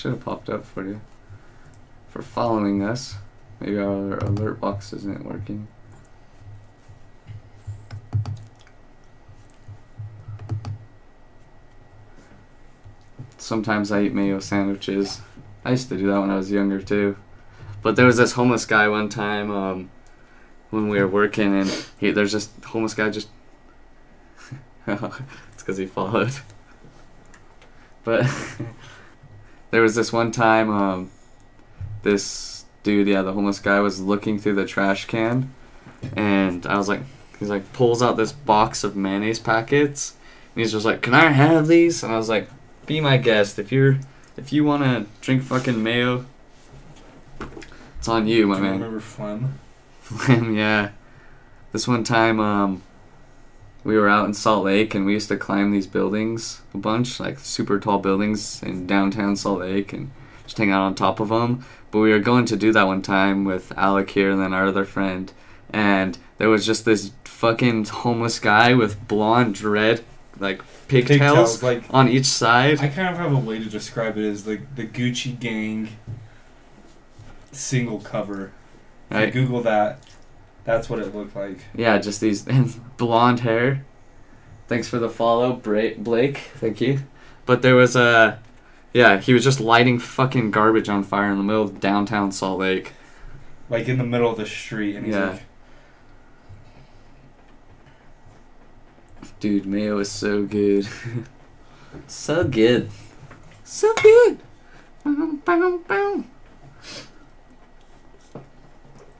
[0.00, 1.02] Should have popped up for you.
[2.08, 3.16] For following us.
[3.60, 5.68] Maybe our alert box isn't working.
[13.50, 15.22] Sometimes I eat mayo sandwiches.
[15.64, 17.16] I used to do that when I was younger too.
[17.82, 19.90] But there was this homeless guy one time um,
[20.70, 21.68] when we were working, and
[21.98, 23.26] he, there's this homeless guy just.
[24.86, 25.18] it's
[25.56, 26.32] because he followed.
[28.04, 28.30] But
[29.72, 31.10] there was this one time, um,
[32.04, 35.52] this dude, yeah, the homeless guy was looking through the trash can,
[36.14, 37.02] and I was like,
[37.40, 40.14] he's like pulls out this box of mayonnaise packets,
[40.54, 42.48] and he's just like, "Can I have these?" And I was like,
[42.90, 43.60] "Be my guest.
[43.60, 44.00] If you're,
[44.36, 46.26] if you wanna drink fucking mayo,
[47.96, 49.60] it's on you, my Do you man." remember phlegm?
[50.02, 50.90] Phlegm, yeah.
[51.70, 52.82] This one time, um,
[53.84, 57.20] we were out in Salt Lake and we used to climb these buildings a bunch,
[57.20, 60.10] like super tall buildings in downtown Salt Lake, and
[60.42, 61.64] just hang out on top of them.
[61.92, 64.66] But we were going to do that one time with Alec here and then our
[64.66, 65.32] other friend,
[65.72, 70.02] and there was just this fucking homeless guy with blonde dread,
[70.40, 72.80] like pigtails, like on each side.
[72.80, 75.88] I kind of have a way to describe it as like the Gucci Gang
[77.52, 78.52] single cover.
[79.10, 79.32] If you Right?
[79.32, 80.00] Google that.
[80.64, 81.58] That's what it looked like.
[81.74, 83.84] Yeah, just these and blonde hair.
[84.68, 86.38] Thanks for the follow, Bra- Blake.
[86.56, 87.00] Thank you.
[87.44, 88.40] But there was a,
[88.92, 92.60] yeah, he was just lighting fucking garbage on fire in the middle of downtown Salt
[92.60, 92.92] Lake.
[93.68, 95.30] Like in the middle of the street, and he's Yeah.
[95.30, 95.42] like,
[99.40, 100.86] Dude, mayo is so good.
[102.06, 102.90] so good.
[103.64, 104.38] So good.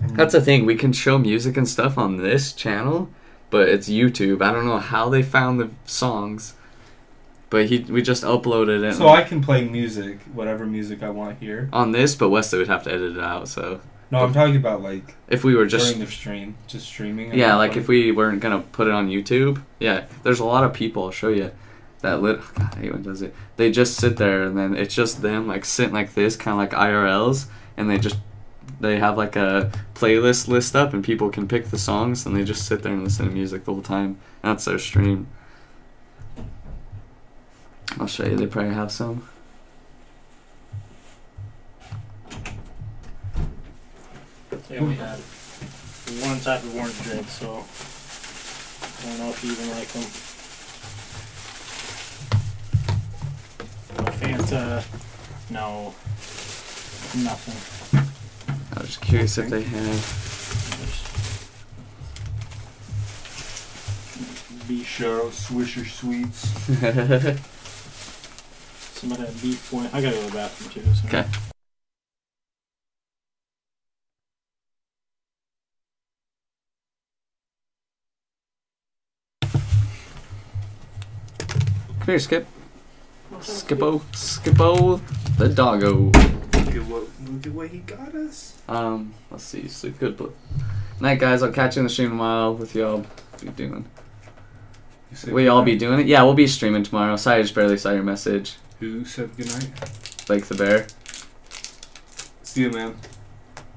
[0.01, 0.67] That's the thing.
[0.67, 3.09] We can show music and stuff on this channel,
[3.51, 4.43] but it's YouTube.
[4.43, 6.55] I don't know how they found the songs,
[7.49, 11.39] but he we just uploaded it So I can play music, whatever music I want
[11.39, 11.69] here.
[11.73, 12.15] on this.
[12.15, 13.49] But Wesley would have to edit it out.
[13.49, 13.81] So
[14.11, 17.33] No, I'm talking about like if we were just during the stream, just streaming.
[17.33, 20.73] yeah, like if we weren't gonna put it on YouTube, yeah, there's a lot of
[20.73, 21.05] people.
[21.05, 21.53] I'll show you
[22.01, 22.41] that lit.
[22.55, 23.35] God, I hate when it does it.
[23.57, 26.59] They just sit there and then it's just them like sitting like this, kind of
[26.59, 27.47] like IRLs,
[27.77, 28.17] and they just
[28.81, 32.45] they have like a playlist list up and people can pick the songs and they
[32.45, 34.19] just sit there and listen to music the whole time.
[34.43, 35.29] That's their stream.
[37.99, 38.37] I'll show you.
[38.37, 39.29] They probably have some.
[44.71, 45.19] Yeah, we had
[46.23, 47.65] one type of orange drink, so
[48.85, 50.05] I don't know if you even like them.
[54.21, 54.85] Fanta,
[55.51, 55.93] no,
[57.25, 58.01] nothing.
[58.77, 60.29] I was curious if they have.
[64.69, 66.49] Be sure Swisher Sweets.
[69.01, 69.93] somebody had beef point.
[69.93, 70.95] I gotta go to the bathroom too.
[70.95, 71.50] So.
[82.01, 82.47] Come here, Skip.
[83.41, 84.01] Skippo.
[84.13, 85.01] Skippo
[85.37, 85.93] the doggo.
[85.93, 88.59] Look at what, look at what he got us.
[88.69, 89.69] Um, let's see.
[89.69, 90.17] Sleep good.
[90.17, 90.33] But
[90.99, 91.43] night, guys.
[91.43, 93.05] I'll catch you in the stream tomorrow with y'all.
[93.41, 93.85] Be doing.
[95.31, 96.07] We all be doing it.
[96.07, 97.17] Yeah, we'll be streaming tomorrow.
[97.17, 98.57] Sorry, I just barely saw your message.
[98.79, 99.71] Who said good night?
[100.27, 100.87] Blake the bear.
[102.43, 102.97] See you, man.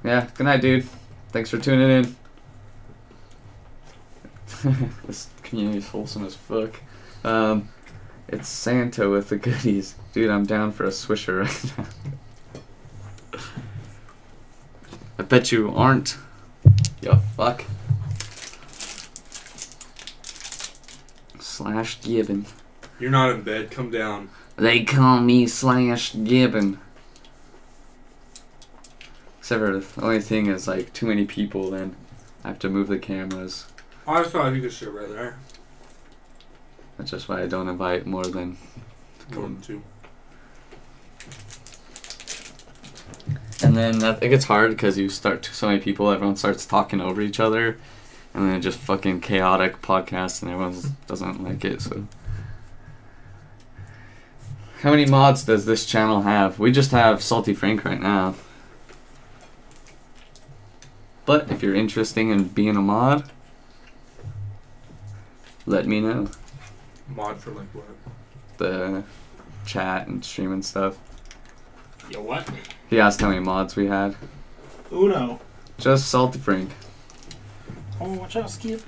[0.03, 0.27] Yeah.
[0.33, 0.87] Good night, dude.
[1.29, 2.15] Thanks for tuning in.
[5.07, 6.79] this community's wholesome as fuck.
[7.25, 7.69] Um,
[8.34, 10.30] it's Santa with the goodies, dude.
[10.30, 13.41] I'm down for a swisher right now.
[15.19, 16.18] I bet you aren't.
[17.01, 17.64] Yo, fuck.
[21.39, 22.47] Slash Gibbon.
[22.99, 23.69] You're not in bed.
[23.69, 24.30] Come down.
[24.55, 26.80] They call me Slash Gibbon.
[29.39, 31.95] Except for the only thing is like too many people, then
[32.43, 33.68] I have to move the cameras.
[34.07, 35.38] I just thought you could sit right there.
[36.98, 38.57] That's just why I don't invite more than.
[39.34, 39.82] More than two.
[43.64, 46.99] And then I think it's hard because you start so many people, everyone starts talking
[46.99, 47.78] over each other,
[48.34, 50.76] and then just fucking chaotic podcast, and everyone
[51.07, 51.82] doesn't like it.
[51.82, 52.06] So,
[54.82, 56.60] how many mods does this channel have?
[56.60, 58.36] We just have Salty Frank right now.
[61.26, 63.32] But if you're interested in being a mod,
[65.65, 66.28] let me know.
[67.07, 67.85] Mod for like what?
[68.57, 69.03] The
[69.65, 70.97] chat and stream and stuff.
[72.09, 72.49] Yo, what?
[72.89, 74.15] He asked how many mods we had.
[74.91, 75.39] Uno.
[75.77, 76.69] Just Salty Frank.
[77.99, 78.81] Oh, watch out, Skip.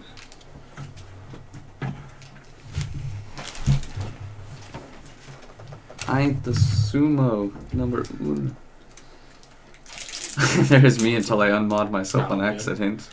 [6.07, 8.55] I ain't the sumo number one.
[10.67, 13.09] There's me until I unmod myself Oh, on accident.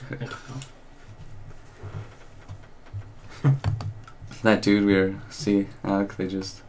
[4.43, 6.63] That dude we were see Alec, they just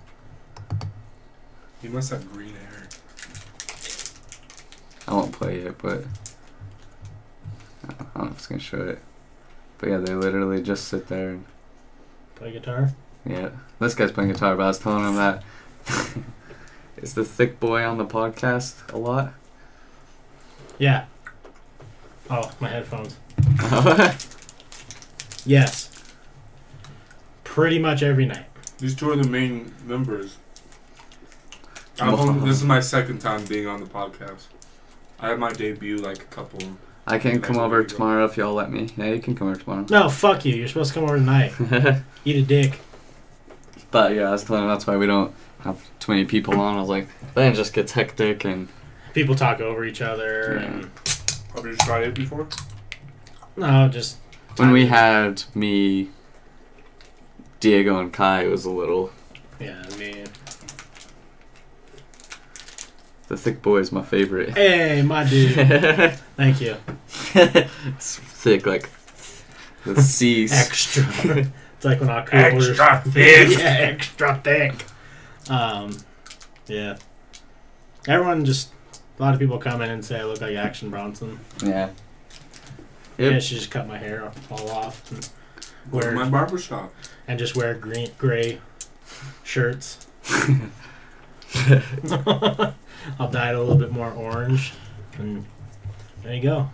[1.81, 2.87] He must have green hair.
[5.07, 6.03] I won't play it, but
[7.87, 8.99] I don't know if it's gonna show it.
[9.79, 11.45] But yeah, they literally just sit there and
[12.35, 12.91] Play guitar.
[13.25, 13.49] yeah.
[13.79, 15.43] This guy's playing guitar, but I was telling him that
[16.97, 19.33] is the thick boy on the podcast a lot.
[20.77, 21.05] Yeah.
[22.29, 23.17] Oh, my headphones.
[25.45, 25.89] Yes.
[27.53, 28.47] Pretty much every night.
[28.79, 30.37] These two are the main members.
[32.01, 34.45] I've only, this is my second time being on the podcast.
[35.19, 36.59] I had my debut like a couple.
[37.05, 38.89] I can come over you tomorrow if y'all let me.
[38.97, 39.85] Yeah, you can come over tomorrow.
[39.91, 40.55] No, fuck you.
[40.55, 41.53] You're supposed to come over tonight.
[42.25, 42.79] Eat a dick.
[43.91, 46.75] But yeah, I was telling him that's why we don't have too many people on.
[46.75, 48.67] I was like, then it just gets hectic and
[49.13, 50.65] People talk over each other Yeah.
[50.65, 50.89] and
[51.53, 52.47] Have you tried it before?
[53.55, 54.17] no, just
[54.57, 56.09] when we had me,
[57.63, 59.09] Diego and Kai, was a little.
[59.57, 60.25] yeah, I mean,
[63.29, 64.49] The thick boy is my favorite.
[64.49, 65.53] hey, my dude.
[66.35, 66.75] Thank you.
[67.07, 68.89] thick like
[69.85, 70.51] the C's.
[70.51, 71.05] Extra.
[71.37, 72.19] it's like when I
[72.51, 72.77] orders.
[72.77, 73.49] Extra thick.
[73.57, 74.85] yeah, extra thick.
[75.49, 75.97] Um,
[76.67, 76.97] yeah.
[78.09, 78.71] Everyone just
[79.17, 81.39] a lot of people come in and say I look like Action Bronson.
[81.63, 81.91] Yeah.
[83.17, 83.41] Yeah, Yep.
[83.41, 85.29] she just cut my hair all off and,
[85.91, 86.93] Go to Where- my barber shop.
[87.27, 88.59] And just wear green, gray
[89.43, 90.05] shirts.
[93.19, 94.73] I'll dye it a little bit more orange,
[95.17, 95.45] and
[96.23, 96.69] there you go.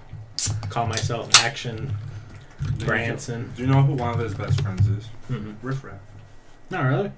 [0.70, 1.94] Call myself Action
[2.80, 3.52] Bronson.
[3.56, 5.08] Do you know who one of his best friends is?
[5.30, 5.56] Mm-mm.
[5.62, 6.00] Riff Raff.
[6.70, 7.12] Not really.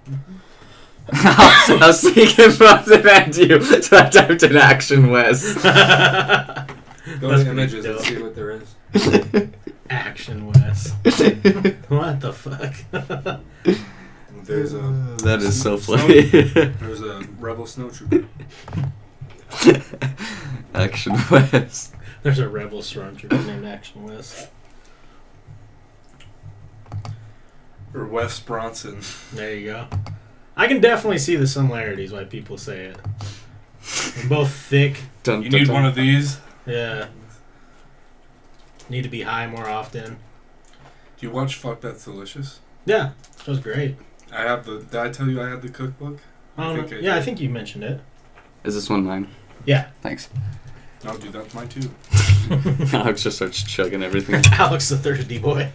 [1.14, 5.56] I was thinking about it and you, so I typed in Action West.
[5.64, 6.68] Go That's
[7.20, 8.06] to pretty images and dope.
[8.06, 8.76] see what there is.
[9.92, 10.94] Action West.
[11.90, 12.74] what the fuck?
[14.46, 14.80] There's a
[15.24, 16.22] That is so Snow- funny.
[16.80, 18.26] there's a rebel snow trooper.
[20.74, 21.94] Action West.
[22.24, 24.50] There's a rebel stormtrooper named Action West.
[27.94, 29.02] Or Wes Bronson.
[29.34, 29.88] There you go.
[30.58, 32.98] I can definitely see the similarities why people say it.
[34.16, 35.02] They're both thick.
[35.24, 35.74] Dun, You dun, need dun.
[35.76, 36.40] one of these.
[36.66, 37.08] Yeah.
[38.92, 40.18] Need to be high more often.
[41.18, 42.60] Do you watch Fuck That's Delicious?
[42.86, 43.96] Yeah, that was great.
[44.34, 44.80] I have the.
[44.80, 46.20] Did I tell you I had the cookbook?
[46.58, 47.24] I don't think I Yeah, I did.
[47.24, 48.02] think you mentioned it.
[48.66, 49.30] Is this one mine?
[49.64, 49.88] Yeah.
[50.02, 50.28] Thanks.
[51.06, 51.90] No, dude, that's mine too.
[52.98, 54.44] Alex just starts chugging everything.
[54.52, 55.72] Alex the thirsty boy.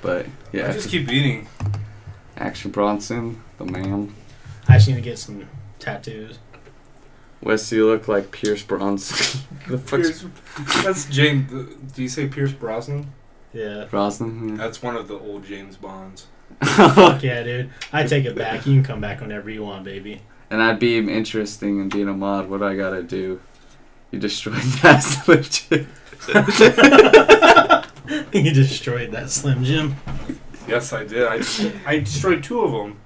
[0.00, 1.48] But yeah, I yeah, just keep eating.
[2.36, 4.14] Action Bronson, the man.
[4.68, 5.48] I just need to get some
[5.80, 6.38] tattoos.
[7.44, 9.40] Wes, you look like Pierce Bronson.
[9.68, 11.50] the fuck's Pierce, that's James.
[11.94, 13.12] Do you say Pierce Brosnan?
[13.52, 13.84] Yeah.
[13.90, 14.48] Brosnan?
[14.50, 14.56] Yeah.
[14.56, 16.26] That's one of the old James Bonds.
[16.64, 17.70] Fuck yeah, dude.
[17.92, 18.66] I take it back.
[18.66, 20.22] You can come back whenever you want, baby.
[20.50, 22.48] and I'd be interesting in being a mod.
[22.48, 23.40] What do I gotta do?
[24.10, 25.88] You destroyed that Slim Jim.
[28.32, 29.96] you destroyed that Slim Jim.
[30.68, 31.26] Yes, I did.
[31.26, 31.40] I,
[31.86, 32.98] I destroyed two of them.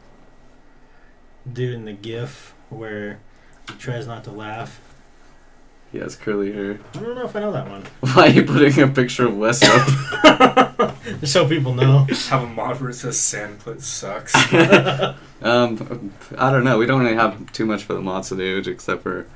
[1.50, 3.20] Dude in the gif where
[3.68, 4.80] he tries not to laugh.
[5.92, 6.78] He has curly hair.
[6.94, 7.82] I don't know if I know that one.
[8.00, 10.94] Why are you putting a picture of Wes up?
[11.20, 12.06] Just so people know.
[12.28, 14.34] Have a mod where it says Sandplit sucks.
[15.42, 16.76] um, I don't know.
[16.76, 19.26] We don't really have too much for the mods to do, except for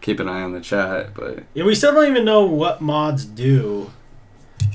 [0.00, 1.12] keep an eye on the chat.
[1.14, 3.90] But Yeah, we still don't even know what mods do.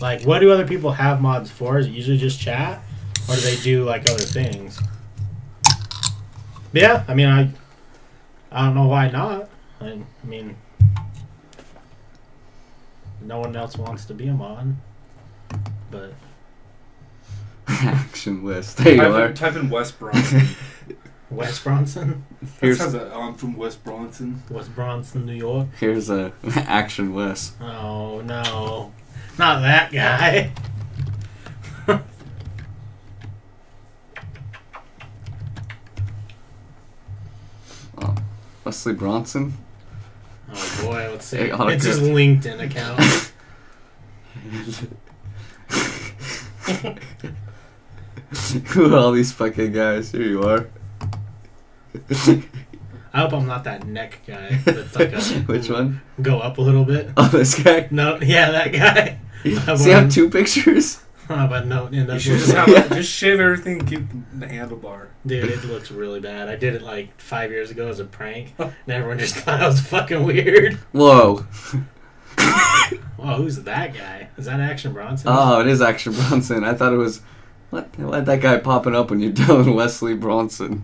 [0.01, 1.79] Like, what do other people have mods for?
[1.79, 2.81] Is it usually just chat?
[3.29, 4.81] Or do they do, like, other things?
[6.73, 7.51] Yeah, I mean, I,
[8.51, 9.49] I don't know why not.
[9.79, 10.57] I, I mean,
[13.21, 14.75] no one else wants to be a mod.
[15.89, 16.13] But,
[17.67, 18.77] action list.
[18.77, 19.25] There you type, are.
[19.27, 20.47] in, type in West Bronson.
[21.29, 22.25] West Bronson?
[22.41, 24.43] That Here's sounds oh, I'm from West Bronson.
[24.49, 25.67] West Bronson, New York?
[25.79, 27.53] here's a action Wes.
[27.61, 28.91] Oh, no.
[29.37, 30.51] Not that guy.
[38.71, 39.57] Wesley Bronson.
[40.49, 41.35] Oh, boy, let's see.
[41.35, 41.99] Hey, It's his.
[41.99, 43.01] LinkedIn account.
[48.69, 50.13] Who are all these fucking guys?
[50.13, 50.69] Here you are.
[53.13, 54.55] I hope I'm not that neck guy.
[54.63, 55.99] That's like a Which one?
[56.21, 57.09] Go up a little bit.
[57.17, 57.89] Oh, this guy.
[57.91, 59.19] No, yeah, that guy.
[59.65, 61.01] Does he have two pictures?
[61.37, 61.85] How about no?
[61.85, 62.87] End You up should just, have Yeah.
[62.89, 64.03] just shave everything and keep
[64.39, 65.07] the handlebar.
[65.25, 66.49] Dude, it looks really bad.
[66.49, 68.65] I did it like five years ago as a prank, oh.
[68.85, 70.75] and everyone just thought I was fucking weird.
[70.91, 71.45] Whoa.
[73.23, 74.29] Oh, who's that guy?
[74.37, 75.27] Is that Action Bronson?
[75.31, 76.63] Oh, it is Action Bronson.
[76.63, 77.21] I thought it was.
[77.69, 77.87] What?
[77.97, 80.83] Why that guy popping up when you're telling Wesley Bronson?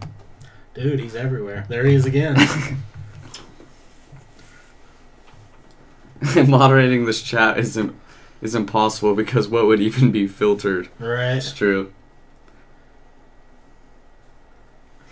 [0.75, 1.65] Dude, he's everywhere.
[1.67, 2.35] There he is again.
[6.47, 7.95] Moderating this chat isn't
[8.41, 10.89] is impossible because what would even be filtered?
[10.99, 11.33] right?
[11.37, 11.93] It's true.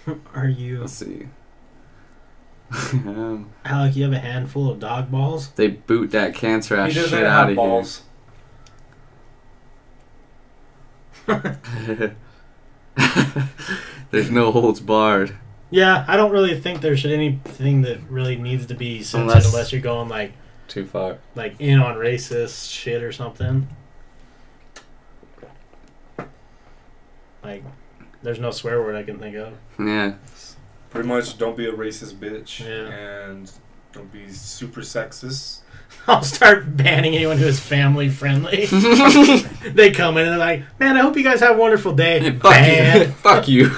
[0.35, 1.27] Are you Let's see.
[2.71, 3.95] um, Alec?
[3.95, 5.49] You have a handful of dog balls.
[5.51, 8.01] they boot that cancer ass he doesn't shit have out of balls.
[11.25, 12.15] here.
[14.11, 15.35] There's no holds barred.
[15.71, 19.47] Yeah, I don't really think there should anything that really needs to be censored Unless-
[19.53, 20.33] unless you're going like
[20.67, 21.19] Too far.
[21.35, 23.67] like in on racist shit or something.
[27.43, 27.63] Like,
[28.23, 29.53] there's no swear word I can think of.
[29.79, 30.15] Yeah.
[30.89, 32.65] Pretty much, don't be a racist bitch.
[32.65, 33.27] Yeah.
[33.29, 33.51] And
[33.91, 35.59] don't be super sexist.
[36.07, 38.65] I'll start banning anyone who is family friendly.
[39.65, 42.31] they come in and they're like, "Man, I hope you guys have a wonderful day."
[42.31, 43.01] Fuck ban.
[43.01, 43.07] you.
[43.13, 43.69] Fuck you.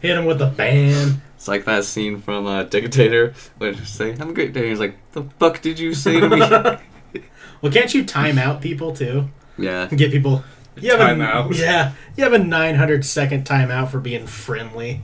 [0.00, 1.22] Hit them with a ban.
[1.38, 4.80] It's like that scene from uh, Dictator where they say, "Have a great day." He's
[4.80, 6.40] like, "The fuck did you say to me?"
[7.62, 9.28] well, can't you time out people too?
[9.56, 9.86] yeah.
[9.86, 10.42] Get people.
[10.80, 11.54] You have Time a, out.
[11.54, 14.94] Yeah, you have a 900 second timeout for being friendly.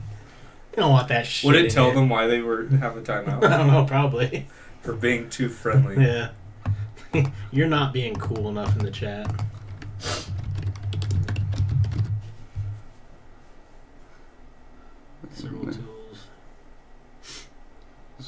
[0.71, 1.47] You don't want that shit.
[1.47, 1.95] Would it tell here.
[1.95, 3.43] them why they were have a I timeout?
[3.49, 3.85] I don't know.
[3.85, 4.45] Probably.
[4.81, 6.03] For being too friendly.
[6.03, 6.31] Yeah.
[7.53, 9.33] You're not being cool enough in the chat.
[15.31, 15.75] Several tools.
[15.75, 15.94] So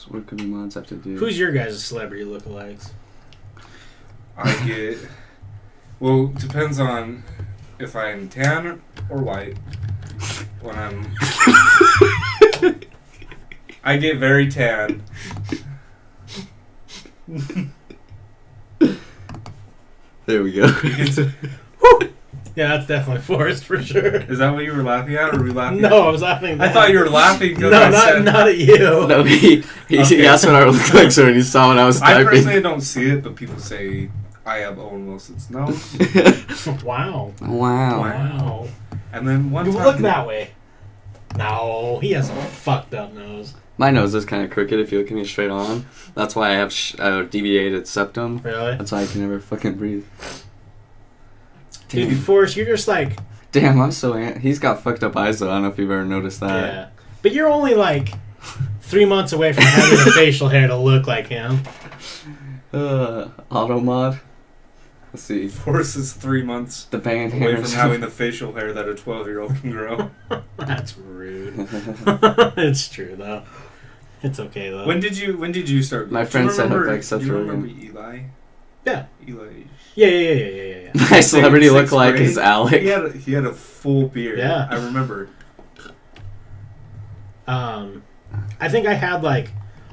[0.09, 1.17] what could the mods have to do?
[1.17, 2.91] Who's your guys' celebrity lookalikes?
[4.38, 4.97] I get.
[5.99, 7.23] Well, depends on
[7.79, 9.57] if I'm tan or white.
[10.61, 11.15] When I'm.
[13.84, 15.03] I get very tan.
[20.25, 20.67] there we go.
[22.57, 24.15] Yeah, that's definitely Forrest for sure.
[24.15, 25.81] Is that what you were laughing at, or were we laughing?
[25.81, 26.59] No, I was laughing.
[26.59, 28.25] I thought you were laughing because No, I not said.
[28.25, 28.77] not at you.
[29.07, 30.03] no, he he, Okay.
[30.17, 32.27] he asked what our lookalikes are, and he saw when I was typing.
[32.27, 34.09] I personally don't see it, but people say
[34.45, 35.95] I have Owen Wilson's nose.
[36.84, 37.34] Wow.
[37.41, 38.01] wow.
[38.01, 38.67] Wow.
[39.13, 40.51] And then one You time, look that way.
[41.38, 43.53] No, he has a fucked up nose.
[43.77, 45.85] My nose is kind of crooked if you look at me straight on.
[46.15, 48.39] That's why I have sh- uh, deviated septum.
[48.43, 48.75] Really?
[48.77, 50.05] That's why I can never fucking breathe.
[51.89, 53.18] Dude, Damn, Forrest, you're just like
[53.51, 54.14] damn I'm so.
[54.14, 55.49] An- He's got fucked up eyes though.
[55.49, 56.73] I don't know if you've ever noticed that.
[56.73, 56.89] yeah,
[57.22, 58.09] but you're only like
[58.81, 61.59] three months away from having the facial hair to look like him.
[62.73, 64.19] Uh, auto mod.
[65.14, 65.47] Let's see.
[65.47, 67.57] Forrest is three months The band away hair.
[67.64, 70.11] from having the facial hair that a 12 year old can grow.
[70.57, 71.53] That's rude.
[72.57, 73.43] it's true though.
[74.22, 74.85] It's okay though.
[74.85, 76.11] When did you When did you start?
[76.11, 77.39] My do friend said I look remember- like Seth Do you Rogen.
[77.49, 78.19] remember Eli?
[78.85, 79.05] Yeah.
[79.27, 79.64] Eli.
[79.97, 81.07] Yeah, yeah, yeah, yeah, yeah, yeah.
[81.11, 82.81] My celebrity Sixth look like grade, is Alec.
[82.81, 84.37] He had a, he had a full full beard.
[84.39, 84.67] Yeah.
[84.69, 85.29] I remember.
[87.47, 88.03] Um,
[88.59, 89.51] I think I had like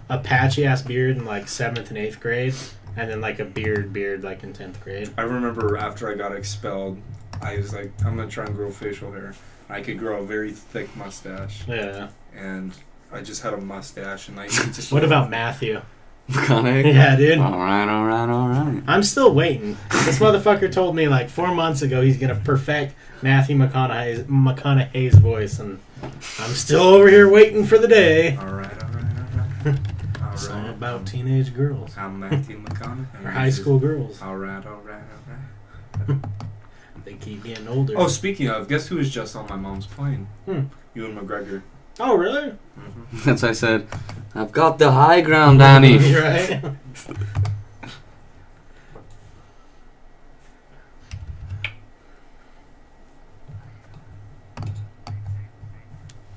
[0.08, 2.54] a patchy ass beard in like seventh and eighth grade,
[2.96, 5.10] and then like a beard beard like in tenth grade.
[5.16, 7.00] I remember after I got expelled,
[7.40, 9.34] I was like, I'm gonna try and grow facial hair.
[9.68, 12.08] I could grow a very thick mustache, Yeah.
[12.36, 12.72] and
[13.12, 14.92] I just had a mustache, and I just.
[14.92, 15.80] What about Matthew?
[16.30, 16.94] McConaughey.
[16.94, 17.38] Yeah, dude.
[17.38, 18.82] All right, all right, all right.
[18.86, 19.76] I'm still waiting.
[19.90, 25.58] This motherfucker told me like four months ago he's gonna perfect Matthew McConaughey's McConaughey's voice,
[25.58, 28.36] and I'm still over here waiting for the day.
[28.36, 29.04] All right, all right,
[29.66, 29.78] all right.
[30.30, 30.70] All Song right.
[30.70, 33.06] about teenage girls I'm Matthew McConaughey.
[33.24, 34.20] or high school girls.
[34.22, 35.02] All right, all right,
[36.08, 36.18] all right.
[37.04, 37.92] They keep getting older.
[37.98, 40.26] Oh, speaking of, guess who was just on my mom's plane?
[40.46, 40.60] Hmm.
[40.94, 41.60] Ewan McGregor.
[42.00, 42.50] Oh, really?
[42.50, 43.86] hmm That's why I said,
[44.34, 45.98] I've got the high ground, Danny.
[46.14, 46.62] right.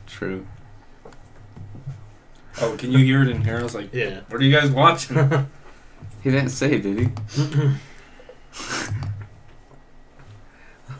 [0.07, 0.45] True.
[2.59, 3.59] Oh, can you hear it in here?
[3.59, 4.21] I was like, Yeah.
[4.29, 5.15] what are you guys watching?
[6.23, 7.09] He didn't say, did he?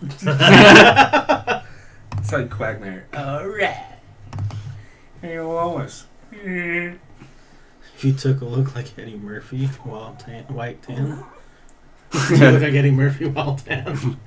[0.03, 0.23] it's
[2.31, 3.07] like Quagmire.
[3.15, 3.77] Alright.
[5.21, 6.05] Hey, Lois.
[6.31, 6.95] if
[8.01, 11.23] you took a look like Eddie Murphy while tan, white tan,
[12.29, 14.19] you look like Eddie Murphy while tan.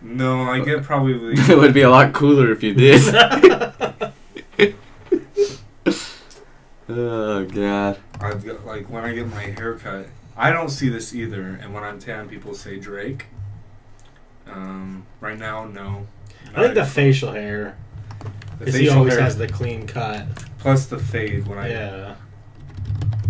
[0.00, 1.34] No, I get probably.
[1.36, 3.02] it would be a lot cooler if you did.
[6.88, 7.98] oh god.
[8.20, 10.06] I've got like when I get my hair cut.
[10.36, 13.26] I don't see this either, and when I'm tan, people say Drake.
[14.46, 16.06] Um, right now, no.
[16.54, 17.76] I think the facial hair,
[18.58, 20.26] the because he facial always hair has the clean cut.
[20.58, 21.46] plus the fade.
[21.46, 22.14] When I Yeah.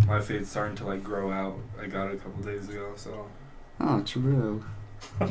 [0.06, 1.58] my fade's starting to like grow out.
[1.80, 2.92] I got it a couple days ago.
[2.96, 3.26] So.
[3.80, 4.64] Oh, true.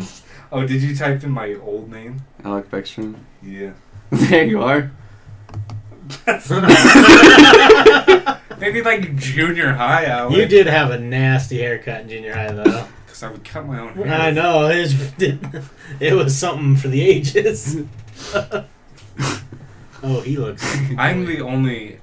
[0.52, 2.22] Oh, did you type in my old name?
[2.44, 3.16] Alec Beckstrom.
[3.44, 3.72] Yeah.
[4.12, 4.92] there you are.
[8.60, 10.32] Maybe like junior high out.
[10.32, 12.86] You did have a nasty haircut in junior high, though.
[13.06, 14.08] Because I would cut my own hair.
[14.14, 15.12] I know it was,
[16.00, 17.78] it was something for the ages.
[20.06, 20.64] Oh, he looks.
[20.98, 22.00] I'm the only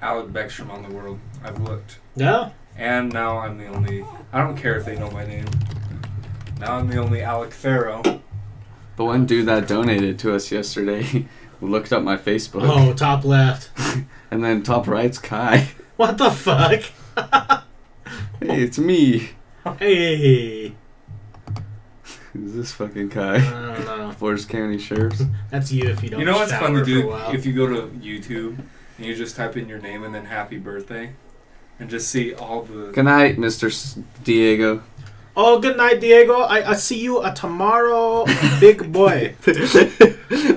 [0.00, 1.18] Alec Beckstrom on the world.
[1.42, 1.98] I've looked.
[2.16, 4.04] No, And now I'm the only.
[4.32, 5.46] I don't care if they know my name.
[6.60, 8.02] Now I'm the only Alec Farrow.
[8.96, 11.26] The one dude that donated to us yesterday
[11.60, 12.62] looked up my Facebook.
[12.68, 13.70] oh, top left.
[14.30, 15.68] And then top right's Kai.
[15.96, 16.82] What the fuck?
[18.40, 19.30] Hey, it's me.
[19.78, 20.74] Hey,
[22.38, 23.36] Who's this fucking guy?
[23.36, 23.84] I Kai?
[23.84, 24.12] don't know.
[24.12, 25.22] Forest County Sheriff's.
[25.50, 26.20] That's you if you don't.
[26.20, 27.12] You know what's fun to do?
[27.32, 28.58] If you go to YouTube
[28.96, 31.12] and you just type in your name and then happy birthday
[31.80, 32.92] and just see all the.
[32.92, 33.68] Good night, Mr.
[33.68, 34.82] S- Diego.
[35.36, 36.40] Oh, good night, Diego.
[36.40, 38.24] I, I see you uh, tomorrow,
[38.58, 39.34] big boy.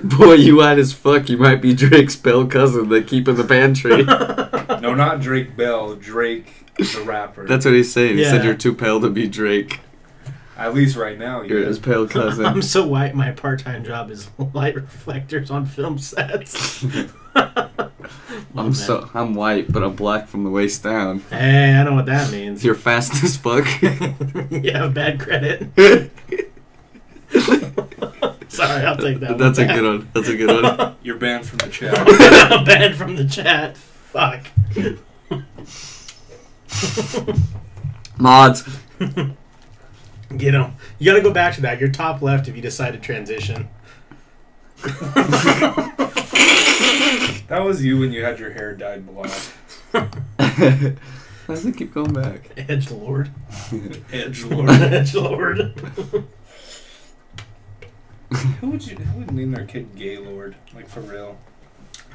[0.03, 1.29] Boy, you white as fuck.
[1.29, 4.03] You might be Drake's pale cousin that keep in the pantry.
[4.81, 5.93] No, not Drake Bell.
[5.93, 7.45] Drake, the rapper.
[7.45, 8.17] That's what he's saying.
[8.17, 9.79] He said you're too pale to be Drake.
[10.65, 11.41] At least right now.
[11.41, 11.67] You're Yeah.
[11.67, 12.45] his pale cousin.
[12.47, 13.15] I'm so white.
[13.15, 16.85] My part-time job is light reflectors on film sets.
[18.55, 21.19] I'm so I'm white, but I'm black from the waist down.
[21.29, 22.63] Hey, I know what that means.
[22.63, 23.65] You're fast as fuck.
[23.81, 25.69] you have bad credit.
[28.49, 29.37] Sorry, I'll take that.
[29.37, 30.09] That's a one good one.
[30.13, 30.95] That's a good one.
[31.01, 31.97] You're banned from the chat.
[32.51, 32.65] one.
[32.65, 33.77] bad from the chat.
[33.77, 34.45] Fuck.
[38.17, 38.63] Mods.
[40.37, 40.73] Get him.
[40.99, 41.79] You gotta go back to that.
[41.79, 43.67] You're top left if you decide to transition.
[47.47, 49.31] that was you when you had your hair dyed black.
[49.91, 52.49] Why does it keep going back?
[52.57, 53.29] Edge Lord.
[54.13, 54.69] Edge Lord.
[54.69, 55.57] Edge Lord.
[58.59, 58.95] who would you?
[58.95, 60.55] Who would name their kid Gaylord?
[60.73, 61.37] Like for real?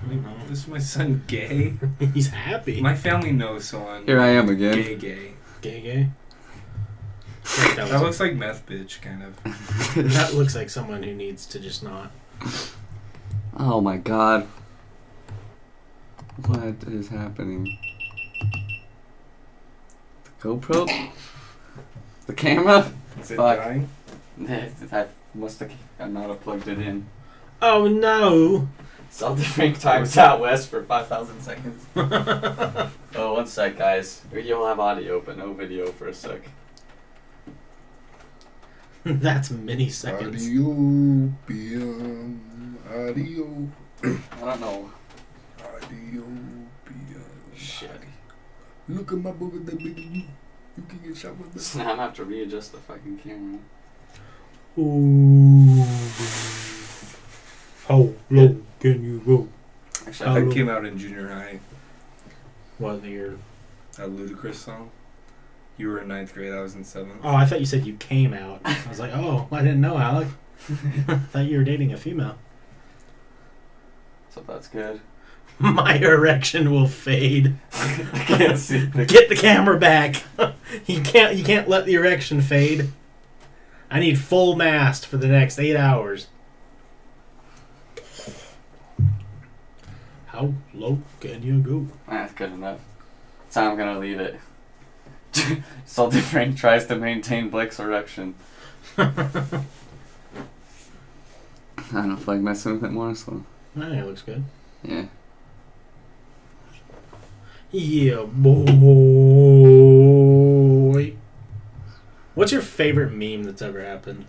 [0.02, 0.36] I don't know.
[0.48, 1.74] This is my son gay.
[2.14, 2.80] He's happy.
[2.80, 4.06] My family knows someone.
[4.06, 4.74] Here I am again.
[4.74, 5.32] Gay, gay.
[5.60, 6.08] gay, gay.
[7.76, 9.42] That, That looks like meth bitch, kind of.
[10.14, 12.10] that looks like someone who needs to just not.
[13.56, 14.46] Oh my god.
[16.44, 17.78] What is happening?
[20.24, 21.10] The GoPro?
[22.26, 22.92] The camera?
[23.20, 23.58] Is it Fuck.
[23.58, 23.88] dying?
[24.92, 27.06] I must have not have plugged it in.
[27.62, 28.68] Oh no!
[29.08, 31.86] Saw the Frank times out west for 5,000 seconds.
[33.18, 34.20] Oh, one sec, guys.
[34.30, 36.42] You'll have audio, but no video for a sec.
[39.20, 40.46] That's many seconds.
[40.46, 40.64] Adio,
[41.46, 42.40] pian,
[42.90, 43.68] adio,
[44.02, 44.90] I don't know.
[45.62, 46.24] adio,
[46.84, 47.22] pian.
[47.54, 47.90] Shit.
[48.88, 50.22] Look at my booger that bigger you.
[50.76, 51.76] You can get shot with this.
[51.76, 53.60] Now I'm gonna have to readjust the fucking camera.
[54.76, 55.84] Ooh.
[57.86, 59.48] How low can you go?
[60.06, 60.34] Actually, Oh.
[60.46, 61.60] That came out in junior high.
[62.78, 63.38] What year?
[63.96, 64.90] That Ludacris song.
[65.76, 66.52] You were in ninth grade.
[66.52, 67.20] I was in seventh.
[67.22, 68.60] Oh, I thought you said you came out.
[68.64, 70.28] I was like, oh, I didn't know, Alec.
[71.08, 72.36] I thought you were dating a female.
[74.30, 75.00] so that's good.
[75.58, 77.56] My erection will fade.
[77.72, 80.22] I can't see the Get the camera back.
[80.86, 81.36] you can't.
[81.36, 82.90] You can't let the erection fade.
[83.90, 86.26] I need full mast for the next eight hours.
[90.26, 91.86] How low can you go?
[92.08, 92.80] That's good enough.
[93.48, 94.38] So I'm gonna leave it.
[95.86, 98.34] Salty Frank tries to maintain Blake's erection.
[98.98, 99.10] I
[101.92, 103.44] don't know if I like messing with it more, so
[103.76, 104.44] I think it looks good.
[104.82, 105.06] yeah.
[107.72, 108.62] Yeah, boy.
[112.34, 114.26] What's your favorite meme that's ever happened?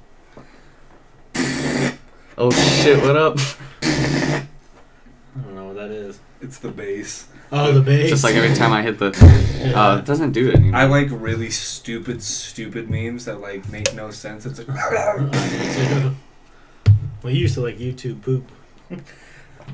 [2.40, 3.02] Oh shit!
[3.02, 3.40] What up?
[3.82, 4.46] I
[5.44, 6.20] don't know what that is.
[6.42, 7.28] It's the bass.
[7.52, 8.10] Oh, the bass.
[8.10, 9.12] Just like every time I hit the,
[9.66, 9.82] Yeah.
[9.92, 10.80] uh, it doesn't do it anymore.
[10.80, 14.46] I like really stupid, stupid memes that like make no sense.
[14.46, 14.68] It's like,
[17.24, 18.46] well, you used to like YouTube poop.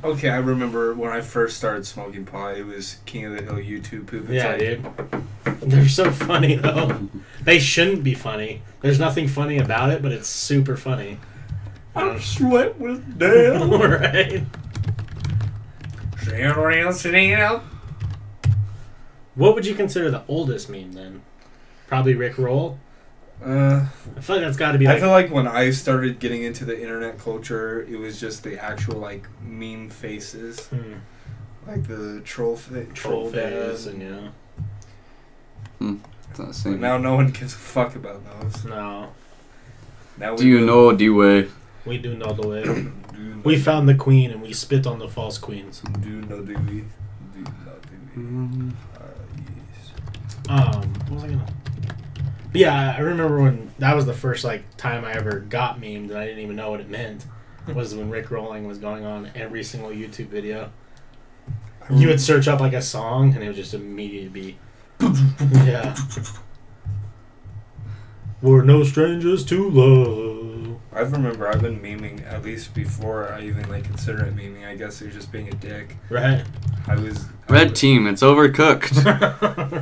[0.03, 2.57] okay, I remember when I first started smoking pot.
[2.57, 4.29] It was King of the Hill YouTube poop.
[4.29, 4.59] It's Yeah, like,
[5.61, 5.69] dude.
[5.71, 7.09] They're so funny though.
[7.41, 8.61] They shouldn't be funny.
[8.81, 11.17] There's nothing funny about it, but it's super funny.
[11.95, 13.69] I'm sweat with down.
[13.79, 14.43] right?
[19.35, 21.21] What would you consider the oldest meme then?
[21.87, 22.79] Probably Rick Roll.
[23.43, 23.85] Uh,
[24.15, 26.63] I feel like that's got to be I feel like when I started getting into
[26.63, 30.93] the internet culture, it was just the actual like meme faces, hmm,
[31.67, 34.29] like the troll fa- troll troll face and yeah.
[36.29, 38.63] It's not the But now no one gives a fuck about those.
[38.63, 39.09] No,
[40.17, 41.49] Now Do you know the way?
[41.85, 42.91] we do know the way.
[43.23, 45.81] Do We found the queen and we spit on the false queens.
[46.01, 46.83] Do know the way.
[47.33, 48.27] Do know the way.
[48.27, 49.03] Mm, Ah,
[49.47, 50.75] yes.
[50.75, 51.45] Um, what was I gonna?
[52.51, 56.09] But yeah, I remember when that was the first like time I ever got memed
[56.09, 57.25] and I didn't even know what it meant.
[57.73, 60.69] Was when Rick Rolling was going on every single YouTube video.
[61.89, 64.57] You would search up like a song and it would just immediately be,
[65.53, 65.95] yeah.
[68.41, 70.42] We're no strangers to love.
[70.95, 74.67] I remember I've been memeing at least before I even like consider it memeing.
[74.67, 75.95] I guess it was just being a dick.
[76.09, 76.43] Right.
[76.87, 79.03] I was I Red was- team, it's overcooked.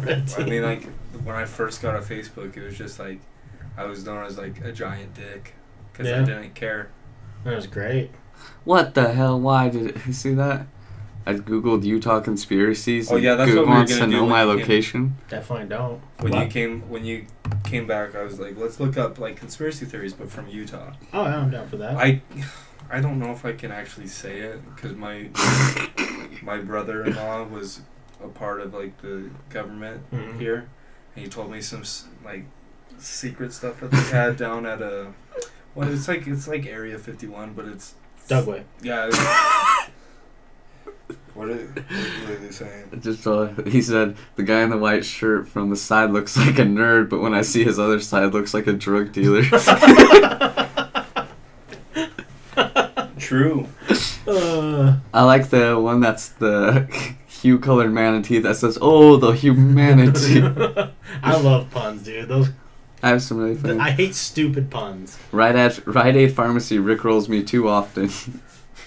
[0.03, 0.83] Red I mean, like
[1.23, 3.19] when I first got on Facebook, it was just like
[3.77, 5.53] I was known as like a giant dick
[5.91, 6.21] because Yeah.
[6.21, 6.89] I didn't care.
[7.43, 8.11] that was great.
[8.63, 9.39] what the hell?
[9.39, 10.65] Why did it, you see that?
[11.25, 13.11] I googled Utah conspiracies.
[13.11, 14.49] Oh, yeah, that's Google what we were wants gonna to do know when my you
[14.49, 14.59] came.
[14.59, 15.15] location.
[15.29, 16.01] Definitely don't.
[16.19, 16.49] When you What?
[16.49, 17.25] came when you
[17.63, 20.91] came back, I was like, let's look up like conspiracy theories, but from Utah.
[21.13, 21.95] Oh, yeah, I'm down for that.
[21.97, 22.21] I
[22.89, 25.29] I don't know if I can actually say it because my
[26.41, 27.81] my brother-in-law was
[28.23, 30.39] a part of like the government Mhm.
[30.39, 30.67] here,
[31.15, 32.45] and he told me some s- like
[32.97, 35.07] secret stuff that they had down at a.
[35.75, 37.93] Well, it's like it's like Area 51, but it's
[38.27, 38.63] Dugway.
[38.81, 39.07] yeah.
[39.07, 39.80] it's-
[41.33, 42.85] what, are, what are they saying?
[43.01, 46.59] Just uh, he said the guy in the white shirt from the side looks like
[46.59, 49.43] a nerd, but when I see his other side, looks like a drug dealer.
[53.17, 53.67] True.
[54.27, 56.87] Uh, I like the one that's the
[57.27, 60.41] hue colored manatee that says, "Oh, the humanity."
[61.23, 62.27] I love puns, dude.
[62.27, 62.49] Those
[63.03, 63.79] I have some really funny.
[63.79, 65.17] I hate stupid puns.
[65.31, 68.11] Right at Rite Aid Pharmacy, Rick rolls me too often.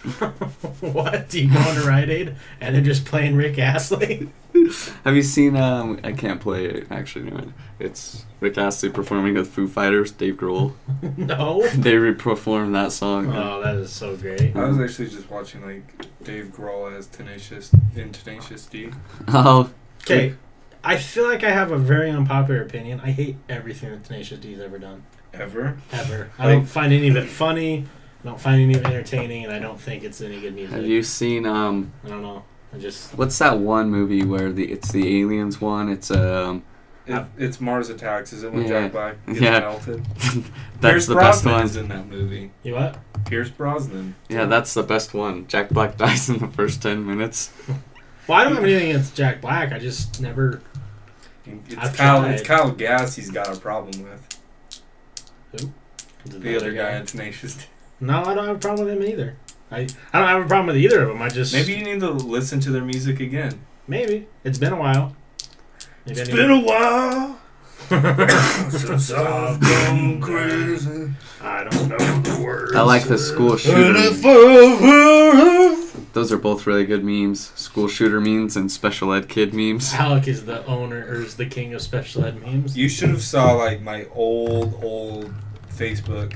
[0.81, 1.29] what?
[1.31, 4.29] Do you go into Rite Aid and then just playing Rick Astley?
[5.05, 5.57] Have you seen?
[5.57, 7.31] Um, I can't play it actually.
[7.31, 10.75] No, it's Rick Astley performing with Foo Fighters, Dave Grohl.
[11.17, 11.67] no.
[11.69, 13.35] they re-performed that song.
[13.35, 14.55] Oh, that is so great.
[14.55, 18.91] I was actually just watching like Dave Grohl as Tenacious in Tenacious D.
[19.29, 19.71] Oh,
[20.03, 20.35] Okay,
[20.85, 23.01] I feel like I have a very unpopular opinion.
[23.01, 25.05] I hate everything that Tenacious D's ever done.
[25.33, 25.79] Ever?
[25.91, 26.31] Ever.
[26.39, 27.87] I don't find any of it funny.
[28.25, 30.75] I don't find any of it entertaining, and I don't think it's any good music.
[30.77, 31.45] have you seen?
[31.47, 32.43] Um, I don't know.
[32.73, 35.89] I just what's that one movie where the it's the aliens one?
[35.91, 36.65] It's um,
[37.07, 38.33] It, it's Mars Attacks.
[38.33, 38.69] Is it when Yeah.
[38.69, 39.61] Jack Black gets Yeah.
[39.61, 40.05] melted?
[40.17, 40.41] that's
[40.81, 41.65] Pierce the best Brosnan one.
[41.65, 42.51] is in that movie.
[42.63, 42.99] you what?
[43.27, 44.15] Pierce Brosnan.
[44.29, 45.47] Yeah, that's the best one.
[45.47, 47.53] Jack Black dies in the first ten minutes.
[48.27, 49.71] Well, I don't have anything against Jack Black.
[49.71, 50.63] I just never.
[51.45, 52.21] It's I've Kyle.
[52.23, 52.33] tried.
[52.33, 53.15] It's Kyle Gass.
[53.17, 54.41] He's got a problem with
[55.53, 55.71] Who?
[56.39, 57.57] the other guy in Tenacious.
[57.57, 57.65] D.
[58.01, 59.37] No, I don't have a problem with him either.
[59.71, 61.23] I I don't have a problem with either of them.
[61.23, 63.61] I just Maybe you need to listen to their music again.
[63.89, 65.17] maybe it's been a while.
[66.07, 67.41] Maybe I It's need been to- a while.
[68.71, 71.11] Since I've gone crazy.
[71.43, 72.75] I don't know the words.
[72.75, 73.93] I like the school shooter.
[76.15, 77.51] Those are both really good memes.
[77.57, 79.93] School shooter memes and special ed kid memes.
[79.95, 82.77] Alec is the owner or is the king of special ed memes.
[82.77, 85.35] You should have saw like my old old
[85.71, 86.35] Facebook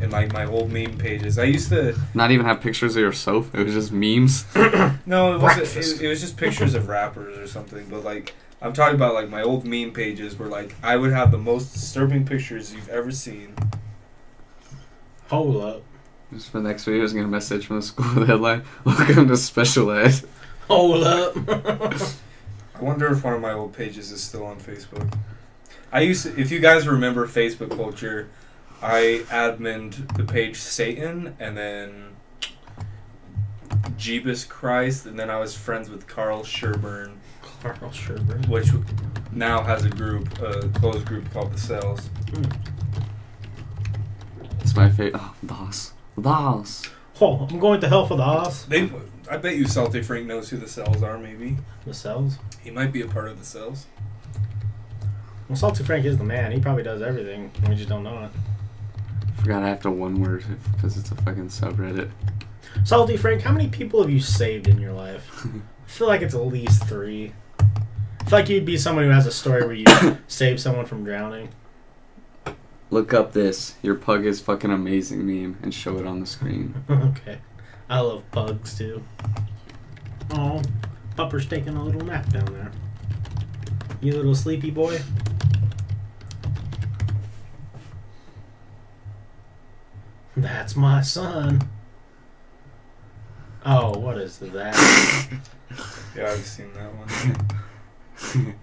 [0.00, 1.38] and like my old meme pages.
[1.38, 3.54] I used to Not even have pictures of yourself.
[3.54, 4.44] It was just memes.
[5.06, 6.00] no, it was Breakfast.
[6.00, 7.86] it, it was just pictures of rappers or something.
[7.88, 11.30] But like I'm talking about like my old meme pages where like I would have
[11.30, 13.54] the most disturbing pictures you've ever seen.
[15.28, 15.82] Hold up.
[16.32, 18.62] Just for the next video, I was gonna message from the school headline.
[18.84, 20.20] Welcome to special ed.
[20.68, 21.34] Hold up.
[21.48, 25.12] I wonder if one of my old pages is still on Facebook.
[25.90, 28.28] I used to, if you guys remember Facebook culture,
[28.82, 32.16] I adminned the page Satan and then
[33.96, 37.18] Jeebus Christ, and then I was friends with Carl Sherburne,
[37.62, 38.48] Carl Sherburne.
[38.48, 38.68] which
[39.32, 42.08] now has a group, a closed group called the Cells.
[42.30, 42.44] Hmm.
[44.60, 45.20] It's my favorite.
[45.20, 45.92] Oh, DOS.
[46.20, 46.82] DOS.
[47.20, 48.64] Oh, I'm going to hell for the house.
[48.64, 48.90] They,
[49.28, 51.18] I bet you Salty Frank knows who the Cells are.
[51.18, 52.38] Maybe The cells.
[52.62, 53.86] he might be a part of the Cells.
[55.48, 56.52] Well, Salty Frank is the man.
[56.52, 57.50] He probably does everything.
[57.68, 58.30] We just don't know it.
[59.40, 62.10] Forgot I have to one word because it's a fucking subreddit.
[62.84, 65.46] Salty Frank, how many people have you saved in your life?
[65.46, 67.32] I feel like it's at least three.
[67.58, 69.86] I feel like you'd be someone who has a story where you
[70.28, 71.48] save someone from drowning.
[72.90, 73.74] Look up this.
[73.82, 76.74] Your pug is fucking amazing meme and show it on the screen.
[76.90, 77.38] okay.
[77.88, 79.02] I love pugs too.
[80.30, 80.62] Oh,
[81.16, 82.70] Pupper's taking a little nap down there.
[84.00, 85.00] You little sleepy boy.
[90.38, 91.68] That's my son.
[93.66, 94.74] Oh, what is that?
[96.16, 98.54] Yeah, I've seen that one.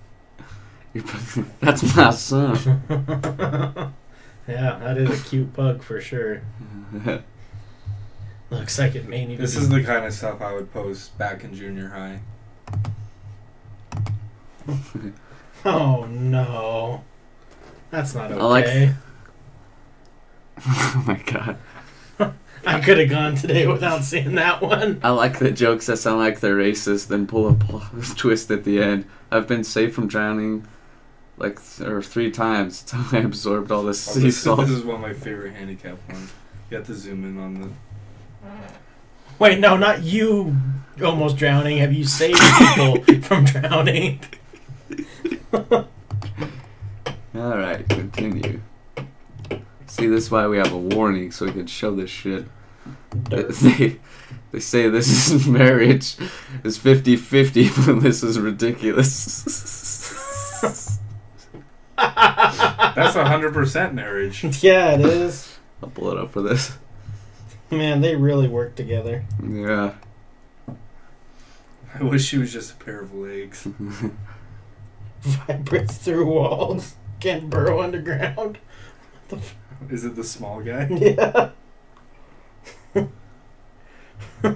[1.60, 2.84] That's my son.
[4.48, 6.42] yeah, that is a cute pug for sure.
[8.50, 11.18] Looks like it may need This to is the kind of stuff I would post
[11.18, 12.22] back in junior high.
[15.66, 17.04] Oh no.
[17.92, 18.40] That's not okay.
[18.40, 18.96] I like-
[20.68, 21.58] oh my god.
[22.74, 25.00] I could have gone today without seeing that one.
[25.04, 28.64] I like the jokes that sound like they're racist, then pull a plot twist at
[28.64, 29.06] the end.
[29.32, 30.68] I've been saved from drowning
[31.38, 34.62] like th- or three times until I absorbed all this Oh, sea this, salt.
[34.62, 36.32] this is one of my favorite handicap ones.
[36.72, 37.70] You have to zoom in on the.
[39.38, 40.56] Wait, no, not you
[41.04, 41.78] almost drowning.
[41.80, 44.20] Have you saved people from drowning?
[47.36, 48.62] Alright, continue.
[49.88, 52.46] See, this is why we have a warning, so we can show this shit.
[53.30, 53.98] They,
[54.52, 56.16] they say this is marriage
[56.64, 59.44] is 50 50, but this is ridiculous.
[61.98, 64.44] That's hundred percent marriage.
[64.64, 65.58] yeah, it is.
[65.82, 66.78] I'll pull it up for this.
[67.72, 69.26] Man, they really work together.
[69.44, 69.94] Yeah.
[71.98, 73.68] I wish she was just a pair of legs.
[75.22, 76.96] Vibrates through walls.
[77.20, 78.60] Can't burrow underground.
[79.90, 80.88] Is it the small guy?
[80.92, 81.50] Yeah.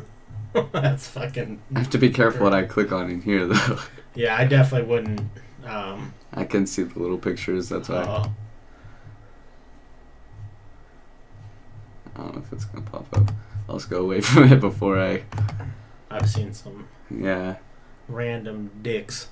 [0.71, 1.61] That's fucking.
[1.75, 3.79] I have to be careful what I click on in here, though.
[4.15, 5.21] Yeah, I definitely wouldn't.
[5.65, 7.97] Um, I can see the little pictures, that's why.
[7.97, 8.27] uh,
[12.15, 13.31] I don't know if it's gonna pop up.
[13.69, 15.23] I'll just go away from it before I.
[16.09, 17.57] I've seen some Yeah.
[18.07, 19.29] random dicks.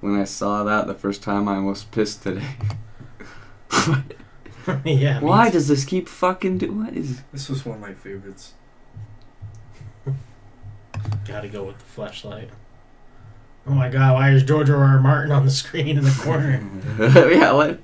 [0.00, 2.46] When I saw that the first time, I almost pissed today.
[4.84, 5.20] yeah.
[5.20, 5.52] Why too.
[5.52, 6.72] does this keep fucking do?
[6.72, 7.22] What is?
[7.32, 8.54] This was one of my favorites.
[11.26, 12.50] Gotta go with the flashlight.
[13.66, 14.82] Oh my god, why is George R.
[14.82, 14.98] R.
[15.00, 16.62] Martin on the screen in the corner?
[17.30, 17.52] yeah.
[17.52, 17.80] What?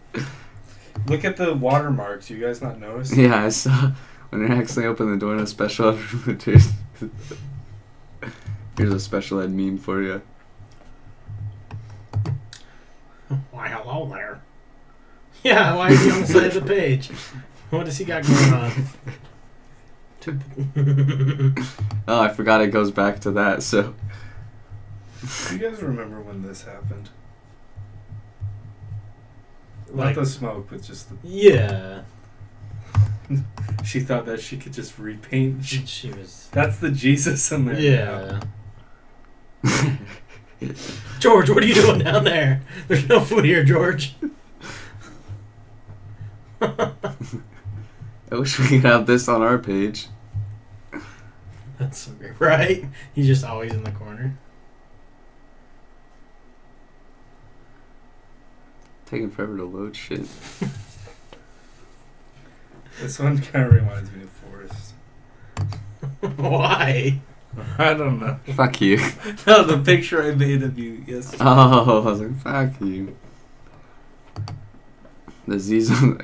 [1.06, 2.30] Look at the watermarks.
[2.30, 3.14] You guys not notice?
[3.14, 3.92] Yeah, I saw
[4.30, 6.60] when they actually opened the door in a special ed room.
[8.76, 10.22] Here's a special ed meme for you.
[13.50, 14.33] Why, hello there.
[15.50, 17.08] Yeah, why is he on the side of the page?
[17.70, 18.72] What does he got going on?
[22.08, 23.62] oh, I forgot it goes back to that.
[23.62, 23.94] So
[25.48, 27.10] Do you guys remember when this happened?
[29.90, 31.16] like, Not the smoke, but just the.
[31.28, 32.02] yeah.
[33.84, 35.62] She thought that she could just repaint.
[35.64, 36.48] She, she was.
[36.52, 37.78] That's the Jesus in there.
[37.78, 38.40] Yeah.
[41.20, 42.62] George, what are you doing down there?
[42.88, 44.14] There's no food here, George.
[46.60, 46.94] I
[48.30, 50.08] wish we could have this on our page.
[51.78, 52.40] That's so great.
[52.40, 52.84] Right?
[53.14, 54.38] He's just always in the corner.
[59.06, 60.26] taking forever to load shit.
[63.00, 64.94] This one kind of reminds me of Forrest.
[66.38, 67.20] Why?
[67.76, 68.38] I don't know.
[68.54, 68.98] Fuck you.
[69.48, 71.42] no, the picture I made of you yesterday.
[71.44, 73.16] Oh, I was like, fuck you.
[75.46, 76.20] The Z Zone.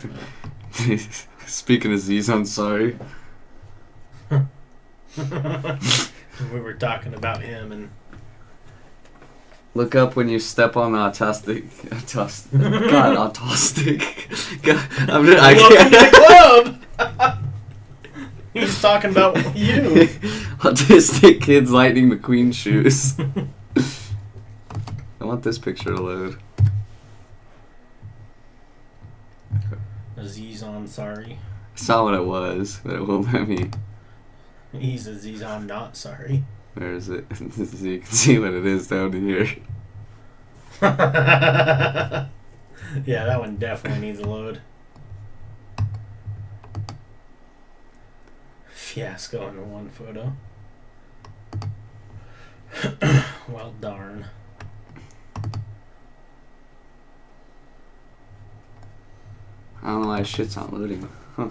[1.46, 2.96] Speaking of Z Zone, sorry.
[4.30, 4.40] we
[6.60, 7.90] were talking about him and
[9.72, 11.68] Look up when you step on autistic.
[11.90, 12.90] Autistic.
[12.90, 14.62] God, autistic.
[14.62, 15.94] God, I'm just, I welcome can't.
[15.94, 16.10] to the
[16.98, 17.38] club.
[18.52, 20.08] He's talking about you.
[20.58, 23.14] autistic kids lightning McQueen shoes.
[25.20, 26.36] I want this picture to load.
[30.20, 31.38] Aziz on sorry.
[31.74, 33.70] I saw what it was, but it won't let me.
[34.72, 36.44] He's Aziz on not sorry.
[36.74, 37.24] Where is it?
[37.34, 37.44] so
[37.84, 39.44] you can see what it is down here.
[40.82, 42.28] yeah,
[43.04, 44.60] that one definitely needs a load.
[48.68, 50.32] Fiasco in one photo.
[53.48, 54.26] well, darn.
[59.82, 61.08] I don't know why shit's not loading.
[61.36, 61.48] Huh.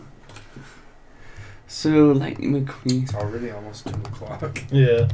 [1.68, 3.03] So, Lightning McQueen.
[3.03, 4.60] It's already almost 2 o'clock.
[4.72, 5.07] Yeah.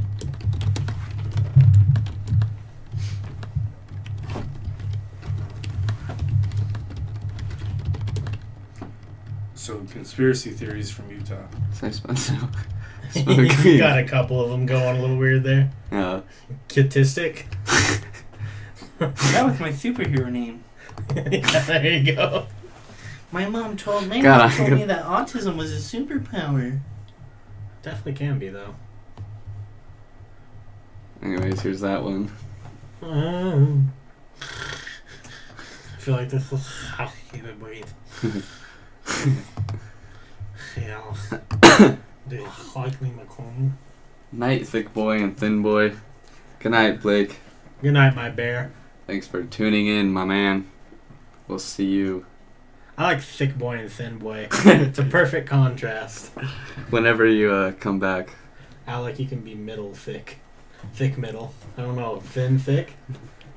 [9.54, 11.42] So, conspiracy theories from Utah.
[11.72, 12.34] So I spent so.
[13.14, 15.70] you got a couple of them going a little weird there.
[15.90, 16.20] Uh,
[16.68, 17.44] Kitistic.
[18.98, 20.64] That was my superhero name.
[21.14, 22.46] yeah, there you go.
[23.32, 26.80] My mom told me, God, mom told me that autism was a superpower.
[27.82, 28.74] Definitely can be though.
[31.22, 32.30] anyways, here's that one.
[33.02, 33.92] Um,
[34.40, 37.86] I feel like this is how you would breathe.
[40.76, 41.02] yeah.
[42.28, 43.72] Do you like me, McCormick?
[44.32, 45.94] Night, thick boy and thin boy.
[46.58, 47.38] Good night, Blake.
[47.82, 48.72] Good night, my bear.
[49.06, 50.68] Thanks for tuning in, my man.
[51.46, 52.26] We'll see you
[52.98, 54.48] I like thick boy and thin boy.
[54.64, 56.30] It's a perfect contrast.
[56.90, 58.30] whenever you uh, come back.
[58.86, 60.38] Alec, you can be middle thick.
[60.94, 61.52] Thick middle.
[61.76, 62.20] I don't know.
[62.20, 62.94] Thin thick?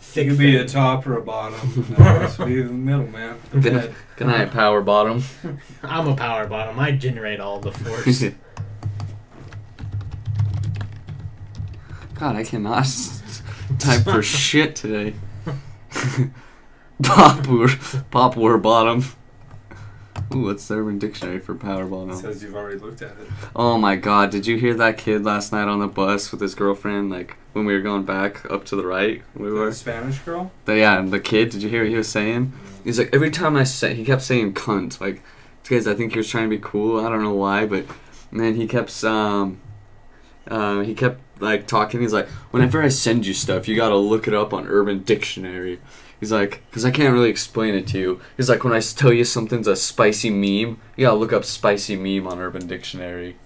[0.02, 1.86] Thick You could be a top or a bottom.
[1.98, 3.38] No, just be the middle, man.
[3.52, 4.52] The Good, mid.
[4.52, 5.24] power bottom.
[5.84, 6.80] I'm a power bottom.
[6.80, 8.24] I generate all the force.
[12.16, 13.42] God, I cannot s-
[13.78, 15.14] type for shit today.
[17.04, 17.68] Pop war,
[18.12, 19.04] pop war bottom.
[20.34, 23.28] Ooh, what's the Urban Dictionary for power It says you've already looked at it.
[23.56, 26.54] Oh my god, did you hear that kid last night on the bus with his
[26.54, 27.10] girlfriend?
[27.10, 29.68] Like when we were going back up to the right, we were.
[29.68, 30.52] The Spanish girl?
[30.66, 31.50] The, yeah, the kid.
[31.50, 32.54] Did you hear what he was saying?
[32.84, 35.02] He's like every time I say, he kept saying cunt.
[35.02, 35.24] Like,
[35.64, 37.04] because I think he was trying to be cool.
[37.04, 37.86] I don't know why, but
[38.32, 39.60] man, he kept um,
[40.48, 42.02] uh, he kept like talking.
[42.02, 45.80] He's like, whenever I send you stuff, you gotta look it up on Urban Dictionary.
[46.20, 48.22] He's like, because I can't really explain it to you.
[48.38, 51.96] He's like, when I tell you something's a spicy meme, you gotta look up spicy
[51.96, 53.38] meme on Urban Dictionary.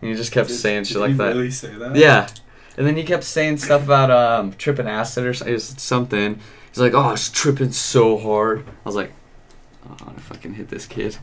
[0.00, 1.28] And he just kept Did- saying did shit like he that.
[1.28, 1.94] really say that?
[1.96, 2.28] Yeah.
[2.76, 6.40] And then he kept saying stuff about um, tripping acid or so- it was something.
[6.70, 8.60] He's like, oh, it's tripping so hard.
[8.84, 9.12] I was like,
[9.88, 11.18] oh, I fucking hit this kid.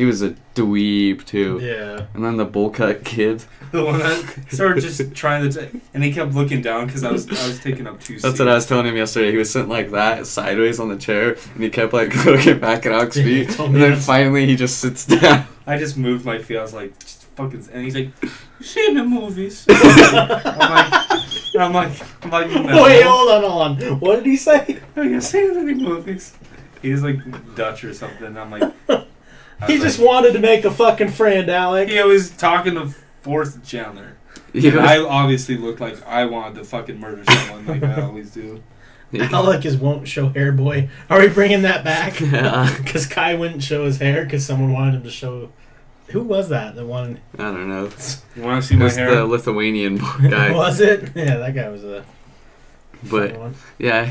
[0.00, 1.58] He was a dweeb, too.
[1.62, 2.06] yeah.
[2.14, 3.44] And then the bowl cut kid.
[3.70, 7.12] The one that started just trying to, t- and he kept looking down because I
[7.12, 8.18] was I was taking up two.
[8.18, 9.30] That's what I was telling him yesterday.
[9.30, 12.84] He was sitting like that, sideways on the chair, and he kept like looking back
[12.86, 13.56] at Alex' feet.
[13.60, 15.46] And then that's- finally he just sits down.
[15.68, 16.56] I just moved my feet.
[16.56, 19.64] I was like, just fucking, and he's like, you see in the movies.
[19.68, 22.82] I'm like, I'm like, I'm like, no.
[22.82, 24.00] Wait, hold on, hold on.
[24.00, 24.80] What did he say?
[24.96, 26.34] Oh, you seen in any movies?
[26.82, 27.18] He's like
[27.54, 28.36] Dutch or something.
[28.36, 29.04] I'm like, I
[29.66, 31.88] He was just like- wanted to make a fucking friend, Alec.
[31.88, 34.16] He was talking to Forrest Chandler.
[34.52, 38.02] He And was- I obviously looked like I wanted to fucking murder someone like I
[38.02, 38.62] always do.
[39.12, 40.88] Alec is won't show hair boy.
[41.08, 42.20] Are we bringing that back?
[42.20, 42.72] Yeah.
[42.78, 45.50] Because Kai wouldn't show his hair because someone wanted him to show.
[46.08, 46.74] Who was that?
[46.76, 47.90] The one I don't know.
[48.36, 49.14] You want to see It my was hair?
[49.14, 50.52] the Lithuanian guy.
[50.54, 51.10] was it?
[51.14, 52.04] Yeah, that guy was a.
[53.10, 53.36] But.
[53.78, 54.10] Yeah,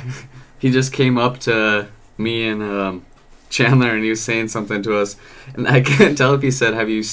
[0.59, 3.05] he just came up to me and um,
[3.49, 5.15] Chandler, and he was saying something to us,
[5.53, 7.03] and I can't tell if he said, "Have you,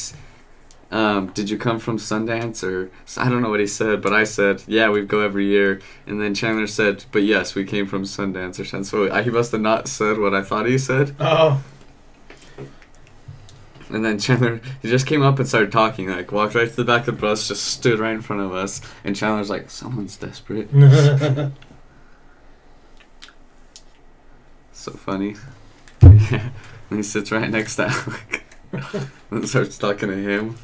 [0.91, 4.25] um, did you come from Sundance?" or I don't know what he said, but I
[4.25, 8.05] said, "Yeah, we go every year," and then Chandler said, "But yes, we came from
[8.05, 11.17] Sundance or something." So I, he must have not said what I thought he said,
[11.19, 11.63] Oh,
[13.89, 16.85] and then Chandler he just came up and started talking, like walked right to the
[16.85, 20.17] back of the bus, just stood right in front of us, and Chandler's like, "Someone's
[20.17, 20.69] desperate."
[24.73, 25.35] So funny.
[26.31, 26.51] Yeah.
[26.89, 28.45] And he sits right next to Alec.
[29.33, 30.57] and starts talking to him.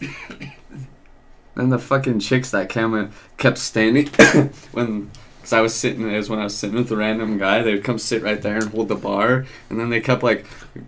[1.54, 4.06] Then the fucking chicks that came kept standing
[4.72, 5.10] when,
[5.42, 6.10] cause I was sitting.
[6.10, 7.62] It was when I was sitting with a random guy.
[7.62, 10.46] They would come sit right there and hold the bar, and then they kept like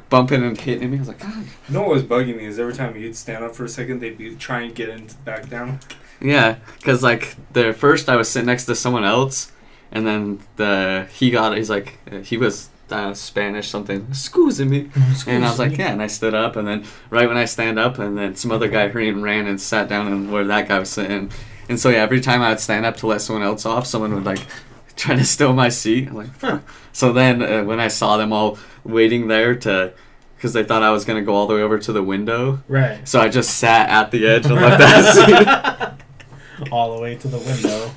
[0.08, 0.96] bumping and hitting me.
[0.96, 1.44] I was like, God.
[1.68, 4.00] You know what was bugging me is every time you'd stand up for a second,
[4.00, 5.80] they'd be trying to get in back down.
[6.18, 9.52] Yeah, cause like the first I was sitting next to someone else,
[9.92, 14.90] and then the he got he's like he was uh, Spanish something excuse me,
[15.26, 17.78] and I was like yeah, and I stood up, and then right when I stand
[17.78, 20.68] up, and then some other guy hurried and ran and sat down and where that
[20.68, 21.30] guy was sitting,
[21.68, 24.14] and so yeah, every time I would stand up to let someone else off, someone
[24.14, 24.40] would like
[24.96, 26.08] try to steal my seat.
[26.08, 26.60] I'm like, huh.
[26.92, 29.92] so then uh, when I saw them all waiting there to.
[30.36, 33.08] Because they thought I was gonna go all the way over to the window, Right.
[33.08, 35.96] so I just sat at the edge and let that
[36.60, 36.70] seat.
[36.70, 37.90] All the way to the window,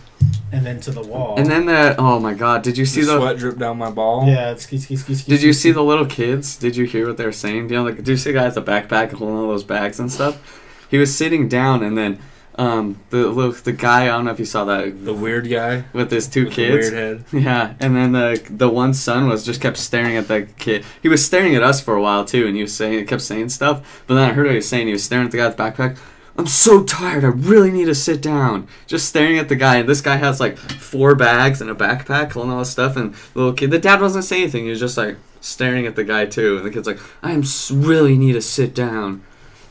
[0.52, 1.36] and then to the wall.
[1.38, 3.90] And then the oh my god, did you see the the sweat drip down my
[3.92, 4.28] ball.
[4.28, 5.32] yeah, it's ski ski ski ski.
[5.32, 6.58] Did you ski, see the little kids?
[6.58, 7.68] Did you hear what they were saying?
[7.68, 9.64] Do you know, like, do you see the guy with the backpack holding all those
[9.64, 10.64] bags and stuff?
[10.90, 12.20] He was sitting down, and then
[12.56, 14.04] um, the look, the guy.
[14.04, 16.90] I don't know if you saw that The weird guy with his two with kids.
[16.90, 17.44] the weird head.
[17.44, 20.84] Yeah, and then the the one son was just kept staring at the kid.
[21.02, 23.50] He was staring at us for a while too, and he was saying, kept saying
[23.50, 24.04] stuff.
[24.08, 24.88] But then I heard what he was saying.
[24.88, 25.98] He was staring at the guy with the backpack.
[26.38, 27.24] I'm so tired.
[27.24, 28.68] I really need to sit down.
[28.86, 32.40] Just staring at the guy, and this guy has like four bags and a backpack
[32.40, 32.96] and all this stuff.
[32.96, 34.66] And the little kid, the dad wasn't saying anything.
[34.66, 36.58] He was just like staring at the guy too.
[36.58, 39.24] And the kid's like, I am really need to sit down.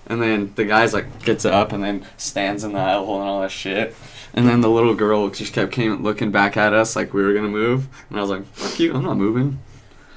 [0.08, 3.40] And then the guy's like gets up and then stands in the aisle holding all
[3.42, 3.94] that shit.
[4.34, 7.32] And then the little girl just kept came looking back at us like we were
[7.32, 7.88] gonna move.
[8.10, 9.58] And I was like, "Fuck you, I'm not moving."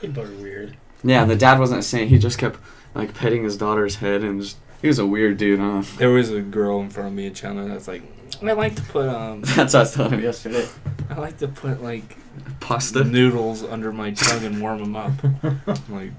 [0.02, 0.78] People are weird.
[1.04, 2.10] Yeah, and the dad wasn't saying.
[2.10, 2.60] He just kept
[2.94, 5.84] like petting his daughter's head and just he was a weird dude, huh?
[5.98, 8.02] There was a girl in front of me in Chandler that's like,
[8.42, 10.68] I like to put um, That's what I was telling him yesterday.
[11.10, 12.18] I like to put like
[12.60, 13.04] Pasta.
[13.04, 15.12] noodles under my tongue and warm them up.
[15.44, 16.12] I'm like,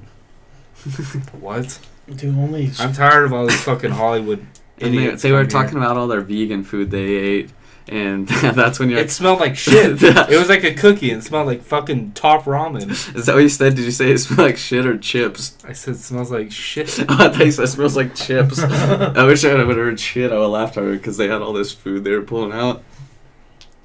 [1.41, 1.79] what?
[2.15, 2.71] Dude, only.
[2.79, 4.45] I'm tired of all these fucking Hollywood
[4.81, 5.47] And they, they were here.
[5.47, 7.51] talking about all their vegan food they ate,
[7.91, 9.01] and that's when you're.
[9.01, 10.03] It smelled like shit.
[10.03, 12.91] it was like a cookie and smelled like fucking top ramen.
[13.15, 13.75] Is that what you said?
[13.75, 15.59] Did you say it smelled like shit or chips?
[15.65, 16.99] I said it smells like shit.
[17.11, 18.61] Oh, I thought you said it smells like chips.
[18.61, 20.31] I wish I would have heard shit.
[20.31, 22.85] I would have laughed harder because they had all this food they were pulling out,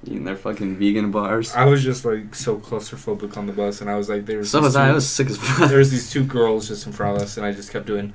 [0.04, 1.54] eating their fucking vegan bars.
[1.56, 4.52] I was just like so claustrophobic on the bus, and I was like, there was
[4.52, 4.90] So was I.
[4.90, 5.70] I was sick as fuck.
[5.70, 8.14] there was these two girls just in front of us, and I just kept doing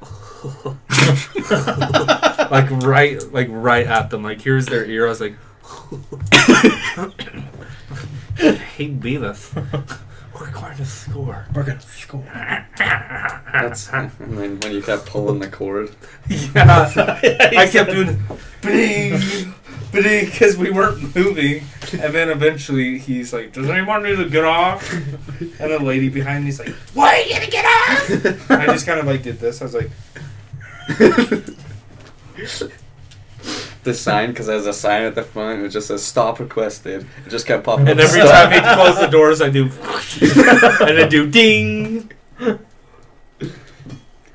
[2.50, 4.22] like right, like right at them.
[4.22, 5.06] Like here's their ear.
[5.06, 5.32] I was like,
[8.38, 9.54] "Hey, Beavis,
[10.34, 12.24] we're going to score." We're gonna score.
[13.52, 15.90] That's, and then when you kept pulling the cord.
[16.28, 18.18] Yeah, I kept doing
[18.62, 19.20] bing,
[20.02, 21.64] bing, because we weren't moving.
[21.92, 26.44] And then eventually he's like, "Does anyone need to get off?" And the lady behind
[26.44, 29.60] me's like, "Why are you gonna get off?" I just kind of like did this.
[29.60, 29.90] I was like,
[33.82, 37.30] The sign, because there's a sign at the front, it just says "Stop requested." It
[37.30, 37.88] just kept popping.
[37.88, 39.70] and up, every "Stop." time he close the doors, I do,
[40.86, 42.12] and I do ding.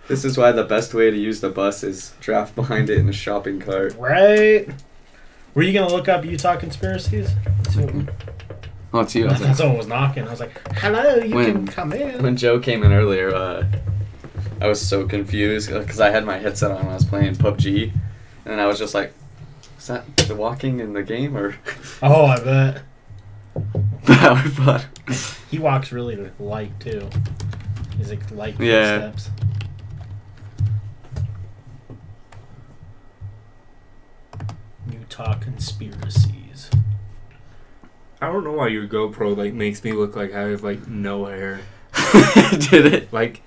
[0.08, 3.08] This is why the best way to use the bus is draft behind it in
[3.08, 3.96] a shopping cart.
[3.98, 4.68] Right?
[5.56, 7.30] Were you gonna look up Utah conspiracies?
[8.94, 9.28] Oh, it's you.
[9.28, 10.28] I thought like, someone was knocking.
[10.28, 13.66] I was like, "Hello, you When- can come in." when Joe came in earlier, uh,
[14.62, 17.92] I was so confused because I had my headset on when I was playing PUBG,
[18.46, 19.14] and I was just like,
[19.78, 21.56] "Is that the walking in the game or
[22.04, 22.82] oh, I bet
[24.56, 24.86] Pod?"
[25.52, 27.10] he walks really light too.
[27.98, 29.12] He's like light Yeah.
[29.12, 29.30] footsteps.
[35.18, 36.70] Utah conspiracies.
[38.22, 41.26] I don't know why your GoPro like makes me look like I have like no
[41.26, 41.62] hair.
[42.70, 43.14] Did it?
[43.14, 43.42] Like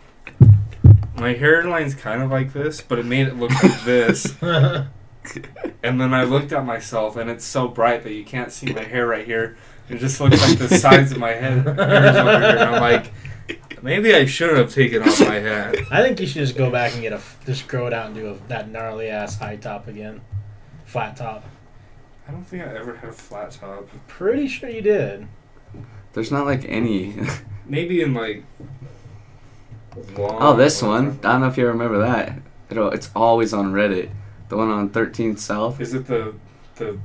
[1.15, 4.35] my hairline's kind of like this, but it made it look like this.
[5.83, 8.83] And then I looked at myself, and it's so bright that you can't see my
[8.83, 9.59] hair right here.
[9.91, 12.57] It just looks like the sides of my head hairs over here.
[12.57, 13.13] And I'm like,
[13.83, 15.77] maybe I should have taken off my hat.
[15.91, 18.15] I think you should just go back and get a just grow it out and
[18.15, 20.23] do a, that gnarly ass high top again,
[20.87, 21.45] flat top.
[22.29, 23.89] I don't think I ever had a flat top.
[24.07, 25.27] Pretty sure you did.
[26.13, 27.17] There's not like any.
[27.67, 28.45] Maybe in like.
[30.19, 31.19] oh, this one.
[31.25, 32.39] I don't know if you remember that.
[32.71, 34.11] It'll, it's always on Reddit.
[34.51, 35.81] The one on 13th South.
[35.81, 36.35] Is it the
[36.77, 36.99] the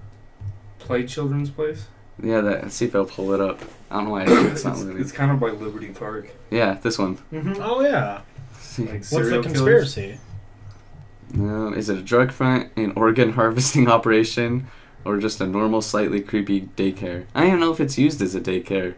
[0.79, 1.87] play children's place?
[2.21, 2.71] Yeah, that.
[2.71, 3.61] See if I'll pull it up.
[3.89, 4.99] I don't know why it's It's, not loading.
[4.99, 6.29] it's kind of by Liberty Park.
[6.51, 7.17] Yeah, this one.
[7.31, 7.61] Mm-hmm.
[7.61, 8.21] Oh yeah.
[8.59, 8.83] See.
[8.83, 9.45] Like What's the serial killers.
[9.93, 10.17] conspiracy?
[11.33, 14.67] No, is it a drug front, an organ harvesting operation,
[15.05, 17.25] or just a normal, slightly creepy daycare?
[17.35, 18.95] I don't know if it's used as a daycare.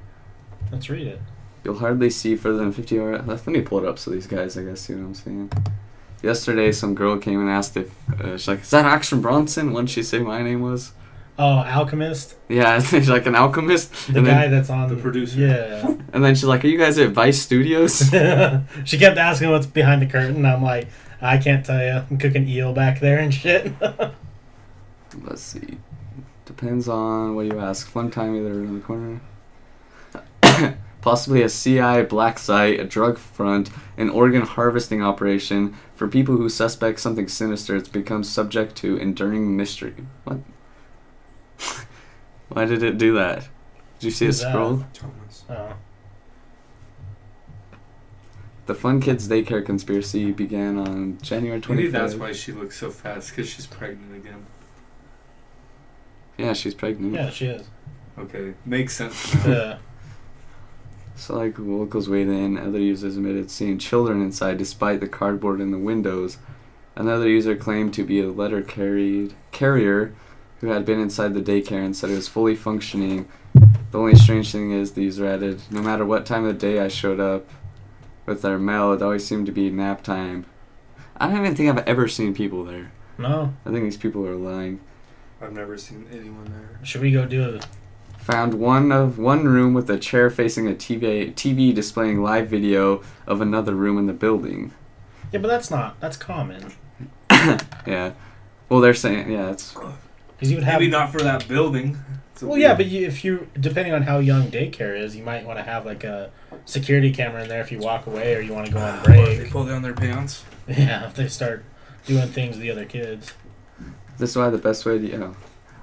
[0.71, 1.21] Let's read it.
[1.63, 3.27] You'll hardly see further than 50 yards.
[3.27, 5.51] Let me pull it up so these guys, I guess, see what I'm saying.
[6.21, 9.89] Yesterday, some girl came and asked if uh, she's like, "Is that Action Bronson?" Wouldn't
[9.89, 10.91] she say my name was?
[11.37, 13.91] Oh, Alchemist, Yeah, she's like an alchemist.
[14.07, 15.37] the and guy then, that's on The producer.
[15.39, 15.85] Yeah.
[16.13, 17.99] and then she's like, "Are you guys at Vice Studios?"
[18.85, 20.45] she kept asking what's behind the curtain.
[20.45, 20.87] I'm like,
[21.21, 22.03] I can't tell you.
[22.09, 23.73] I'm cooking eel back there and shit.
[25.21, 25.77] Let's see.
[26.55, 27.87] Depends on what you ask.
[27.87, 29.19] Fun time either in the corner.
[31.01, 36.47] Possibly a CI black site, a drug front, an organ harvesting operation for people who
[36.47, 37.75] suspect something sinister.
[37.75, 39.95] It's become subject to enduring mystery.
[40.23, 40.39] What?
[42.47, 43.49] Why did it do that?
[43.99, 44.49] Did you see it Who's that?
[44.51, 44.85] scroll?
[44.93, 45.43] Thomas.
[45.49, 45.73] oh.
[48.65, 51.75] The Fun Kids Daycare conspiracy began on January 25th.
[51.75, 54.45] Maybe that's why she looks so fast, because she's pregnant again.
[56.37, 57.13] Yeah, she's pregnant.
[57.13, 57.67] Yeah, she is.
[58.17, 59.47] Okay, makes sense now.
[59.47, 59.77] Yeah.
[61.15, 62.57] So, like, locals weighed in.
[62.57, 66.37] Other users admitted seeing children inside despite the cardboard in the windows.
[66.95, 70.13] Another user claimed to be a letter carried carrier
[70.59, 73.27] who had been inside the daycare and said it was fully functioning.
[73.91, 76.79] The only strange thing is, the user added, no matter what time of the day
[76.79, 77.49] I showed up
[78.25, 80.45] with their mail, it always seemed to be nap time.
[81.17, 82.91] I don't even think I've ever seen people there.
[83.17, 83.53] No.
[83.65, 84.81] I think these people are lying.
[85.45, 86.79] I've never seen anyone there.
[86.83, 87.59] Should we go do a
[88.23, 93.03] Found one of one room with a chair facing a TV TV displaying live video
[93.27, 94.73] of another room in the building.
[95.31, 95.99] Yeah, but that's not.
[95.99, 96.73] That's common.
[97.85, 98.13] Yeah.
[98.69, 100.79] Well, they're saying yeah, it's Because you would have.
[100.79, 101.99] Maybe not for that building.
[102.33, 105.23] It's a Well, yeah, but you, if you, depending on how young daycare is, you
[105.23, 106.31] might want to have like a
[106.65, 109.25] security camera in there if you walk away or you want to go on Or
[109.25, 109.51] they break.
[109.51, 110.43] pull down their pants.
[110.67, 111.63] Yeah, if they start
[112.07, 113.33] doing things to the other kids.
[114.17, 115.35] This is why the best way to you know,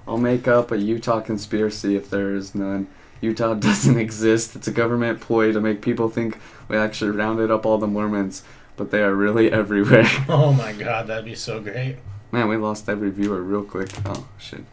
[0.07, 2.89] I'll make up a Utah conspiracy if there is none.
[3.21, 4.57] Utah doesn't exist.
[4.57, 6.39] It's a government ploy to make people think
[6.69, 8.43] we actually rounded up all the Mormons,
[8.77, 10.09] but they are really everywhere.
[10.29, 11.97] Oh my god, that'd be so great.
[12.31, 13.91] Man, we lost every viewer real quick.
[14.07, 14.65] Oh shit.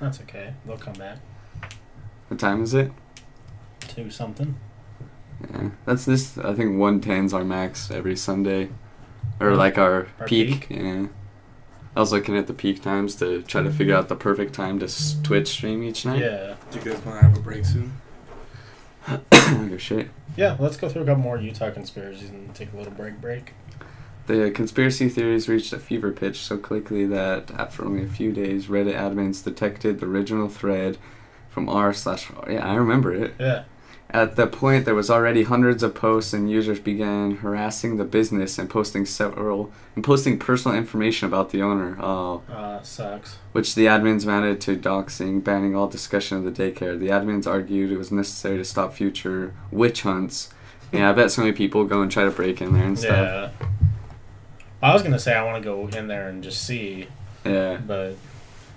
[0.00, 0.52] That's okay.
[0.66, 1.18] They'll come back
[2.28, 2.92] What time is it?
[3.80, 4.56] Two something.
[5.50, 6.36] Yeah, that's this.
[6.38, 8.68] I think 110's our max every Sunday,
[9.40, 10.66] or like our, our peak.
[10.70, 11.06] Yeah.
[11.96, 14.02] I was looking at the peak times to try to figure mm-hmm.
[14.02, 16.20] out the perfect time to s- Twitch stream each night.
[16.20, 16.54] Yeah.
[16.70, 17.92] Do you guys want to have a break soon?
[19.32, 20.10] oh shit.
[20.36, 23.54] Yeah, let's go through a couple more Utah conspiracies and take a little break break.
[24.26, 28.66] The conspiracy theories reached a fever pitch so quickly that after only a few days,
[28.66, 30.98] Reddit admins detected the original thread
[31.48, 32.30] from r slash.
[32.46, 33.34] Yeah, I remember it.
[33.40, 33.64] Yeah.
[34.10, 38.56] At the point, there was already hundreds of posts, and users began harassing the business
[38.58, 41.96] and posting several and posting personal information about the owner.
[42.00, 43.36] Oh, Uh, sucks.
[43.52, 46.98] which the admins amounted to doxing, banning all discussion of the daycare.
[46.98, 50.50] The admins argued it was necessary to stop future witch hunts.
[50.92, 53.10] Yeah, I bet so many people go and try to break in there and stuff.
[53.60, 53.66] Yeah.
[54.80, 57.08] I was gonna say I want to go in there and just see,
[57.44, 57.78] Yeah.
[57.84, 58.14] but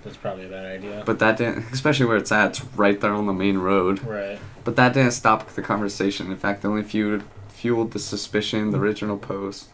[0.04, 1.02] that's probably a bad idea.
[1.04, 4.02] But that didn't, especially where it's at, it's right there on the main road.
[4.04, 4.38] right.
[4.64, 6.30] But that didn't stop the conversation.
[6.30, 9.68] In fact, it only fueled, fueled the suspicion, the original post.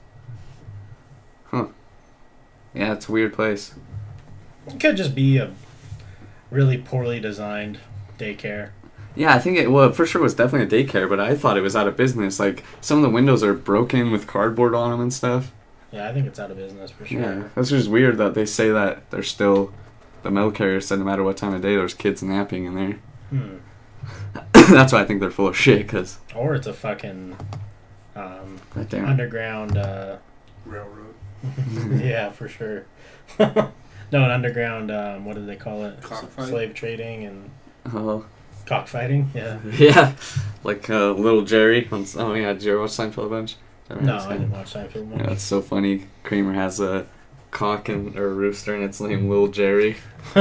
[1.46, 1.66] Huh.
[2.74, 3.74] Yeah, it's a weird place.
[4.68, 5.52] It could just be a
[6.50, 7.78] really poorly designed
[8.18, 8.70] daycare.
[9.14, 11.56] Yeah, I think it, well, for sure it was definitely a daycare, but I thought
[11.56, 12.38] it was out of business.
[12.38, 15.52] Like, some of the windows are broken with cardboard on them and stuff.
[15.90, 17.20] Yeah, I think it's out of business for sure.
[17.20, 19.72] Yeah, that's just weird that they say that they're still,
[20.26, 22.98] the mail carrier said no matter what time of day, there's kids napping in there.
[23.30, 23.56] Hmm.
[24.74, 27.36] that's why I think they're full of shit, because, Or it's a fucking
[28.14, 29.06] um, that damn.
[29.06, 29.76] underground.
[29.76, 30.16] Uh,
[30.64, 31.14] Railroad.
[32.02, 32.86] yeah, for sure.
[33.38, 33.70] no,
[34.12, 34.90] an underground.
[34.90, 35.98] Um, what do they call it?
[36.10, 37.50] S- Slave trading and
[37.92, 38.24] Oh.
[38.66, 39.30] cockfighting.
[39.34, 39.58] Yeah.
[39.78, 40.14] Yeah,
[40.64, 41.88] like uh, little Jerry.
[41.92, 43.56] On, oh yeah, did you ever watch Seinfeld a bunch?
[43.88, 44.16] No.
[44.16, 45.20] I didn't watch Seinfeld much.
[45.20, 46.06] Yeah, it's so funny.
[46.24, 47.06] Kramer has a
[47.50, 49.96] cock and or a rooster, and it's named Little Jerry.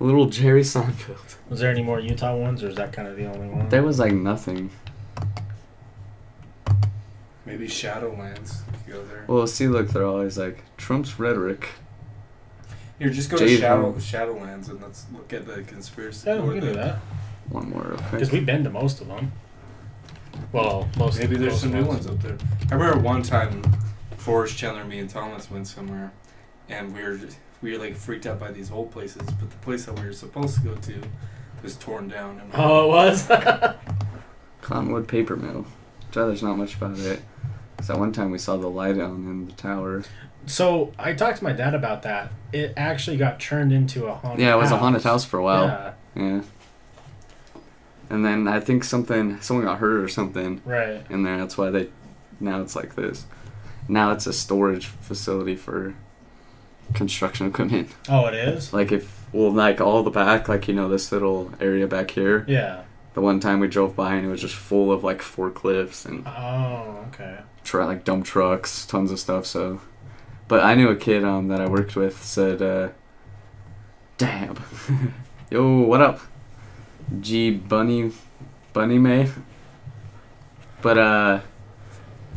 [0.00, 1.36] Little Jerry Seinfeld.
[1.48, 3.68] Was there any more Utah ones, or is that kind of the only one?
[3.68, 4.70] There was like nothing.
[7.44, 8.60] Maybe Shadowlands.
[8.86, 9.24] Go there.
[9.26, 11.68] Well, see, look, they're always like Trump's rhetoric.
[12.98, 16.28] Here, just go Jade to Shadow, Shadowlands and let's look at the conspiracy.
[16.28, 16.96] Yeah, or we can the, do that
[17.48, 19.32] One more real because we've been to most of them.
[20.52, 21.18] Well, most.
[21.18, 22.06] Maybe of there's some new ones.
[22.06, 22.36] ones up there.
[22.70, 23.62] I remember one time,
[24.18, 26.12] Forrest, Chandler, me, and Thomas went somewhere,
[26.68, 29.22] and we were just, we were like freaked out by these old places.
[29.22, 31.00] But the place that we were supposed to go to
[31.62, 32.38] was torn down.
[32.40, 33.26] And Oh, it was.
[34.62, 35.66] Cottonwood Paper Mill.
[36.12, 37.20] Try there's not much about it.
[37.76, 40.02] Cause that one time we saw the light down in the tower.
[40.46, 42.32] so I talked to my dad about that.
[42.52, 44.40] It actually got turned into a haunted.
[44.40, 44.76] Yeah, it was house.
[44.76, 45.66] a haunted house for a while.
[45.66, 45.92] Yeah.
[46.16, 46.42] Yeah.
[48.10, 51.04] and then I think something someone got hurt or something Right.
[51.08, 51.38] in there.
[51.38, 51.88] That's why they
[52.40, 53.26] now it's like this.
[53.88, 55.94] Now it's a storage facility for
[56.94, 57.90] construction equipment.
[58.08, 58.72] Oh, it is.
[58.72, 62.44] Like if well, like all the back, like you know this little area back here.
[62.48, 62.82] Yeah.
[63.14, 66.26] The one time we drove by and it was just full of like forklifts and
[66.26, 67.38] Oh, okay.
[67.64, 69.44] try like dump trucks, tons of stuff.
[69.46, 69.80] So,
[70.46, 72.88] but I knew a kid um that I worked with said, uh,
[74.18, 74.56] "Damn,
[75.50, 76.20] yo, what up,
[77.20, 78.12] G Bunny,
[78.72, 79.28] Bunny May."
[80.80, 81.40] But uh,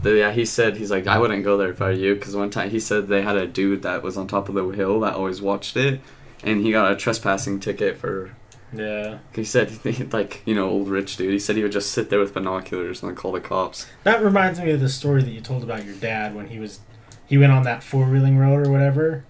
[0.01, 2.35] the, yeah, he said he's like I wouldn't go there if I were you because
[2.35, 4.99] one time he said they had a dude that was on top of the hill
[5.01, 6.01] that always watched it,
[6.43, 8.35] and he got a trespassing ticket for.
[8.73, 9.19] Yeah.
[9.35, 9.71] He said
[10.13, 11.31] like you know old rich dude.
[11.31, 13.87] He said he would just sit there with binoculars and then call the cops.
[14.03, 16.79] That reminds me of the story that you told about your dad when he was
[17.27, 19.23] he went on that four wheeling road or whatever,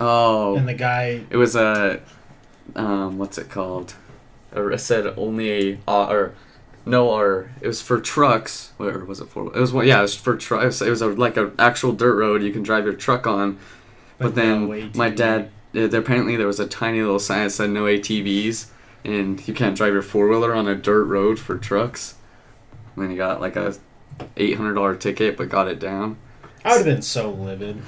[0.00, 1.24] Oh, and the guy.
[1.30, 2.00] It was a,
[2.76, 3.94] um, what's it called?
[4.54, 6.34] Or it said only a, uh, or,
[6.88, 8.72] no, or it was for trucks.
[8.76, 9.46] Where was it for?
[9.46, 9.86] It was one.
[9.86, 10.80] Yeah, it was for trucks.
[10.80, 13.58] It was a, like an actual dirt road you can drive your truck on.
[14.18, 17.84] But then no my dad, apparently there was a tiny little sign that said no
[17.84, 18.66] ATVs,
[19.04, 22.16] and you can't drive your four wheeler on a dirt road for trucks.
[22.94, 23.76] And then he got like a
[24.36, 26.16] eight hundred dollar ticket, but got it down.
[26.64, 27.80] I would have been so livid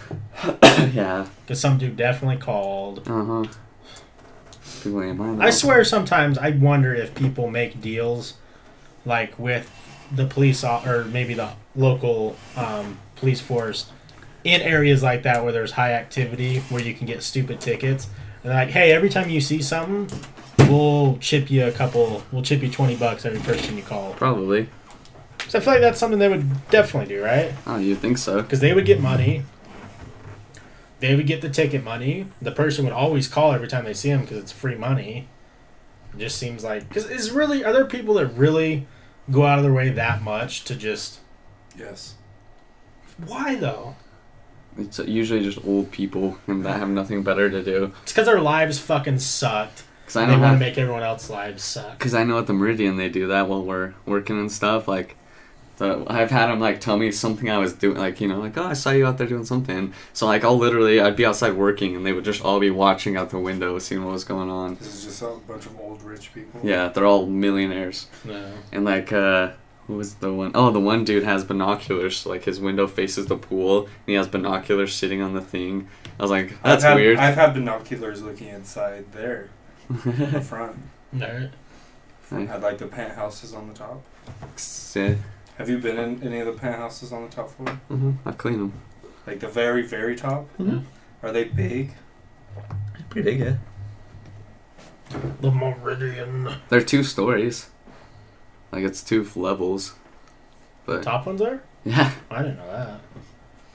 [0.62, 1.26] yeah.
[1.42, 3.08] because some dude definitely called.
[3.08, 3.44] Uh huh.
[4.82, 8.34] People ain't mind I swear, sometimes I wonder if people make deals
[9.04, 9.70] like with
[10.12, 13.90] the police or maybe the local um, police force
[14.42, 18.08] in areas like that where there's high activity where you can get stupid tickets.
[18.42, 20.08] And like, hey, every time you see something,
[20.68, 22.22] we'll chip you a couple.
[22.32, 24.14] We'll chip you twenty bucks every person you call.
[24.14, 24.68] Probably.
[25.48, 27.52] So I feel like that's something they would definitely do, right?
[27.66, 28.40] Oh, you think so?
[28.40, 29.42] Because they would get money.
[31.00, 32.26] They would get the ticket money.
[32.40, 35.28] The person would always call every time they see him because it's free money.
[36.14, 38.86] It just seems like because is really are there people that really
[39.30, 41.20] go out of their way that much to just
[41.78, 42.14] Yes.
[43.24, 43.94] why though?
[44.78, 47.92] It's usually just old people and that have nothing better to do.
[48.02, 49.82] It's because their lives fucking sucked.
[50.06, 51.98] Cause I And they want to make everyone else's lives suck.
[52.00, 54.88] cause I know at the Meridian they do that while we're working and stuff.
[54.88, 55.16] Like,
[55.80, 58.56] the, I've had them like tell me something I was doing, like you know, like
[58.58, 59.94] oh I saw you out there doing something.
[60.12, 63.16] So like I'll literally I'd be outside working and they would just all be watching
[63.16, 64.74] out the window, seeing what was going on.
[64.74, 66.60] This is just a bunch of old rich people.
[66.62, 68.08] Yeah, they're all millionaires.
[68.26, 68.52] No.
[68.72, 69.52] And like, uh,
[69.86, 70.50] who was the one?
[70.54, 72.18] Oh, the one dude has binoculars.
[72.18, 75.88] So, like his window faces the pool, and he has binoculars sitting on the thing.
[76.18, 77.18] I was like, that's I've had, weird.
[77.18, 79.48] I've had binoculars looking inside there,
[79.88, 80.76] in the front.
[81.10, 81.48] No.
[82.30, 82.48] Right.
[82.48, 84.02] Had like the penthouses on the top.
[85.60, 85.66] Yeah.
[85.66, 87.68] Have you been in any of the penthouses on the top floor?
[87.88, 88.72] hmm I clean them.
[89.26, 90.48] Like the very, very top?
[90.58, 90.84] Mhm.
[91.22, 91.92] Are they big?
[93.10, 93.58] Pretty good.
[95.40, 96.48] The Meridian.
[96.68, 97.68] They're two stories.
[98.72, 99.94] Like it's two levels.
[100.86, 101.62] But Top ones are?
[101.84, 103.00] yeah, I didn't know that.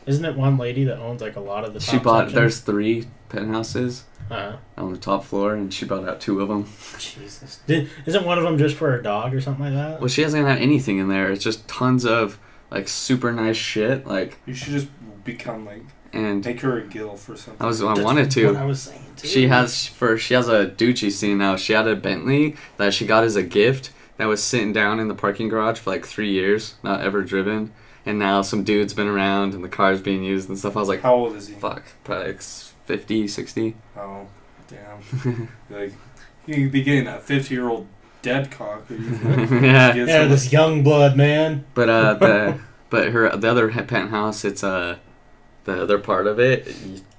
[0.05, 2.19] Isn't it one lady that owns like a lot of the top she bought.
[2.25, 2.35] section?
[2.35, 6.65] There's three penthouses Uh, on the top floor, and she bought out two of them.
[6.97, 7.59] Jesus.
[7.67, 9.99] Did, isn't one of them just for her dog or something like that?
[9.99, 11.31] Well, she doesn't have anything in there.
[11.31, 12.39] It's just tons of
[12.71, 14.07] like super nice shit.
[14.07, 14.87] Like You should just
[15.23, 17.63] become like, and take her a gill for something.
[17.63, 18.47] I was I That's wanted to.
[18.47, 19.27] What I was saying too.
[19.27, 21.55] She has for she has a Ducci scene now.
[21.55, 25.07] She had a Bentley that she got as a gift that was sitting down in
[25.07, 27.73] the parking garage for like three years, not ever driven.
[28.07, 30.77] And now some dude's been around and the car's being used and stuff.
[30.77, 31.53] I was like, How old is he?
[31.55, 32.41] fuck, probably like
[32.85, 33.75] 50, 60.
[33.97, 34.27] Oh,
[34.67, 35.49] damn.
[35.69, 35.93] like,
[36.45, 37.87] you could be getting that 50 year old
[38.21, 38.89] dead cock.
[38.89, 39.93] Or you could yeah.
[39.93, 41.65] Yeah, some- this young blood man.
[41.73, 42.59] But uh, the
[42.89, 44.97] but her the other penthouse, it's uh,
[45.65, 46.73] the other part of it,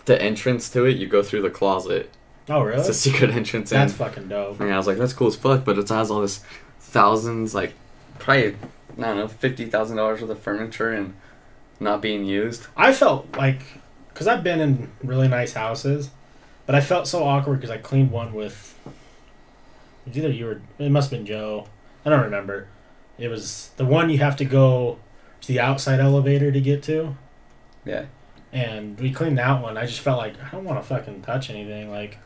[0.07, 2.11] the entrance to it, you go through the closet.
[2.49, 2.79] Oh really?
[2.79, 3.79] It's a secret entrance in.
[3.79, 4.61] That's fucking dope.
[4.61, 6.45] And I was like, that's cool as fuck, but it has all this
[6.79, 7.75] thousands, like,
[8.21, 8.55] probably,
[8.99, 11.15] I don't know, $50,000 worth of furniture and
[11.81, 12.69] not being used.
[12.77, 13.63] I felt like,
[14.17, 16.09] because I've been in really nice houses,
[16.65, 18.75] but I felt so awkward because I cleaned one with.
[18.87, 21.67] it was Either you or it must have been Joe.
[22.03, 22.69] I don't remember.
[23.19, 24.99] It was the one you have to go
[25.43, 27.15] to the outside elevator to get to,
[27.85, 28.07] Yeah.
[28.55, 29.77] and we cleaned that one.
[29.77, 31.91] I just felt like I don't want to fucking touch anything.
[31.91, 32.17] Like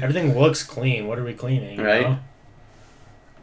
[0.00, 1.06] everything looks clean.
[1.06, 1.78] What are we cleaning?
[1.78, 2.08] Right.
[2.08, 2.18] know?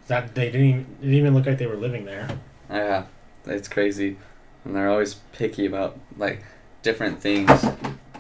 [0.08, 0.68] That they didn't.
[0.68, 2.28] Even, it didn't even look like they were living there.
[2.68, 3.04] Yeah,
[3.46, 4.18] it's crazy.
[4.66, 6.44] And they're always picky about, like,
[6.82, 7.50] different things.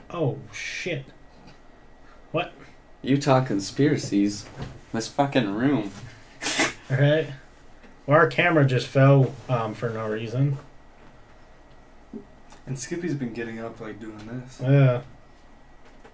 [0.09, 1.05] Oh shit!
[2.31, 2.53] What?
[3.01, 4.45] Utah conspiracies.
[4.93, 5.91] This fucking room.
[6.89, 7.27] All right.
[8.05, 10.57] Well, our camera just fell um, for no reason.
[12.67, 14.59] And Skippy's been getting up, like, doing this.
[14.61, 15.01] Yeah.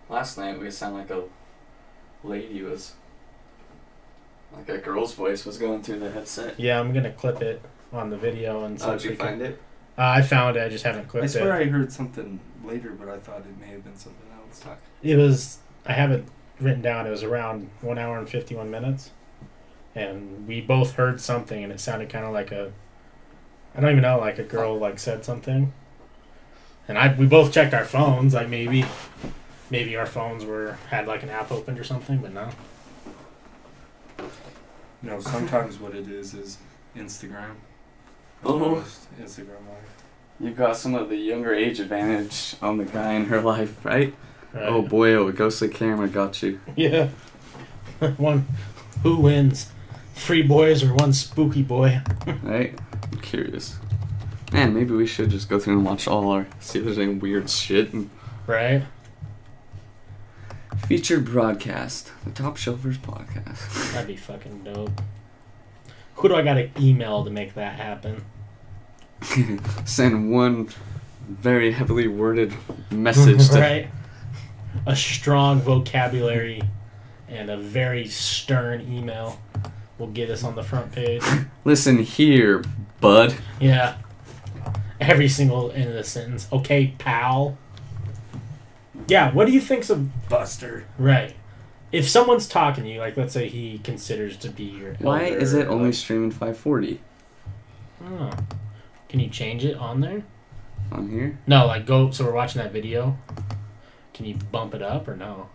[0.09, 1.23] Last night we sound like a
[2.23, 2.93] lady was
[4.55, 6.57] Like a girl's voice was going through the headset.
[6.59, 7.61] Yeah, I'm gonna clip it
[7.91, 9.61] on the video and Oh, did we you can- find it?
[9.97, 10.63] Uh, I found it.
[10.63, 11.67] I just haven't clipped I swear it.
[11.67, 14.63] I heard something later, but I thought it may have been something else.
[15.01, 15.57] It was.
[15.85, 16.25] I have it
[16.59, 17.07] written down.
[17.07, 19.11] It was around one hour and fifty-one minutes,
[19.95, 22.71] and we both heard something, and it sounded kind of like a.
[23.75, 25.73] I don't even know, like a girl like said something.
[26.87, 28.85] And I we both checked our phones, like maybe,
[29.69, 32.49] maybe our phones were had like an app opened or something, but no.
[35.01, 36.57] No, sometimes what it is is
[36.95, 37.55] Instagram.
[38.43, 38.59] Oh.
[38.59, 39.84] Post Instagram live.
[40.39, 44.14] You got some of the younger age advantage on the guy in her life, right?
[44.53, 44.64] Right?
[44.64, 46.59] Oh boy, oh, a ghostly camera got you.
[46.76, 47.09] Yeah.
[48.18, 48.45] one,
[49.03, 49.72] who wins?
[50.15, 52.01] Three boys or one spooky boy?
[52.43, 52.77] Right?
[53.11, 53.77] I'm curious.
[54.53, 57.14] Man, maybe we should just go through and watch all our see if there's any
[57.14, 58.09] weird shit and
[58.45, 58.84] Right.
[60.88, 62.11] featured broadcast.
[62.23, 63.93] The Top Shelfers podcast.
[63.93, 65.01] That'd be fucking dope.
[66.18, 68.23] Who do I gotta email to make that happen?
[69.85, 70.69] Send one
[71.30, 72.53] very heavily worded
[72.91, 73.88] message to right?
[74.85, 76.61] A strong vocabulary
[77.27, 79.39] and a very stern email
[79.98, 81.23] will get us on the front page.
[81.65, 82.64] listen here,
[82.99, 83.35] bud.
[83.60, 83.98] Yeah.
[84.99, 86.48] Every single end of the sentence.
[86.52, 87.57] Okay, pal.
[89.07, 90.85] Yeah, what do you think's a Buster.
[90.98, 91.35] right?
[91.91, 95.38] If someone's talking to you, like let's say he considers to be your Why elder
[95.38, 96.99] is it only like- streaming 540
[98.05, 98.30] Oh.
[99.09, 100.23] Can you change it on there?
[100.91, 101.38] on here?
[101.47, 102.11] No, like go.
[102.11, 103.18] So we're watching that video.
[104.14, 105.49] Can you bump it up or no?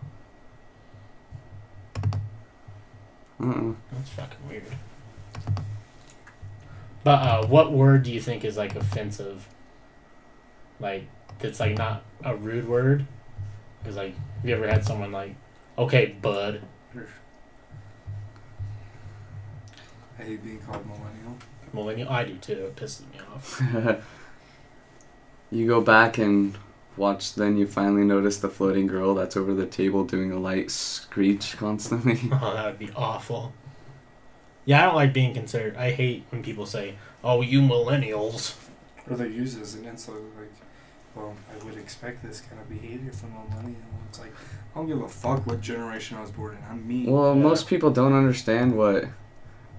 [3.39, 3.73] Uh-uh.
[3.91, 4.63] That's fucking weird.
[7.03, 9.47] But uh, what word do you think is like offensive?
[10.79, 11.05] Like
[11.39, 13.05] that's like not a rude word.
[13.79, 15.35] Because like, have you ever had someone like,
[15.77, 16.61] "Okay, bud"?
[20.19, 21.37] I hate being called millennial.
[21.73, 22.09] Millennial.
[22.09, 22.65] I do too.
[22.67, 23.61] It pisses me off.
[25.51, 26.57] you go back and
[26.95, 30.71] watch, then you finally notice the floating girl that's over the table doing a light
[30.71, 32.19] screech constantly.
[32.31, 33.53] Oh, that would be awful.
[34.65, 35.75] Yeah, I don't like being considered.
[35.75, 38.55] I hate when people say, "Oh, you millennials."
[39.09, 40.51] Or they use it as an insult, like,
[41.15, 43.81] well, I would expect this kind of behavior from a millennial.
[44.09, 44.33] It's like,
[44.75, 46.63] I don't give a fuck what generation I was born in.
[46.69, 47.05] I'm me.
[47.07, 47.41] well, Yeah.
[47.41, 49.05] most people don't understand what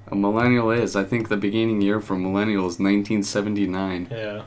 [0.09, 0.95] a millennial is.
[0.97, 4.09] I think the beginning year for millennials is 1979.
[4.11, 4.43] Yeah.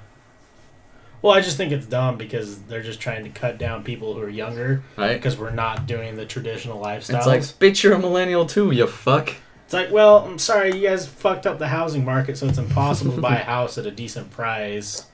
[1.22, 4.22] Well, I just think it's dumb because they're just trying to cut down people who
[4.22, 5.16] are younger Right?
[5.16, 7.18] because we're not doing the traditional lifestyles.
[7.18, 9.34] It's like, bitch, you're a millennial too, you fuck.
[9.66, 13.16] It's like, well, I'm sorry, you guys fucked up the housing market, so it's impossible
[13.16, 15.08] to buy a house at a decent price.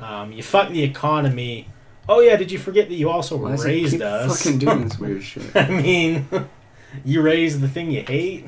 [0.00, 1.68] Um, you fucked the economy.
[2.08, 4.42] Oh yeah, did you forget that you also Why raised keep us?
[4.42, 5.54] fucking doing this weird shit?
[5.54, 6.26] I mean,
[7.04, 8.46] you raised the thing you hate.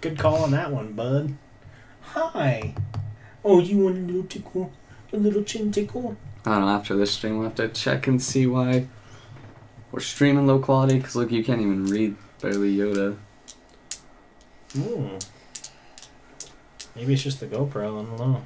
[0.00, 1.34] Good call on that one, bud.
[2.02, 2.74] Hi.
[3.44, 4.72] Oh, you want a little tickle?
[5.12, 6.16] A little chin tickle?
[6.44, 8.86] I don't know, after this stream, we'll have to check and see why
[9.92, 13.16] we're streaming low quality, because look, you can't even read barely Yoda.
[14.72, 15.16] Hmm.
[16.94, 17.76] Maybe it's just the GoPro.
[18.02, 18.42] I don't know.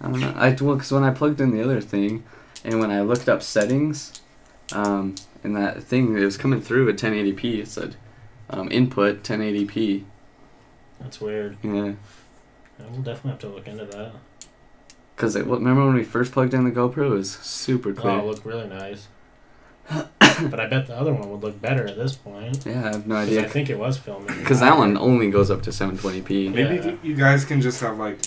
[0.00, 0.32] I don't know.
[0.36, 2.24] I well, because when I plugged in the other thing,
[2.64, 4.12] and when I looked up settings,
[4.72, 5.14] um,
[5.44, 7.58] in that thing, it was coming through at 1080p.
[7.60, 7.96] It said
[8.48, 10.04] um, input 1080p.
[11.00, 11.56] That's weird.
[11.62, 11.92] Yeah, Yeah,
[12.90, 14.12] we'll definitely have to look into that.
[15.16, 18.10] because it, remember when we first plugged in the GoPro, it was super cool.
[18.10, 19.08] Oh, it looked really nice.
[19.90, 22.64] but I bet the other one would look better at this point.
[22.66, 23.44] yeah, I have no idea.
[23.44, 24.34] I think it was filming.
[24.40, 26.52] Because that one only goes up to 720p.
[26.54, 26.84] Maybe Yeah.
[26.86, 28.18] you- you guys can just have, like,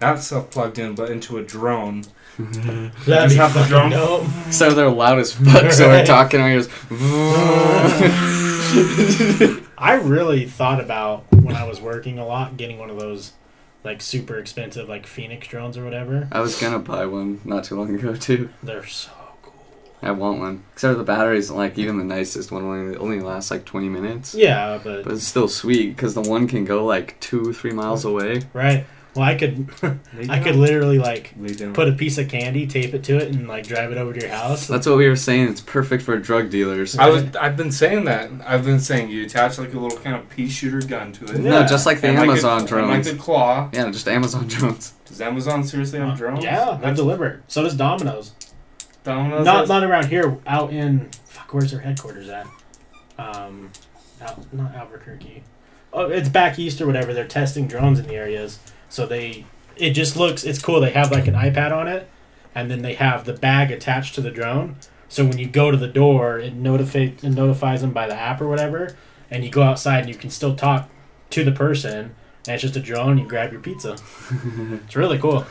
[0.00, 2.04] that stuff plugged in, but into a drone.
[2.38, 3.90] That'd Just be have the fucking drum.
[3.90, 4.26] dope.
[4.50, 5.72] so they're loud as fuck.
[5.72, 6.06] So we're Right.
[6.06, 6.62] talking, and we
[9.78, 13.32] I really thought about when I was working a lot getting one of those
[13.84, 16.28] like super expensive like Phoenix drones or whatever.
[16.32, 18.50] I was gonna buy one not too long ago too.
[18.62, 19.10] They're so
[19.42, 19.54] cool.
[20.02, 20.64] I want one.
[20.72, 24.34] Except the batteries, like even the nicest one only only lasts like 20 minutes.
[24.34, 28.04] Yeah, but But it's still sweet because the one can go like two, three miles
[28.04, 28.42] away.
[28.52, 28.84] right.
[29.16, 30.60] Well, I could Lay I could down.
[30.60, 31.34] literally like
[31.74, 34.20] put a piece of candy, tape it to it, and like drive it over to
[34.20, 34.66] your house.
[34.68, 35.48] That's what we were saying.
[35.48, 36.96] It's perfect for drug dealers.
[36.96, 37.24] I was.
[37.34, 38.30] I've been saying that.
[38.46, 41.40] I've been saying you attach like a little kind of pea shooter gun to it.
[41.42, 41.50] Yeah.
[41.50, 43.06] No, just like the And Amazon like a, and drones.
[43.08, 43.68] Like the claw.
[43.72, 44.92] yeah, just Amazon drones.
[45.06, 46.44] Does Amazon seriously have drones?
[46.44, 47.42] Yeah, they That's deliver.
[47.48, 48.32] So does Domino's.
[49.02, 49.44] Domino's.
[49.44, 50.38] Not has- not around here.
[50.46, 52.46] Out in fuck, where's their headquarters at?
[53.18, 53.70] Um,
[54.22, 55.42] out, not Albuquerque.
[55.92, 57.12] Oh, it's back east or whatever.
[57.12, 58.60] They're testing drones in the areas,
[58.90, 59.46] so they.
[59.76, 60.44] It just looks.
[60.44, 60.80] It's cool.
[60.80, 62.10] They have like an iPad on it,
[62.54, 64.76] and then they have the bag attached to the drone.
[65.08, 68.42] So when you go to the door, it notifies it notifies them by the app
[68.42, 68.96] or whatever,
[69.30, 70.90] and you go outside and you can still talk
[71.30, 72.14] to the person,
[72.46, 73.16] and it's just a drone.
[73.16, 73.96] You grab your pizza.
[74.84, 75.46] It's really cool.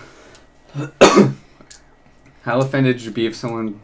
[2.44, 3.80] How offended would you be if someone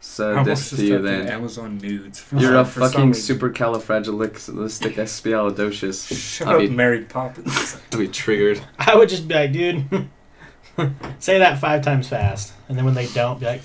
[0.00, 1.28] said I this watched to you then?
[1.28, 2.24] Amazon nudes.
[2.36, 3.38] You're a For some fucking reason.
[3.38, 6.16] supercalifragilisticexpialidocious.
[6.36, 7.76] Shut I'll up, be, Mary Poppins.
[7.92, 8.60] I'll be triggered.
[8.78, 9.84] I would just be like, dude,
[11.18, 13.62] say that five times fast, and then when they don't, be like,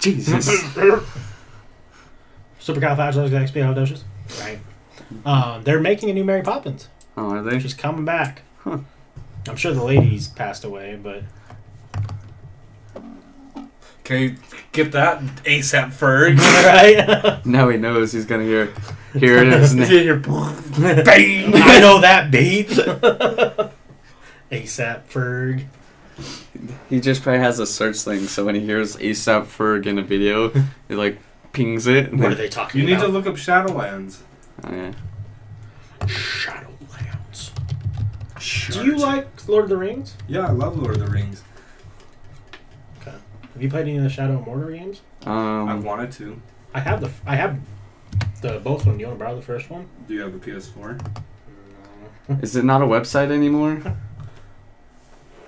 [0.00, 0.46] Jesus.
[0.46, 1.04] super
[2.60, 4.02] supercalifragilisticexpialidocious.
[4.40, 4.58] Right.
[5.26, 6.88] Um, they're making a new Mary Poppins.
[7.16, 7.58] Oh, are they?
[7.58, 8.42] She's coming back.
[8.60, 8.78] Huh.
[9.48, 11.24] I'm sure the lady's passed away, but
[14.04, 14.34] Okay,
[14.72, 16.38] get that ASAP Ferg.
[16.64, 17.40] right.
[17.46, 18.72] Now he knows he's gonna hear
[19.14, 20.22] hear it in his name.
[20.22, 21.54] Bang!
[21.54, 22.68] I know that beat.
[24.50, 25.66] ASAP Ferg.
[26.90, 30.02] He just probably has a search thing, so when he hears ASAP Ferg in a
[30.02, 30.48] video,
[30.88, 31.18] he like
[31.52, 32.10] pings it.
[32.10, 34.18] and What are they talking You need to look up Shadowlands.
[34.64, 34.92] Oh, yeah.
[36.00, 37.50] Shadowlands.
[38.72, 40.16] Do you like Lord of the Rings?
[40.28, 41.42] Yeah, I love Lord of the Rings.
[43.54, 45.02] Have you played any of the Shadow of Mordor games?
[45.26, 46.40] Um, I wanted to.
[46.74, 47.58] I have the I have
[48.40, 49.00] the both of them.
[49.00, 49.86] You want to borrow the first one?
[50.08, 51.22] Do you have a PS4?
[52.42, 53.82] is it not a website anymore?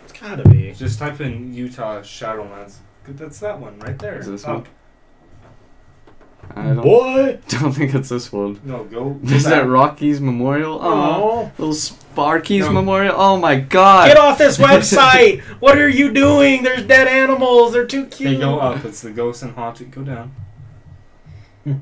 [0.04, 0.72] It's gotta be.
[0.72, 2.76] Just type in Utah Shadowlands.
[3.04, 4.18] Good, That's that one right there.
[4.18, 4.66] Is this Up.
[4.66, 6.54] one?
[6.56, 7.38] I don't, Boy.
[7.48, 8.60] don't think it's this one.
[8.64, 9.18] No, go.
[9.24, 9.68] Is that back.
[9.70, 10.78] Rocky's Memorial?
[10.80, 11.52] Oh, Oh.
[11.58, 11.74] little
[12.14, 12.72] Sparky's No.
[12.72, 13.14] Memorial.
[13.18, 14.06] Oh my God!
[14.06, 15.40] Get off this website!
[15.60, 16.62] what are you doing?
[16.62, 17.72] There's dead animals.
[17.72, 18.30] They're too cute.
[18.34, 18.84] Okay, go up.
[18.84, 19.90] It's the Ghost and Haunted.
[19.90, 20.32] Go down.
[21.64, 21.78] Hmm.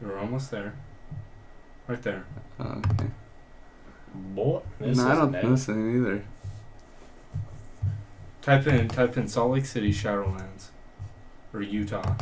[0.00, 0.74] You're almost there.
[1.88, 2.24] Right there.
[2.60, 3.10] Oh, okay.
[4.14, 5.44] Boy, this no, I don't dead.
[5.44, 6.24] listen either.
[8.42, 10.68] Type in type in Salt Lake City Shadowlands
[11.54, 12.14] or Utah.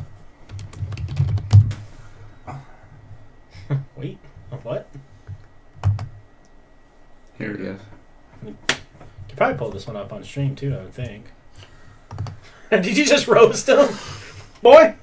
[3.96, 4.18] Wait,
[4.62, 4.88] what?
[7.40, 7.76] Here we go.
[8.44, 10.76] You could probably pull this one up on stream too.
[10.76, 11.24] I would think.
[12.70, 13.88] Did you just roast him,
[14.60, 14.94] boy?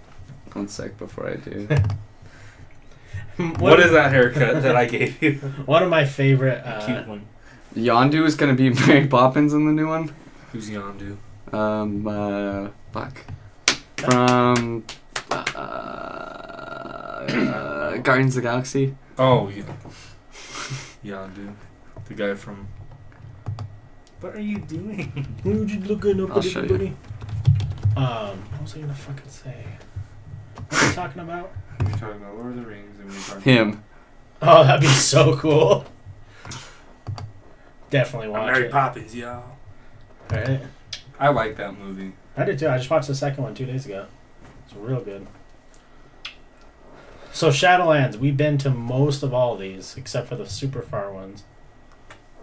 [0.54, 1.68] One sec before I do.
[3.58, 5.34] what is that haircut that I gave you?
[5.66, 6.62] One of my favorite.
[6.64, 7.26] Uh, cute one.
[7.76, 10.14] Yondu is gonna be Mary Poppins in the new one.
[10.52, 11.18] Who's Yondu?
[11.52, 13.18] Um, uh, fuck.
[13.98, 14.84] From
[15.32, 15.36] uh,
[17.26, 18.96] uh, Guardians of the Galaxy.
[19.18, 19.64] Oh yeah.
[21.04, 21.56] Yondu.
[22.08, 22.68] The guy from.
[24.22, 25.28] What are you doing?
[25.44, 26.66] Who'd you looking up I'll at show you.
[26.66, 26.96] everybody?
[27.96, 29.66] Um, what was I gonna fucking say?
[30.70, 31.52] What are you talking about?
[31.82, 33.84] We're talking about Lord of the Rings and we're talking Him.
[34.42, 35.86] Oh, that'd be so cool.
[37.92, 38.72] Definitely about watch Mary it.
[38.72, 39.44] Poppins, y'all.
[40.32, 40.62] Right?
[41.20, 42.14] I like that movie.
[42.36, 42.68] I did too.
[42.68, 44.08] I just watched the second one two days ago.
[44.66, 45.28] It's real good.
[47.32, 51.44] So Shadowlands, we've been to most of all these except for the super far ones.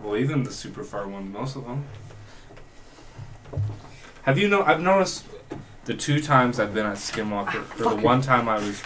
[0.03, 1.85] Well, even the super far ones, most of them.
[4.23, 4.63] Have you know?
[4.63, 5.27] I've noticed
[5.85, 8.83] the two times I've been at Skinwalker, or the one time I was.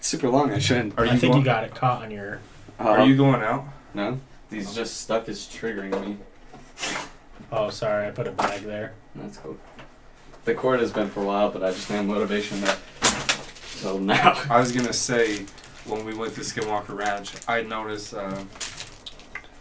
[0.00, 0.50] Super long.
[0.52, 0.98] I shouldn't.
[0.98, 2.40] Are you I think going, you got it caught on your.
[2.78, 3.64] Are you going out?
[3.92, 4.18] No.
[4.48, 6.16] These just stuff is triggering me.
[7.52, 8.94] Oh, sorry, I put a bag there.
[9.14, 9.58] That's cool.
[10.44, 12.78] The cord has been for a while, but I just need motivation that.
[13.60, 14.40] So now.
[14.48, 15.44] I was gonna say
[15.84, 18.42] when we went to Skinwalker Ranch, I noticed uh,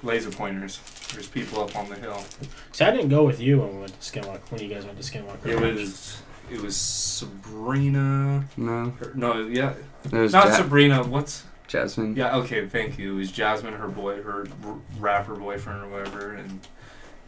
[0.04, 0.80] laser pointers.
[1.14, 2.24] There's people up on the hill.
[2.72, 4.52] See, I didn't go with you when we went to Skinwalker.
[4.52, 5.46] When you guys went to Skinwalker.
[5.46, 5.80] It Ranch.
[5.80, 6.22] was
[6.52, 8.46] it was Sabrina.
[8.58, 8.90] No.
[9.00, 11.04] Her, no, yeah, There's not ja- Sabrina.
[11.04, 12.16] What's Jasmine.
[12.16, 12.36] yeah?
[12.38, 13.14] Okay, thank you.
[13.14, 16.60] It was Jasmine, her boy, her r- rapper boyfriend or whatever, and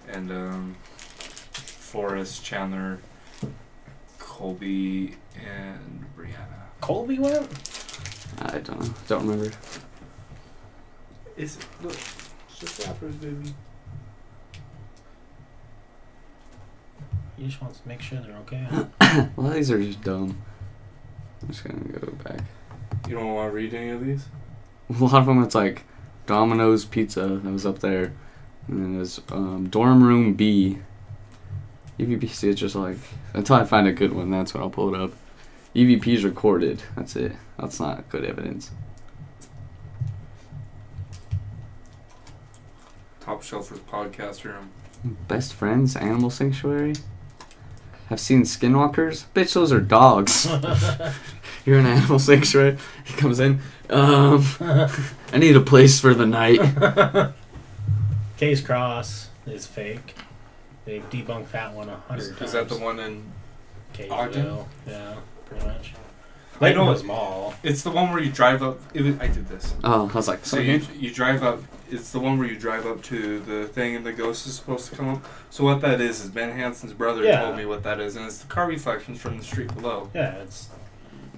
[0.08, 0.76] and um,
[1.54, 2.98] Forrest, Chandler,
[4.18, 6.70] Colby, and Brianna.
[6.82, 7.48] Colby went.
[8.42, 8.94] I don't know.
[9.08, 9.56] Don't remember.
[11.38, 11.96] Is look,
[12.62, 13.54] it's just rappers, baby.
[17.38, 19.30] He just wants to make sure they're okay.
[19.36, 20.42] Well, these are just dumb.
[21.42, 22.42] I'm just gonna go back.
[23.08, 24.26] You don't want to read any of these?
[24.90, 25.84] A lot of them, it's like
[26.28, 28.14] Domino's Pizza that was up there,
[28.68, 30.78] and then there's um, Dorm Room B.
[32.00, 32.98] EVPC is just like
[33.34, 35.12] until I find a good one, that's when I'll pull it up.
[35.76, 36.84] EVP is recorded.
[36.96, 37.34] That's it.
[37.60, 38.72] That's not good evidence.
[43.32, 44.72] Top Shelfers podcast room.
[45.30, 46.96] Best friends, Animal Sanctuary.
[48.10, 49.24] Have seen Skinwalkers.
[49.34, 50.48] Bitch, those are dogs.
[51.66, 52.76] You're an Animal Sanctuary.
[53.06, 53.62] He comes in.
[53.90, 56.60] Um, I need a place for the night.
[58.38, 60.14] Case Cross is fake.
[60.84, 62.42] They've debunked that one a hundred Is, times.
[62.42, 63.32] is that the one in?
[63.94, 64.12] Cageville.
[64.12, 64.66] Ogden?
[64.86, 65.94] Yeah, pretty much.
[66.60, 67.54] I know Hills Mall.
[67.64, 68.82] It's the one where you drive up.
[68.94, 69.74] It was, I did this.
[69.86, 71.62] Oh, I was like, So so you, you drive up.
[71.92, 74.90] It's the one where you drive up to the thing and the ghost is supposed
[74.90, 75.26] to come up.
[75.50, 77.42] So what that is is Ben Hansen's brother Yeah.
[77.42, 80.10] told me what that is, and it's the car reflections from the street below.
[80.14, 80.70] Yeah, it's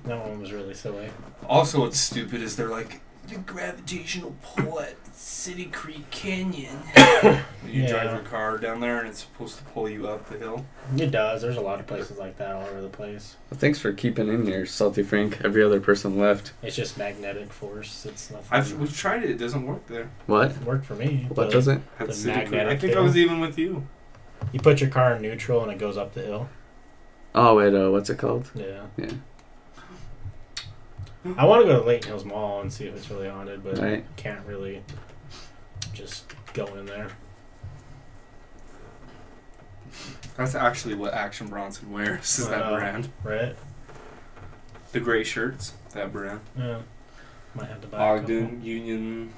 [0.06, 1.10] that one was really silly.
[1.50, 6.80] Also, what's stupid is they're like the gravitational pull at City Creek Canyon.
[6.96, 7.88] you Yeah.
[7.88, 10.66] drive your car down there and it's supposed to pull you up the hill.
[10.98, 11.42] It does.
[11.42, 13.38] There's a lot of places like that all over the place.
[13.54, 15.40] Thanks for keeping in here, Salty Frank.
[15.44, 16.52] Every other person left.
[16.62, 18.06] It's just magnetic force.
[18.06, 18.48] It's nothing.
[18.52, 19.30] I've we've tried it.
[19.32, 20.10] It doesn't work there.
[20.28, 20.52] What?
[20.52, 21.26] it worked for me.
[21.30, 21.82] What but does it?
[22.00, 22.48] The City Creek.
[22.48, 23.88] I magnetic think I was even with you.
[24.52, 26.50] You put your car in neutral and it goes up the hill.
[27.34, 28.52] Oh wait, uh, what's it called?
[28.54, 28.84] Yeah.
[28.98, 29.12] Yeah.
[31.38, 33.78] I want to go to Layton Hills Mall and see if it's really haunted, but
[33.78, 34.06] Right.
[34.18, 34.84] can't really
[35.94, 37.10] just go in there.
[40.36, 42.40] That's actually what Action Bronson wears.
[42.40, 43.10] Is that brand?
[43.24, 43.56] Right?
[44.92, 45.74] The gray shirts.
[45.94, 46.42] That brand.
[46.58, 46.80] Yeah.
[47.56, 49.34] Might have to buy a Ogden Union.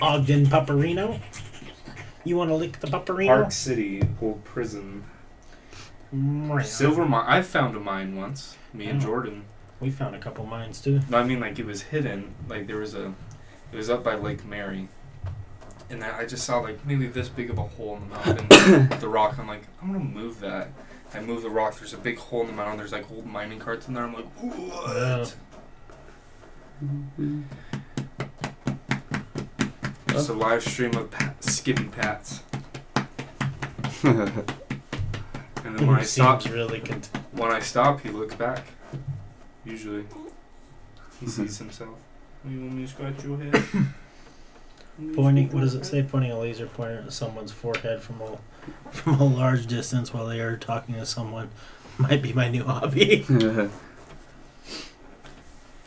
[0.00, 1.20] Ogden Pupperino.
[2.24, 3.26] You want to lick the Pupperino?
[3.28, 5.04] Park City Old Prison.
[6.14, 6.62] Mm, Meow.
[6.62, 7.24] Silver mine.
[7.26, 8.56] I found a mine once.
[8.72, 9.06] Me and Oh.
[9.06, 9.44] Jordan.
[9.80, 11.00] We found a couple mines too.
[11.10, 12.34] No, I mean like it was hidden.
[12.48, 13.12] Like there was a.
[13.72, 14.88] It was up by Lake Mary.
[15.90, 19.00] And I just saw like maybe this big of a hole in the mountain with
[19.00, 19.38] the rock.
[19.38, 20.68] I'm like, I'm gonna move that.
[21.14, 21.78] I move the rock.
[21.78, 22.78] There's a big hole in the mountain.
[22.78, 24.04] There's like old mining carts in there.
[24.04, 25.34] I'm like, what?
[30.08, 32.42] Just a live stream of Pat, Skippy Pats.
[35.66, 36.12] And then when I Seems
[36.44, 38.66] stop, really cont- when I stop, he looks back.
[39.64, 40.04] Usually,
[41.18, 41.30] he hmm.
[41.30, 41.98] sees himself.
[42.46, 43.64] Oh, you want me to scratch your head?
[45.14, 45.50] pointing.
[45.50, 46.02] What does it say?
[46.04, 48.38] Pointing a laser pointer at someone's forehead from a
[48.90, 51.50] from a large distance while they are talking to someone
[51.98, 53.24] might be my new hobby.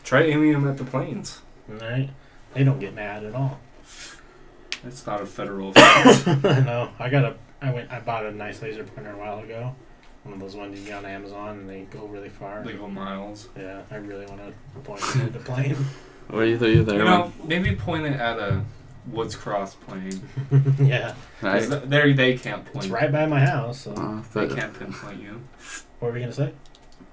[0.04, 1.40] Try aiming him at the planes.
[1.68, 2.10] Right?
[2.52, 3.60] They don't get mad at all.
[4.84, 6.26] It's not a federal offense.
[6.44, 6.90] I know.
[6.98, 7.36] I got a.
[7.62, 7.90] I went.
[7.92, 9.74] I bought a nice laser pointer a while ago.
[10.24, 12.62] One of those ones you get on Amazon, and they go really far.
[12.62, 13.48] they go miles.
[13.56, 15.76] Yeah, I really want to point it at the plane.
[16.30, 16.70] Were you there?
[16.70, 16.98] You there?
[16.98, 18.62] You know, maybe point it at a
[19.06, 20.20] Woods Cross plane.
[20.80, 21.78] yeah, 'Cause right?
[21.80, 22.84] th- there they can't point.
[22.84, 23.80] it's right by my house.
[23.82, 23.92] So.
[23.92, 25.40] Uh, They can't pinpoint you.
[25.98, 26.52] What were we gonna say?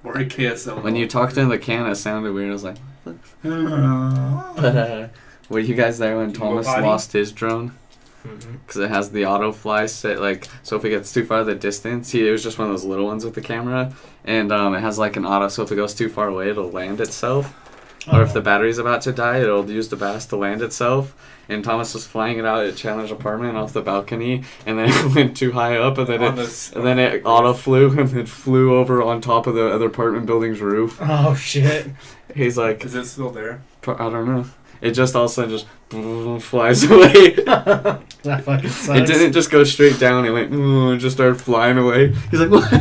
[0.03, 0.84] Or a KSL.
[0.84, 2.50] when you talked in the can, it sounded weird.
[2.50, 2.77] I was like,
[3.43, 5.08] but uh,
[5.50, 7.74] were you guys there when Did you go Thomas lost his drone?
[8.27, 8.51] Mm-hmm.
[8.65, 11.56] Because it has the auto fly set, like, so if it gets too far the
[11.56, 13.93] distance, he, it was just one of those little ones with the camera,
[14.25, 16.69] and um, it has like an auto, so if it goes too far away, it'll
[16.69, 17.56] land itself.
[18.11, 21.14] Or if the battery's about to die, it'll use the base to land itself.
[21.49, 25.15] And Thomas was flying it out at Challenge Apartment off the balcony, and then it
[25.15, 28.14] went too high up, and then on it, this, and then it auto flew, and
[28.17, 30.97] it flew over on top of the other apartment building's roof.
[31.01, 31.88] Oh shit!
[32.35, 33.61] He's like, Is it still there?
[33.85, 34.45] I don't know.
[34.81, 37.35] It just all of a sudden just flies away.
[38.27, 38.99] That fucking sucks.
[38.99, 40.25] It didn't just go straight down.
[40.25, 42.14] It went "Ooh," and just started flying away.
[42.31, 42.72] He's like, what?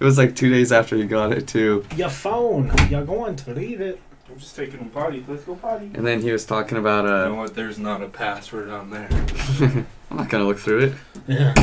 [0.00, 1.84] It was like two days after he got it too.
[1.94, 2.72] Your phone.
[2.88, 4.00] You're going to leave it.
[4.30, 5.24] I'm just taking a potty.
[5.28, 5.90] Let's go potty.
[5.94, 7.24] And then he was talking about uh.
[7.24, 7.54] You know what?
[7.54, 9.08] There's not a password on there.
[10.10, 10.92] I'm not gonna look through it.
[11.26, 11.54] Yeah.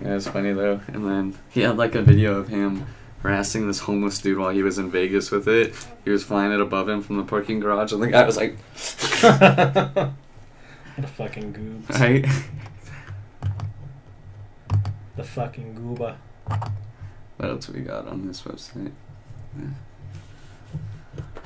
[0.00, 0.80] Yeah, it's funny though.
[0.88, 2.86] And then he had like a video of him
[3.24, 5.74] harassing this homeless dude while he was in Vegas with it.
[6.04, 8.56] He was flying it above him from the parking garage, and the guy was like,
[10.98, 11.98] a fucking goobs.
[11.98, 12.26] right.
[15.16, 16.16] The fucking gooba.
[17.36, 18.92] What else we got on this website?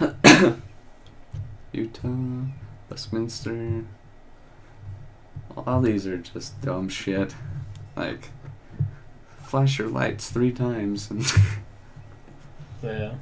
[0.00, 0.54] Yeah.
[1.72, 2.44] Utah,
[2.88, 3.84] Westminster.
[5.56, 7.34] All these are just dumb shit.
[7.96, 8.30] Like,
[9.42, 11.10] flash your lights three times.
[11.10, 11.26] And
[12.82, 13.14] Yeah.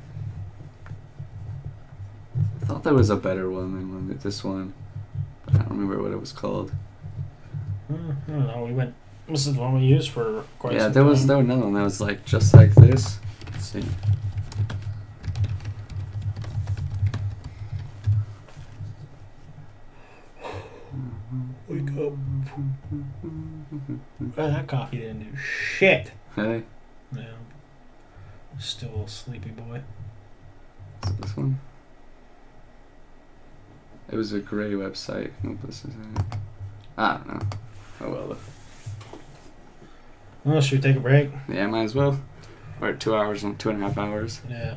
[2.63, 3.73] I thought there was a better one
[4.09, 4.75] than this one.
[5.49, 6.73] I don't remember what it was called.
[7.89, 8.65] Hmm, I don't know.
[8.65, 8.95] We went.
[9.29, 11.27] This is the one we used for quite yeah, there was time.
[11.29, 13.19] there was another one that was like just like this.
[13.53, 13.85] Let's see.
[21.69, 22.13] Wake up.
[24.37, 26.13] Well, that coffee didn't do shit.
[26.35, 26.63] Hey,
[27.15, 27.25] Yeah.
[28.59, 29.83] Still a sleepy boy.
[31.05, 31.61] is it this one?
[34.11, 35.33] It was a gray website.
[35.43, 36.23] Nope, this is it.
[36.97, 37.47] Ah, I don't know.
[38.01, 38.39] Oh well.
[40.45, 41.31] Well, should we take a break?
[41.49, 42.21] Yeah, might as well.
[42.81, 44.41] We're at two hours and two and a half hours.
[44.49, 44.77] Yeah.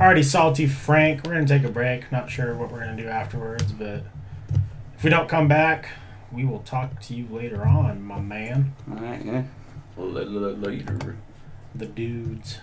[0.00, 1.24] Alrighty, Salty Frank.
[1.24, 2.10] We're gonna take a break.
[2.10, 4.04] Not sure what we're gonna do afterwards, but
[4.96, 5.90] if we don't come back,
[6.32, 8.74] we will talk to you later on, my man.
[8.90, 9.44] Alright, yeah.
[9.96, 11.16] Later.
[11.74, 12.58] the dudes.